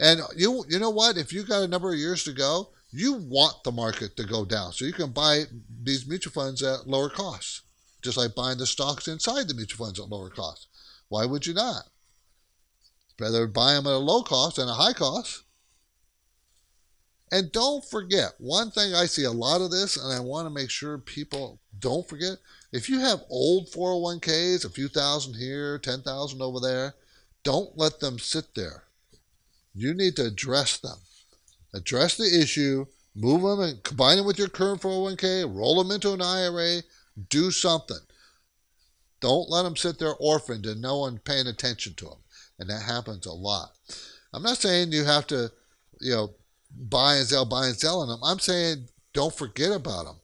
And 0.00 0.20
you 0.36 0.64
you 0.68 0.80
know 0.80 0.90
what? 0.90 1.16
If 1.16 1.32
you 1.32 1.44
got 1.44 1.62
a 1.62 1.68
number 1.68 1.92
of 1.92 1.98
years 1.98 2.24
to 2.24 2.32
go, 2.32 2.70
you 2.90 3.14
want 3.14 3.62
the 3.62 3.72
market 3.72 4.16
to 4.16 4.24
go 4.24 4.44
down 4.44 4.72
so 4.72 4.84
you 4.84 4.92
can 4.92 5.12
buy 5.12 5.44
these 5.82 6.06
mutual 6.06 6.32
funds 6.32 6.62
at 6.62 6.88
lower 6.88 7.10
costs, 7.10 7.62
just 8.02 8.16
like 8.16 8.34
buying 8.34 8.58
the 8.58 8.66
stocks 8.66 9.06
inside 9.06 9.46
the 9.46 9.54
mutual 9.54 9.86
funds 9.86 10.00
at 10.00 10.08
lower 10.08 10.30
cost. 10.30 10.66
Why 11.08 11.26
would 11.26 11.46
you 11.46 11.54
not? 11.54 11.84
Rather 13.20 13.46
buy 13.46 13.74
them 13.74 13.86
at 13.86 13.92
a 13.92 13.98
low 13.98 14.22
cost 14.22 14.56
than 14.56 14.68
a 14.68 14.74
high 14.74 14.92
cost. 14.92 15.42
And 17.30 17.52
don't 17.52 17.84
forget, 17.84 18.32
one 18.38 18.70
thing 18.70 18.94
I 18.94 19.06
see 19.06 19.24
a 19.24 19.30
lot 19.30 19.60
of 19.60 19.70
this, 19.70 19.96
and 19.96 20.12
I 20.12 20.20
want 20.20 20.46
to 20.46 20.54
make 20.54 20.70
sure 20.70 20.98
people 20.98 21.60
don't 21.78 22.08
forget 22.08 22.38
if 22.72 22.88
you 22.88 23.00
have 23.00 23.24
old 23.30 23.70
401ks, 23.70 24.64
a 24.64 24.70
few 24.70 24.88
thousand 24.88 25.34
here, 25.34 25.78
10,000 25.78 26.42
over 26.42 26.60
there, 26.60 26.94
don't 27.42 27.76
let 27.76 28.00
them 28.00 28.18
sit 28.18 28.54
there. 28.54 28.84
You 29.74 29.94
need 29.94 30.16
to 30.16 30.26
address 30.26 30.78
them. 30.78 30.98
Address 31.74 32.16
the 32.16 32.40
issue, 32.40 32.86
move 33.14 33.42
them 33.42 33.60
and 33.60 33.82
combine 33.82 34.16
them 34.16 34.26
with 34.26 34.38
your 34.38 34.48
current 34.48 34.82
401k, 34.82 35.54
roll 35.54 35.82
them 35.82 35.90
into 35.94 36.12
an 36.12 36.22
IRA, 36.22 36.82
do 37.28 37.50
something. 37.50 37.98
Don't 39.20 39.50
let 39.50 39.62
them 39.62 39.76
sit 39.76 39.98
there 39.98 40.14
orphaned 40.18 40.66
and 40.66 40.80
no 40.80 40.98
one 40.98 41.18
paying 41.18 41.46
attention 41.46 41.94
to 41.94 42.04
them. 42.06 42.18
And 42.58 42.70
that 42.70 42.82
happens 42.82 43.26
a 43.26 43.32
lot. 43.32 43.72
I'm 44.32 44.42
not 44.42 44.58
saying 44.58 44.92
you 44.92 45.04
have 45.04 45.26
to, 45.28 45.50
you 46.00 46.14
know, 46.14 46.34
buy 46.78 47.16
and 47.16 47.26
sell, 47.26 47.44
buy 47.44 47.66
and 47.66 47.76
sell 47.76 48.00
on 48.00 48.08
them. 48.08 48.20
I'm 48.22 48.38
saying 48.38 48.88
don't 49.12 49.34
forget 49.34 49.72
about 49.72 50.04
them. 50.04 50.16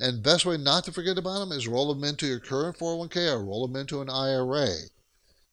And 0.00 0.22
best 0.22 0.44
way 0.44 0.56
not 0.56 0.84
to 0.84 0.92
forget 0.92 1.18
about 1.18 1.38
them 1.38 1.52
is 1.52 1.68
roll 1.68 1.94
them 1.94 2.04
into 2.04 2.26
your 2.26 2.40
current 2.40 2.76
401k 2.78 3.32
or 3.32 3.44
roll 3.44 3.66
them 3.66 3.80
into 3.80 4.00
an 4.00 4.10
IRA 4.10 4.68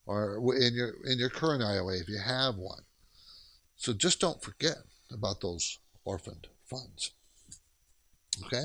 or 0.06 0.38
in 0.58 0.74
your 0.74 0.96
in 1.06 1.20
your 1.20 1.30
current 1.30 1.64
IRA 1.64 2.00
if 2.00 2.10
you 2.10 2.18
have 2.18 2.56
one. 2.56 2.82
So 3.76 3.94
just 3.94 4.20
don't 4.20 4.42
forget 4.42 4.78
about 5.12 5.42
those 5.42 5.80
orphaned 6.06 6.48
funds. 6.66 7.12
Okay? 8.46 8.64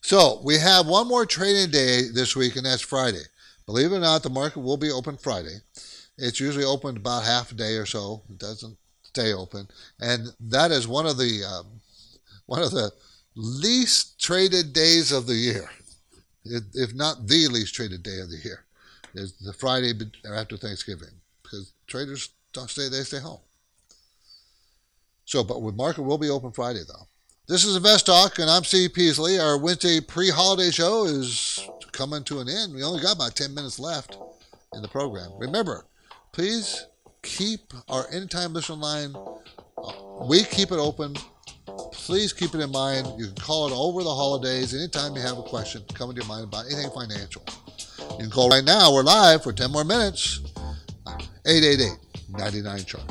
So 0.00 0.40
we 0.44 0.58
have 0.58 0.86
one 0.86 1.08
more 1.08 1.26
trading 1.26 1.70
day 1.70 2.02
this 2.12 2.36
week, 2.36 2.56
and 2.56 2.66
that's 2.66 2.82
Friday. 2.82 3.22
Believe 3.66 3.92
it 3.92 3.96
or 3.96 4.00
not, 4.00 4.22
the 4.22 4.30
market 4.30 4.60
will 4.60 4.76
be 4.76 4.90
open 4.90 5.16
Friday. 5.16 5.58
It's 6.18 6.40
usually 6.40 6.64
open 6.64 6.96
about 6.96 7.24
half 7.24 7.50
a 7.50 7.54
day 7.54 7.76
or 7.76 7.86
so. 7.86 8.22
It 8.28 8.38
doesn't 8.38 8.76
stay 9.14 9.32
open, 9.32 9.68
and 10.00 10.28
that 10.40 10.72
is 10.72 10.88
one 10.88 11.06
of 11.06 11.16
the 11.16 11.44
um, 11.44 11.66
one 12.46 12.62
of 12.62 12.72
the 12.72 12.90
least 13.36 14.20
traded 14.20 14.72
days 14.72 15.12
of 15.12 15.26
the 15.26 15.34
year, 15.34 15.70
if 16.44 16.94
not 16.94 17.26
the 17.28 17.48
least 17.48 17.74
traded 17.74 18.02
day 18.02 18.18
of 18.20 18.28
the 18.28 18.40
year, 18.44 18.64
is 19.14 19.34
the 19.38 19.52
Friday 19.52 19.92
after 20.34 20.56
Thanksgiving 20.56 21.14
because 21.42 21.72
traders 21.86 22.30
don't 22.52 22.68
stay; 22.68 22.88
they 22.88 23.02
stay 23.02 23.20
home. 23.20 23.40
So, 25.26 25.44
but 25.44 25.62
with 25.62 25.76
market 25.76 26.02
will 26.02 26.18
be 26.18 26.30
open 26.30 26.50
Friday 26.50 26.82
though. 26.86 27.06
This 27.46 27.64
is 27.64 27.76
Invest 27.76 28.06
Talk, 28.06 28.38
and 28.38 28.50
I'm 28.50 28.64
Steve 28.64 28.94
Peasley. 28.94 29.38
Our 29.38 29.58
Wednesday 29.58 30.00
pre-holiday 30.00 30.70
show 30.70 31.04
is 31.04 31.60
coming 31.92 32.24
to 32.24 32.40
an 32.40 32.48
end. 32.48 32.74
We 32.74 32.82
only 32.82 33.02
got 33.02 33.16
about 33.16 33.36
10 33.36 33.54
minutes 33.54 33.78
left 33.78 34.16
in 34.72 34.80
the 34.80 34.88
program. 34.88 35.30
Remember, 35.38 35.84
please 36.32 36.86
keep 37.24 37.72
our 37.88 38.06
anytime 38.12 38.52
listen 38.52 38.78
line. 38.78 39.16
Uh, 39.76 39.92
we 40.28 40.44
keep 40.44 40.70
it 40.70 40.78
open. 40.78 41.16
Please 41.92 42.32
keep 42.32 42.54
it 42.54 42.60
in 42.60 42.70
mind. 42.70 43.08
You 43.18 43.26
can 43.26 43.34
call 43.34 43.66
it 43.66 43.72
over 43.74 44.04
the 44.04 44.14
holidays 44.14 44.72
anytime 44.74 45.16
you 45.16 45.22
have 45.22 45.38
a 45.38 45.42
question 45.42 45.82
coming 45.94 46.14
to 46.14 46.22
your 46.22 46.28
mind 46.28 46.44
about 46.44 46.66
anything 46.66 46.90
financial. 46.90 47.42
You 48.12 48.18
can 48.18 48.30
call 48.30 48.50
right 48.50 48.62
now. 48.64 48.92
We're 48.92 49.02
live 49.02 49.42
for 49.42 49.52
10 49.52 49.72
more 49.72 49.82
minutes. 49.84 50.40
888 51.46 51.98
99 52.38 52.84
chart. 52.84 53.02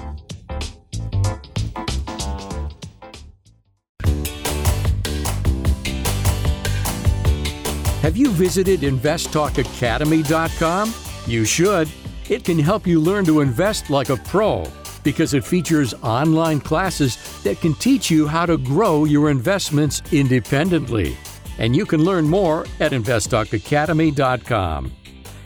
Have 8.01 8.17
you 8.17 8.31
visited 8.31 8.79
InvestTalkAcademy.com? 8.81 10.93
You 11.25 11.45
should. 11.45 11.87
It 12.29 12.43
can 12.43 12.59
help 12.59 12.85
you 12.87 12.99
learn 12.99 13.25
to 13.25 13.41
invest 13.41 13.89
like 13.89 14.09
a 14.09 14.17
pro 14.17 14.65
because 15.03 15.33
it 15.33 15.43
features 15.43 15.93
online 16.01 16.61
classes 16.61 17.17
that 17.43 17.59
can 17.59 17.73
teach 17.75 18.09
you 18.09 18.25
how 18.27 18.45
to 18.45 18.57
grow 18.57 19.03
your 19.05 19.29
investments 19.29 20.01
independently. 20.11 21.17
And 21.57 21.75
you 21.75 21.85
can 21.85 22.03
learn 22.03 22.27
more 22.27 22.65
at 22.79 22.93
InvestTalkAcademy.com. 22.93 24.91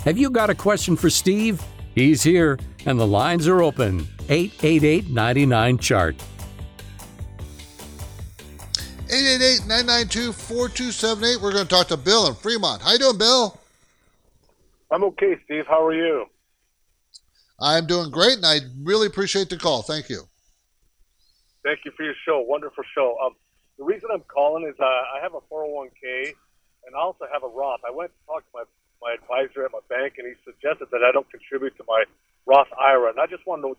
Have 0.05 0.17
you 0.17 0.30
got 0.30 0.49
a 0.49 0.55
question 0.55 0.95
for 0.95 1.09
Steve? 1.09 1.61
He's 1.95 2.23
here, 2.23 2.59
and 2.86 2.97
the 2.99 3.07
lines 3.07 3.47
are 3.47 3.63
open. 3.63 4.07
888 4.30 5.09
99 5.09 5.78
Chart. 5.80 6.15
888-992-4278. 9.07 11.41
We're 11.41 11.53
going 11.53 11.63
to 11.63 11.69
talk 11.69 11.88
to 11.88 11.97
Bill 11.97 12.28
in 12.28 12.36
Fremont. 12.36 12.82
How 12.82 12.91
you 12.91 12.99
doing, 12.99 13.17
Bill? 13.17 13.57
I'm 14.91 15.05
okay, 15.05 15.38
Steve. 15.45 15.65
How 15.67 15.86
are 15.86 15.93
you? 15.93 16.25
I'm 17.60 17.88
doing 17.88 18.12
great, 18.12 18.36
and 18.36 18.45
I 18.45 18.60
really 18.84 19.08
appreciate 19.08 19.49
the 19.49 19.58
call. 19.58 19.82
Thank 19.82 20.10
you. 20.10 20.24
Thank 21.64 21.80
you 21.86 21.91
for 21.97 22.03
your 22.03 22.16
show. 22.26 22.41
Wonderful 22.41 22.84
show. 22.95 23.18
Um, 23.24 23.36
the 23.78 23.84
reason 23.84 24.10
I'm 24.14 24.24
calling 24.28 24.68
is 24.68 24.76
uh, 24.80 24.86
I 24.86 25.20
have 25.22 25.34
a 25.34 25.41
401k 25.51 26.34
and 26.88 26.95
I 26.95 26.99
also 27.03 27.28
have 27.32 27.43
a 27.43 27.51
Roth. 27.51 27.84
I 27.84 27.91
went 27.91 28.16
to 28.16 28.20
talk 28.26 28.47
to 28.47 28.51
my, 28.55 28.64
my 29.03 29.12
advisor 29.20 29.68
at 29.68 29.76
my 29.76 29.84
bank, 29.91 30.16
and 30.18 30.26
he 30.26 30.34
suggested 30.47 30.88
that 30.91 31.03
I 31.03 31.12
don't 31.12 31.30
contribute 31.30 31.76
to 31.78 31.84
my 31.86 32.08
Roth 32.47 32.72
IRA. 32.80 33.12
And 33.12 33.20
I 33.20 33.28
just 33.28 33.45
want 33.45 33.62
to 33.62 33.68
know 33.68 33.76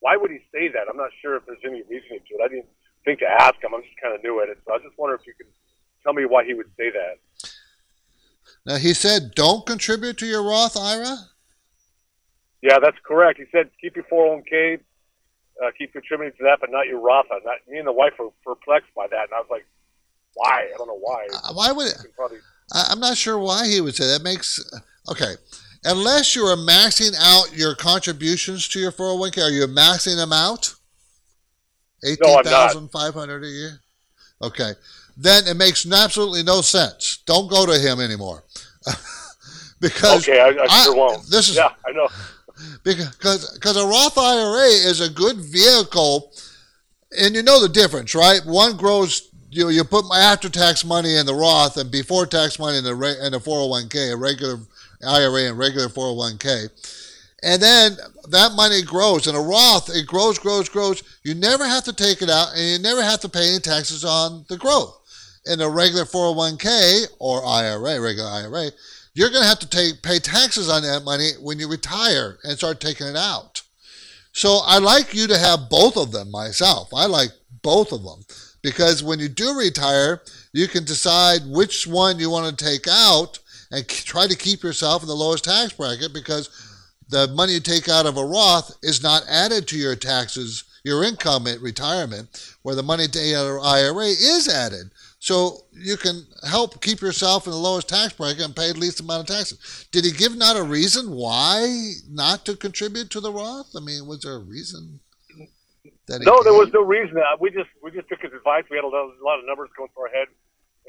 why 0.00 0.16
would 0.16 0.30
he 0.30 0.44
say 0.52 0.68
that? 0.68 0.84
I'm 0.88 0.96
not 0.96 1.10
sure 1.24 1.36
if 1.36 1.46
there's 1.48 1.64
any 1.64 1.82
reasoning 1.88 2.20
to 2.20 2.32
it. 2.36 2.40
I 2.44 2.48
didn't 2.48 2.68
think 3.04 3.20
to 3.20 3.28
ask 3.28 3.56
him. 3.64 3.72
I'm 3.72 3.82
just 3.82 3.96
kind 4.00 4.14
of 4.14 4.22
new 4.22 4.40
at 4.44 4.48
it, 4.48 4.60
so 4.68 4.76
I 4.76 4.78
just 4.78 4.96
wonder 5.00 5.16
if 5.16 5.26
you 5.26 5.32
can 5.40 5.48
tell 6.04 6.12
me 6.12 6.24
why 6.28 6.44
he 6.44 6.52
would 6.52 6.68
say 6.76 6.92
that. 6.92 7.16
Now 8.66 8.76
he 8.76 8.92
said, 8.92 9.32
"Don't 9.34 9.64
contribute 9.64 10.18
to 10.18 10.26
your 10.26 10.42
Roth 10.42 10.76
IRA." 10.76 11.16
Yeah, 12.62 12.78
that's 12.78 12.96
correct. 13.04 13.38
He 13.38 13.46
said, 13.52 13.70
"Keep 13.80 13.96
your 13.96 14.04
401k, 14.04 14.80
uh, 15.62 15.70
keep 15.76 15.92
contributing 15.92 16.36
to 16.38 16.44
that, 16.44 16.58
but 16.60 16.70
not 16.70 16.86
your 16.86 17.00
Roth." 17.00 17.26
And 17.30 17.42
that, 17.44 17.66
me 17.70 17.78
and 17.78 17.86
the 17.86 17.92
wife 17.92 18.12
were 18.18 18.30
perplexed 18.44 18.92
by 18.94 19.06
that, 19.08 19.24
and 19.24 19.32
I 19.34 19.40
was 19.40 19.48
like, 19.50 19.66
"Why? 20.34 20.68
I 20.72 20.76
don't 20.76 20.86
know 20.86 20.98
why." 20.98 21.26
Uh, 21.32 21.52
why 21.54 21.72
would? 21.72 21.92
Probably, 22.16 22.38
I, 22.72 22.88
I'm 22.90 23.00
not 23.00 23.16
sure 23.16 23.38
why 23.38 23.66
he 23.66 23.80
would 23.80 23.94
say 23.94 24.06
that. 24.06 24.22
Makes 24.22 24.62
okay. 25.10 25.34
Unless 25.82 26.36
you 26.36 26.42
are 26.42 26.56
maxing 26.56 27.14
out 27.18 27.56
your 27.56 27.74
contributions 27.74 28.68
to 28.68 28.78
your 28.78 28.92
401k, 28.92 29.42
are 29.42 29.50
you 29.50 29.66
maxing 29.66 30.16
them 30.16 30.30
out? 30.30 30.74
Eighteen 32.04 32.42
thousand 32.44 32.88
five 32.88 33.14
hundred 33.14 33.44
a 33.44 33.48
year. 33.48 33.80
Okay, 34.42 34.72
then 35.16 35.46
it 35.46 35.56
makes 35.56 35.90
absolutely 35.90 36.42
no 36.42 36.60
sense. 36.62 37.22
Don't 37.26 37.50
go 37.50 37.66
to 37.66 37.78
him 37.78 38.00
anymore. 38.00 38.44
because 39.80 40.28
okay, 40.28 40.40
I, 40.40 40.64
I 40.64 40.84
sure 40.84 40.96
won't. 40.96 41.26
This 41.28 41.50
is 41.50 41.56
yeah, 41.56 41.72
I 41.86 41.92
know. 41.92 42.08
Because 42.82 43.54
because 43.54 43.76
a 43.76 43.86
Roth 43.86 44.16
IRA 44.16 44.68
is 44.68 45.00
a 45.00 45.10
good 45.10 45.36
vehicle, 45.36 46.32
and 47.18 47.34
you 47.34 47.42
know 47.42 47.60
the 47.60 47.68
difference, 47.68 48.14
right? 48.14 48.40
One 48.44 48.76
grows. 48.76 49.28
You 49.50 49.68
you 49.68 49.84
put 49.84 50.06
my 50.06 50.18
after 50.18 50.48
tax 50.48 50.84
money 50.84 51.16
in 51.16 51.26
the 51.26 51.34
Roth 51.34 51.76
and 51.76 51.90
before 51.90 52.26
tax 52.26 52.58
money 52.58 52.78
in 52.78 52.84
the 52.84 52.92
in 53.24 53.32
the 53.32 53.38
401k, 53.38 54.12
a 54.12 54.16
regular 54.16 54.58
IRA 55.06 55.48
and 55.48 55.58
regular 55.58 55.88
401k. 55.88 56.68
And 57.42 57.62
then 57.62 57.96
that 58.28 58.52
money 58.54 58.82
grows. 58.82 59.26
In 59.26 59.34
a 59.34 59.40
Roth, 59.40 59.88
it 59.94 60.06
grows, 60.06 60.38
grows, 60.38 60.68
grows. 60.68 61.02
You 61.24 61.34
never 61.34 61.66
have 61.66 61.84
to 61.84 61.92
take 61.92 62.22
it 62.22 62.28
out 62.28 62.48
and 62.54 62.60
you 62.60 62.78
never 62.78 63.02
have 63.02 63.20
to 63.20 63.28
pay 63.28 63.48
any 63.48 63.60
taxes 63.60 64.04
on 64.04 64.44
the 64.48 64.58
growth. 64.58 64.98
In 65.46 65.60
a 65.62 65.68
regular 65.68 66.04
401k 66.04 67.06
or 67.18 67.44
IRA, 67.44 68.00
regular 68.00 68.28
IRA, 68.28 68.70
you're 69.20 69.28
going 69.28 69.42
to 69.42 69.48
have 69.48 69.58
to 69.58 69.68
take, 69.68 70.00
pay 70.00 70.18
taxes 70.18 70.70
on 70.70 70.80
that 70.80 71.04
money 71.04 71.32
when 71.42 71.58
you 71.58 71.68
retire 71.68 72.38
and 72.42 72.56
start 72.56 72.80
taking 72.80 73.06
it 73.06 73.16
out. 73.16 73.60
So 74.32 74.60
I 74.64 74.78
like 74.78 75.12
you 75.12 75.26
to 75.26 75.36
have 75.36 75.68
both 75.68 75.98
of 75.98 76.10
them 76.10 76.30
myself. 76.30 76.88
I 76.94 77.04
like 77.04 77.28
both 77.60 77.92
of 77.92 78.02
them 78.02 78.24
because 78.62 79.02
when 79.02 79.18
you 79.18 79.28
do 79.28 79.58
retire, 79.58 80.22
you 80.54 80.66
can 80.68 80.86
decide 80.86 81.42
which 81.44 81.86
one 81.86 82.18
you 82.18 82.30
want 82.30 82.58
to 82.58 82.64
take 82.64 82.86
out 82.88 83.40
and 83.70 83.86
try 83.86 84.26
to 84.26 84.34
keep 84.34 84.62
yourself 84.62 85.02
in 85.02 85.08
the 85.08 85.14
lowest 85.14 85.44
tax 85.44 85.74
bracket 85.74 86.14
because 86.14 86.48
the 87.10 87.28
money 87.28 87.52
you 87.52 87.60
take 87.60 87.90
out 87.90 88.06
of 88.06 88.16
a 88.16 88.24
Roth 88.24 88.74
is 88.82 89.02
not 89.02 89.28
added 89.28 89.68
to 89.68 89.76
your 89.76 89.96
taxes, 89.96 90.64
your 90.82 91.04
income 91.04 91.46
at 91.46 91.60
retirement, 91.60 92.54
where 92.62 92.74
the 92.74 92.82
money 92.82 93.06
to 93.06 93.60
IRA 93.62 94.06
is 94.06 94.48
added. 94.48 94.90
So 95.20 95.64
you 95.72 95.98
can 95.98 96.26
help 96.48 96.80
keep 96.80 97.02
yourself 97.02 97.44
in 97.44 97.52
the 97.52 97.58
lowest 97.58 97.90
tax 97.90 98.14
bracket 98.14 98.40
and 98.40 98.56
pay 98.56 98.72
the 98.72 98.78
least 98.78 99.00
amount 99.00 99.28
of 99.28 99.36
taxes. 99.36 99.86
Did 99.92 100.06
he 100.06 100.12
give 100.12 100.34
not 100.34 100.56
a 100.56 100.62
reason 100.62 101.12
why 101.12 101.92
not 102.08 102.46
to 102.46 102.56
contribute 102.56 103.10
to 103.10 103.20
the 103.20 103.30
Roth? 103.30 103.76
I 103.76 103.80
mean, 103.80 104.06
was 104.06 104.20
there 104.22 104.36
a 104.36 104.38
reason? 104.38 104.98
That 106.06 106.24
no, 106.24 106.42
there 106.42 106.54
was 106.54 106.72
no 106.72 106.82
reason. 106.82 107.18
Uh, 107.18 107.36
we 107.38 107.50
just 107.50 107.68
we 107.82 107.90
just 107.90 108.08
took 108.08 108.20
his 108.22 108.32
advice. 108.32 108.64
We 108.70 108.76
had 108.76 108.84
a 108.84 108.88
lot, 108.88 109.12
a 109.12 109.24
lot 109.24 109.38
of 109.38 109.44
numbers 109.44 109.68
going 109.76 109.90
through 109.92 110.04
our 110.04 110.08
head, 110.08 110.28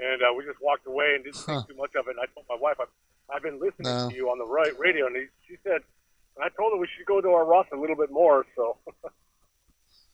and 0.02 0.24
uh, 0.24 0.34
we 0.34 0.46
just 0.46 0.62
walked 0.62 0.88
away 0.88 1.12
and 1.16 1.26
didn't 1.26 1.36
think 1.36 1.68
too 1.68 1.76
much 1.76 1.92
of 2.00 2.08
it. 2.08 2.12
And 2.12 2.20
I 2.22 2.26
told 2.34 2.46
my 2.50 2.56
wife, 2.56 2.78
I've, 2.80 3.36
I've 3.36 3.44
been 3.44 3.60
listening 3.60 3.92
no. 3.92 4.10
to 4.10 4.16
you 4.16 4.32
on 4.32 4.40
the 4.40 4.48
right 4.48 4.72
radio, 4.80 5.08
and 5.08 5.16
he, 5.18 5.26
she 5.46 5.60
said, 5.62 5.84
and 6.38 6.46
I 6.46 6.50
told 6.56 6.72
her 6.72 6.80
we 6.80 6.88
should 6.98 7.06
go 7.06 7.20
to 7.20 7.30
our 7.32 7.44
Roth 7.44 7.68
a 7.74 7.78
little 7.78 7.98
bit 7.98 8.12
more. 8.12 8.46
So. 8.56 8.78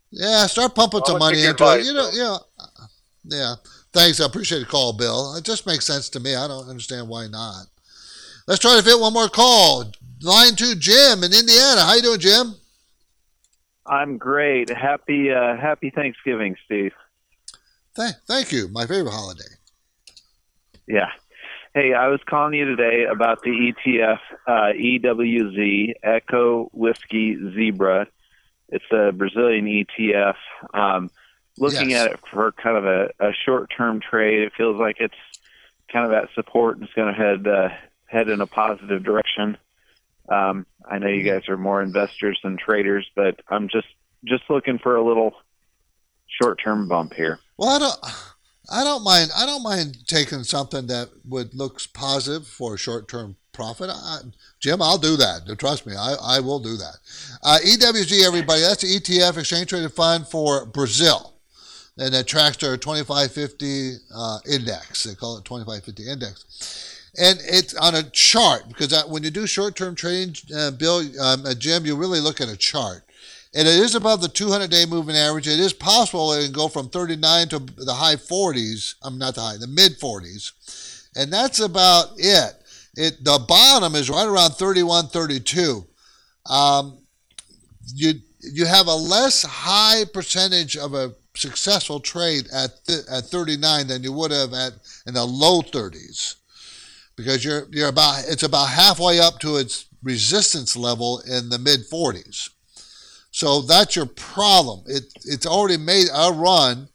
yeah, 0.09 0.47
start 0.47 0.73
pumping 0.73 1.01
some 1.05 1.19
money 1.19 1.45
into 1.45 1.51
advice, 1.51 1.85
it. 1.85 1.87
You 1.87 1.93
know, 1.93 2.09
so. 2.09 2.17
yeah, 2.17 3.37
yeah. 3.37 3.55
Thanks. 3.97 4.19
I 4.19 4.27
appreciate 4.27 4.59
the 4.59 4.65
call, 4.67 4.93
Bill. 4.93 5.33
It 5.33 5.43
just 5.43 5.65
makes 5.65 5.83
sense 5.83 6.07
to 6.09 6.19
me. 6.19 6.35
I 6.35 6.47
don't 6.47 6.69
understand 6.69 7.09
why 7.09 7.25
not. 7.25 7.65
Let's 8.45 8.61
try 8.61 8.77
to 8.77 8.83
fit 8.83 8.99
one 8.99 9.11
more 9.11 9.27
call. 9.27 9.91
Line 10.21 10.55
two, 10.55 10.75
Jim 10.75 11.23
in 11.23 11.33
Indiana. 11.33 11.81
How 11.81 11.95
you 11.95 12.03
doing, 12.03 12.19
Jim? 12.19 12.53
I'm 13.87 14.19
great. 14.19 14.69
Happy 14.69 15.31
uh, 15.31 15.57
Happy 15.57 15.89
Thanksgiving, 15.89 16.55
Steve. 16.63 16.93
Th- 17.95 18.13
thank 18.27 18.51
you. 18.51 18.67
My 18.67 18.85
favorite 18.85 19.13
holiday. 19.13 19.49
Yeah. 20.87 21.09
Hey, 21.73 21.95
I 21.95 22.09
was 22.09 22.19
calling 22.23 22.53
you 22.53 22.65
today 22.65 23.05
about 23.05 23.41
the 23.41 23.49
ETF 23.49 24.19
uh, 24.45 24.73
EWZ 24.73 25.93
Echo 26.03 26.69
Whiskey 26.71 27.35
Zebra. 27.55 28.05
It's 28.69 28.85
a 28.91 29.11
Brazilian 29.11 29.65
ETF. 29.65 30.35
Um, 30.71 31.09
looking 31.57 31.89
yes. 31.89 32.05
at 32.05 32.11
it 32.13 32.19
for 32.31 32.51
kind 32.51 32.77
of 32.77 32.85
a, 32.85 33.09
a 33.19 33.31
short 33.45 33.71
term 33.75 33.99
trade, 33.99 34.41
it 34.41 34.53
feels 34.55 34.79
like 34.79 34.97
it's 34.99 35.15
kind 35.91 36.05
of 36.05 36.11
at 36.11 36.29
support 36.35 36.77
and 36.77 36.85
it's 36.85 36.93
going 36.93 37.13
to 37.13 37.19
head 37.19 37.47
uh, 37.47 37.69
head 38.05 38.29
in 38.29 38.41
a 38.41 38.47
positive 38.47 39.03
direction. 39.03 39.57
Um, 40.29 40.65
I 40.89 40.99
know 40.99 41.07
you 41.07 41.23
mm-hmm. 41.23 41.39
guys 41.39 41.49
are 41.49 41.57
more 41.57 41.81
investors 41.81 42.39
than 42.43 42.57
traders, 42.57 43.09
but 43.15 43.39
I'm 43.49 43.69
just 43.69 43.87
just 44.25 44.43
looking 44.49 44.79
for 44.79 44.95
a 44.95 45.05
little 45.05 45.33
short 46.41 46.59
term 46.63 46.87
bump 46.87 47.13
here. 47.13 47.39
Well, 47.57 47.69
I 47.69 47.79
don't. 47.79 47.99
I 48.69 48.83
don't 48.83 49.03
mind. 49.03 49.31
I 49.33 49.45
don't 49.45 49.63
mind 49.63 50.05
taking 50.07 50.43
something 50.43 50.87
that 50.87 51.09
would 51.25 51.53
looks 51.53 51.87
positive 51.87 52.45
for 52.45 52.75
a 52.75 52.77
short 52.77 53.07
term 53.07 53.37
profit. 53.53 53.89
I, 53.89 54.19
Jim, 54.59 54.81
I'll 54.81 54.97
do 54.97 55.15
that. 55.15 55.55
Trust 55.57 55.87
me, 55.87 55.95
I, 55.95 56.15
I 56.21 56.39
will 56.41 56.59
do 56.59 56.75
that. 56.75 56.97
Uh, 57.41 57.59
EWZ, 57.63 58.25
everybody, 58.25 58.61
that's 58.61 58.81
the 58.81 58.99
ETF 58.99 59.37
Exchange 59.37 59.69
Traded 59.69 59.93
Fund 59.93 60.27
for 60.27 60.65
Brazil 60.65 61.36
and 61.97 62.13
it 62.13 62.27
tracks 62.27 62.57
their 62.57 62.77
2550 62.77 63.95
uh, 64.15 64.39
index. 64.49 65.03
They 65.03 65.15
call 65.15 65.37
it 65.37 65.45
2550 65.45 66.09
index. 66.11 66.93
And 67.19 67.39
it's 67.43 67.73
on 67.73 67.95
a 67.95 68.03
chart 68.03 68.67
because 68.67 68.93
when 69.05 69.23
you 69.23 69.31
do 69.31 69.47
short 69.47 69.75
term 69.75 69.95
trading, 69.95 70.35
uh, 70.55 70.71
Bill, 70.71 70.99
um, 71.19 71.45
uh, 71.45 71.53
Jim, 71.55 71.85
you 71.85 71.95
really 71.95 72.19
look 72.19 72.41
at 72.41 72.49
a 72.49 72.57
chart. 72.57 73.03
And 73.55 73.67
it 73.67 73.73
is 73.73 73.95
above 73.95 74.21
the 74.21 74.27
200 74.27 74.69
day 74.69 74.85
moving 74.85 75.15
average. 75.15 75.47
It 75.47 75.59
is 75.59 75.73
possible 75.73 76.33
it 76.33 76.43
can 76.43 76.53
go 76.53 76.67
from 76.67 76.89
39 76.89 77.49
to 77.49 77.59
the 77.59 77.93
high 77.93 78.15
40s. 78.15 78.95
I'm 79.01 79.17
not 79.17 79.35
the 79.35 79.41
high, 79.41 79.57
the 79.57 79.67
mid 79.67 79.99
40s. 79.99 81.07
And 81.15 81.33
that's 81.33 81.59
about 81.59 82.09
it. 82.17 82.53
It 82.95 83.23
The 83.23 83.43
bottom 83.47 83.95
is 83.95 84.09
right 84.09 84.27
around 84.27 84.51
31, 84.51 85.07
32. 85.07 85.87
Um, 86.47 86.99
you, 87.95 88.13
you 88.41 88.65
have 88.67 88.85
a 88.87 88.95
less 88.95 89.41
high 89.41 90.03
percentage 90.13 90.77
of 90.77 90.93
a 90.93 91.15
successful 91.37 91.99
trade 91.99 92.47
at 92.53 92.85
th- 92.85 93.05
at 93.09 93.25
39 93.25 93.87
than 93.87 94.03
you 94.03 94.11
would 94.11 94.31
have 94.31 94.53
at 94.53 94.73
in 95.05 95.13
the 95.13 95.25
low 95.25 95.61
30s 95.61 96.35
because 97.15 97.43
you're 97.43 97.67
you're 97.71 97.89
about 97.89 98.23
it's 98.27 98.43
about 98.43 98.69
halfway 98.69 99.19
up 99.19 99.39
to 99.39 99.57
its 99.57 99.85
resistance 100.03 100.77
level 100.77 101.19
in 101.27 101.49
the 101.49 101.59
mid 101.59 101.81
40s. 101.91 102.49
So 103.31 103.61
that's 103.61 103.95
your 103.95 104.05
problem. 104.05 104.83
It 104.87 105.03
it's 105.25 105.45
already 105.45 105.77
made 105.77 106.07
a 106.13 106.31
run, 106.31 106.89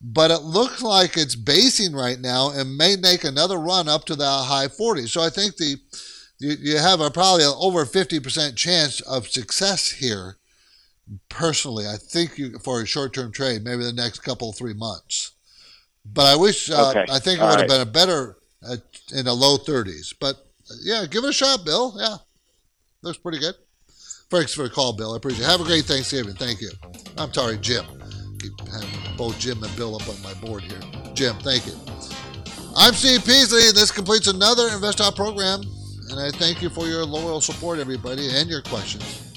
but 0.00 0.30
it 0.30 0.42
looks 0.42 0.82
like 0.82 1.16
it's 1.16 1.34
basing 1.34 1.92
right 1.92 2.18
now 2.18 2.50
and 2.50 2.76
may 2.76 2.96
make 2.96 3.24
another 3.24 3.58
run 3.58 3.88
up 3.88 4.04
to 4.06 4.16
the 4.16 4.28
high 4.28 4.68
40s. 4.68 5.10
So 5.10 5.20
I 5.20 5.28
think 5.28 5.56
the 5.56 5.76
you, 6.38 6.56
you 6.60 6.78
have 6.78 7.00
a 7.00 7.10
probably 7.10 7.44
over 7.44 7.84
50% 7.84 8.56
chance 8.56 9.00
of 9.02 9.28
success 9.28 9.90
here. 9.90 10.37
Personally, 11.28 11.86
I 11.86 11.96
think 11.96 12.36
you 12.38 12.58
for 12.58 12.82
a 12.82 12.86
short-term 12.86 13.32
trade, 13.32 13.64
maybe 13.64 13.82
the 13.84 13.92
next 13.92 14.20
couple 14.20 14.52
three 14.52 14.74
months. 14.74 15.32
But 16.04 16.26
I 16.26 16.36
wish 16.36 16.70
uh, 16.70 16.90
Okay. 16.90 17.06
I 17.10 17.18
think 17.18 17.40
it 17.40 17.42
would 17.42 17.50
have 17.50 17.60
right. 17.60 17.68
been 17.68 17.80
a 17.80 17.86
better 17.86 18.36
uh, 18.66 18.76
in 19.14 19.24
the 19.26 19.32
low 19.34 19.56
30s. 19.58 20.14
But 20.18 20.36
uh, 20.70 20.74
yeah, 20.82 21.06
give 21.10 21.24
it 21.24 21.30
a 21.30 21.32
shot, 21.32 21.64
Bill. 21.64 21.94
Yeah, 21.98 22.16
looks 23.02 23.18
pretty 23.18 23.38
good. 23.38 23.54
Thanks 24.30 24.52
for 24.52 24.64
the 24.64 24.70
call, 24.70 24.92
Bill. 24.92 25.14
I 25.14 25.16
appreciate 25.16 25.44
it. 25.44 25.50
Have 25.50 25.60
a 25.60 25.64
great 25.64 25.84
Thanksgiving. 25.84 26.34
Thank 26.34 26.60
you. 26.60 26.70
I'm 27.16 27.32
sorry, 27.32 27.56
Jim. 27.58 27.84
Keep 28.40 28.60
having 28.68 29.16
both 29.16 29.38
Jim 29.38 29.62
and 29.62 29.74
Bill 29.76 29.96
up 29.96 30.06
on 30.08 30.20
my 30.22 30.34
board 30.34 30.62
here. 30.62 30.80
Jim, 31.14 31.36
thank 31.38 31.66
you. 31.66 31.72
I'm 32.76 32.92
Steve 32.92 33.24
Peasley, 33.24 33.68
and 33.68 33.76
this 33.76 33.90
completes 33.90 34.26
another 34.28 34.68
InvestTalk 34.68 35.16
program. 35.16 35.62
And 36.10 36.20
I 36.20 36.30
thank 36.30 36.62
you 36.62 36.70
for 36.70 36.86
your 36.86 37.04
loyal 37.04 37.40
support, 37.40 37.78
everybody, 37.78 38.28
and 38.30 38.48
your 38.48 38.62
questions. 38.62 39.27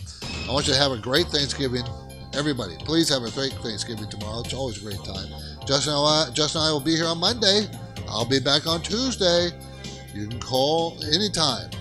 I 0.51 0.53
want 0.53 0.67
you 0.67 0.73
to 0.73 0.79
have 0.79 0.91
a 0.91 0.97
great 0.97 1.27
Thanksgiving. 1.27 1.85
Everybody, 2.33 2.75
please 2.79 3.07
have 3.07 3.23
a 3.23 3.31
great 3.31 3.53
Thanksgiving 3.63 4.09
tomorrow. 4.09 4.41
It's 4.41 4.53
always 4.53 4.79
a 4.79 4.81
great 4.83 5.01
time. 5.01 5.29
Justin 5.65 5.93
and 5.93 6.03
I, 6.05 6.29
Justin 6.33 6.59
and 6.59 6.67
I 6.67 6.73
will 6.73 6.81
be 6.81 6.93
here 6.93 7.05
on 7.05 7.19
Monday. 7.19 7.67
I'll 8.09 8.27
be 8.27 8.41
back 8.41 8.67
on 8.67 8.81
Tuesday. 8.81 9.51
You 10.13 10.27
can 10.27 10.41
call 10.41 11.01
anytime. 11.05 11.71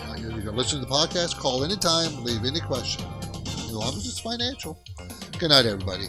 Uh, 0.00 0.16
You 0.18 0.34
you 0.34 0.42
can 0.42 0.56
listen 0.56 0.80
to 0.80 0.84
the 0.84 0.90
podcast, 0.90 1.38
call 1.38 1.62
anytime, 1.62 2.24
leave 2.24 2.44
any 2.44 2.58
question, 2.58 3.04
as 3.44 3.72
long 3.72 3.94
as 3.94 4.04
it's 4.04 4.18
financial. 4.18 4.76
Good 5.38 5.50
night, 5.50 5.66
everybody. 5.66 6.08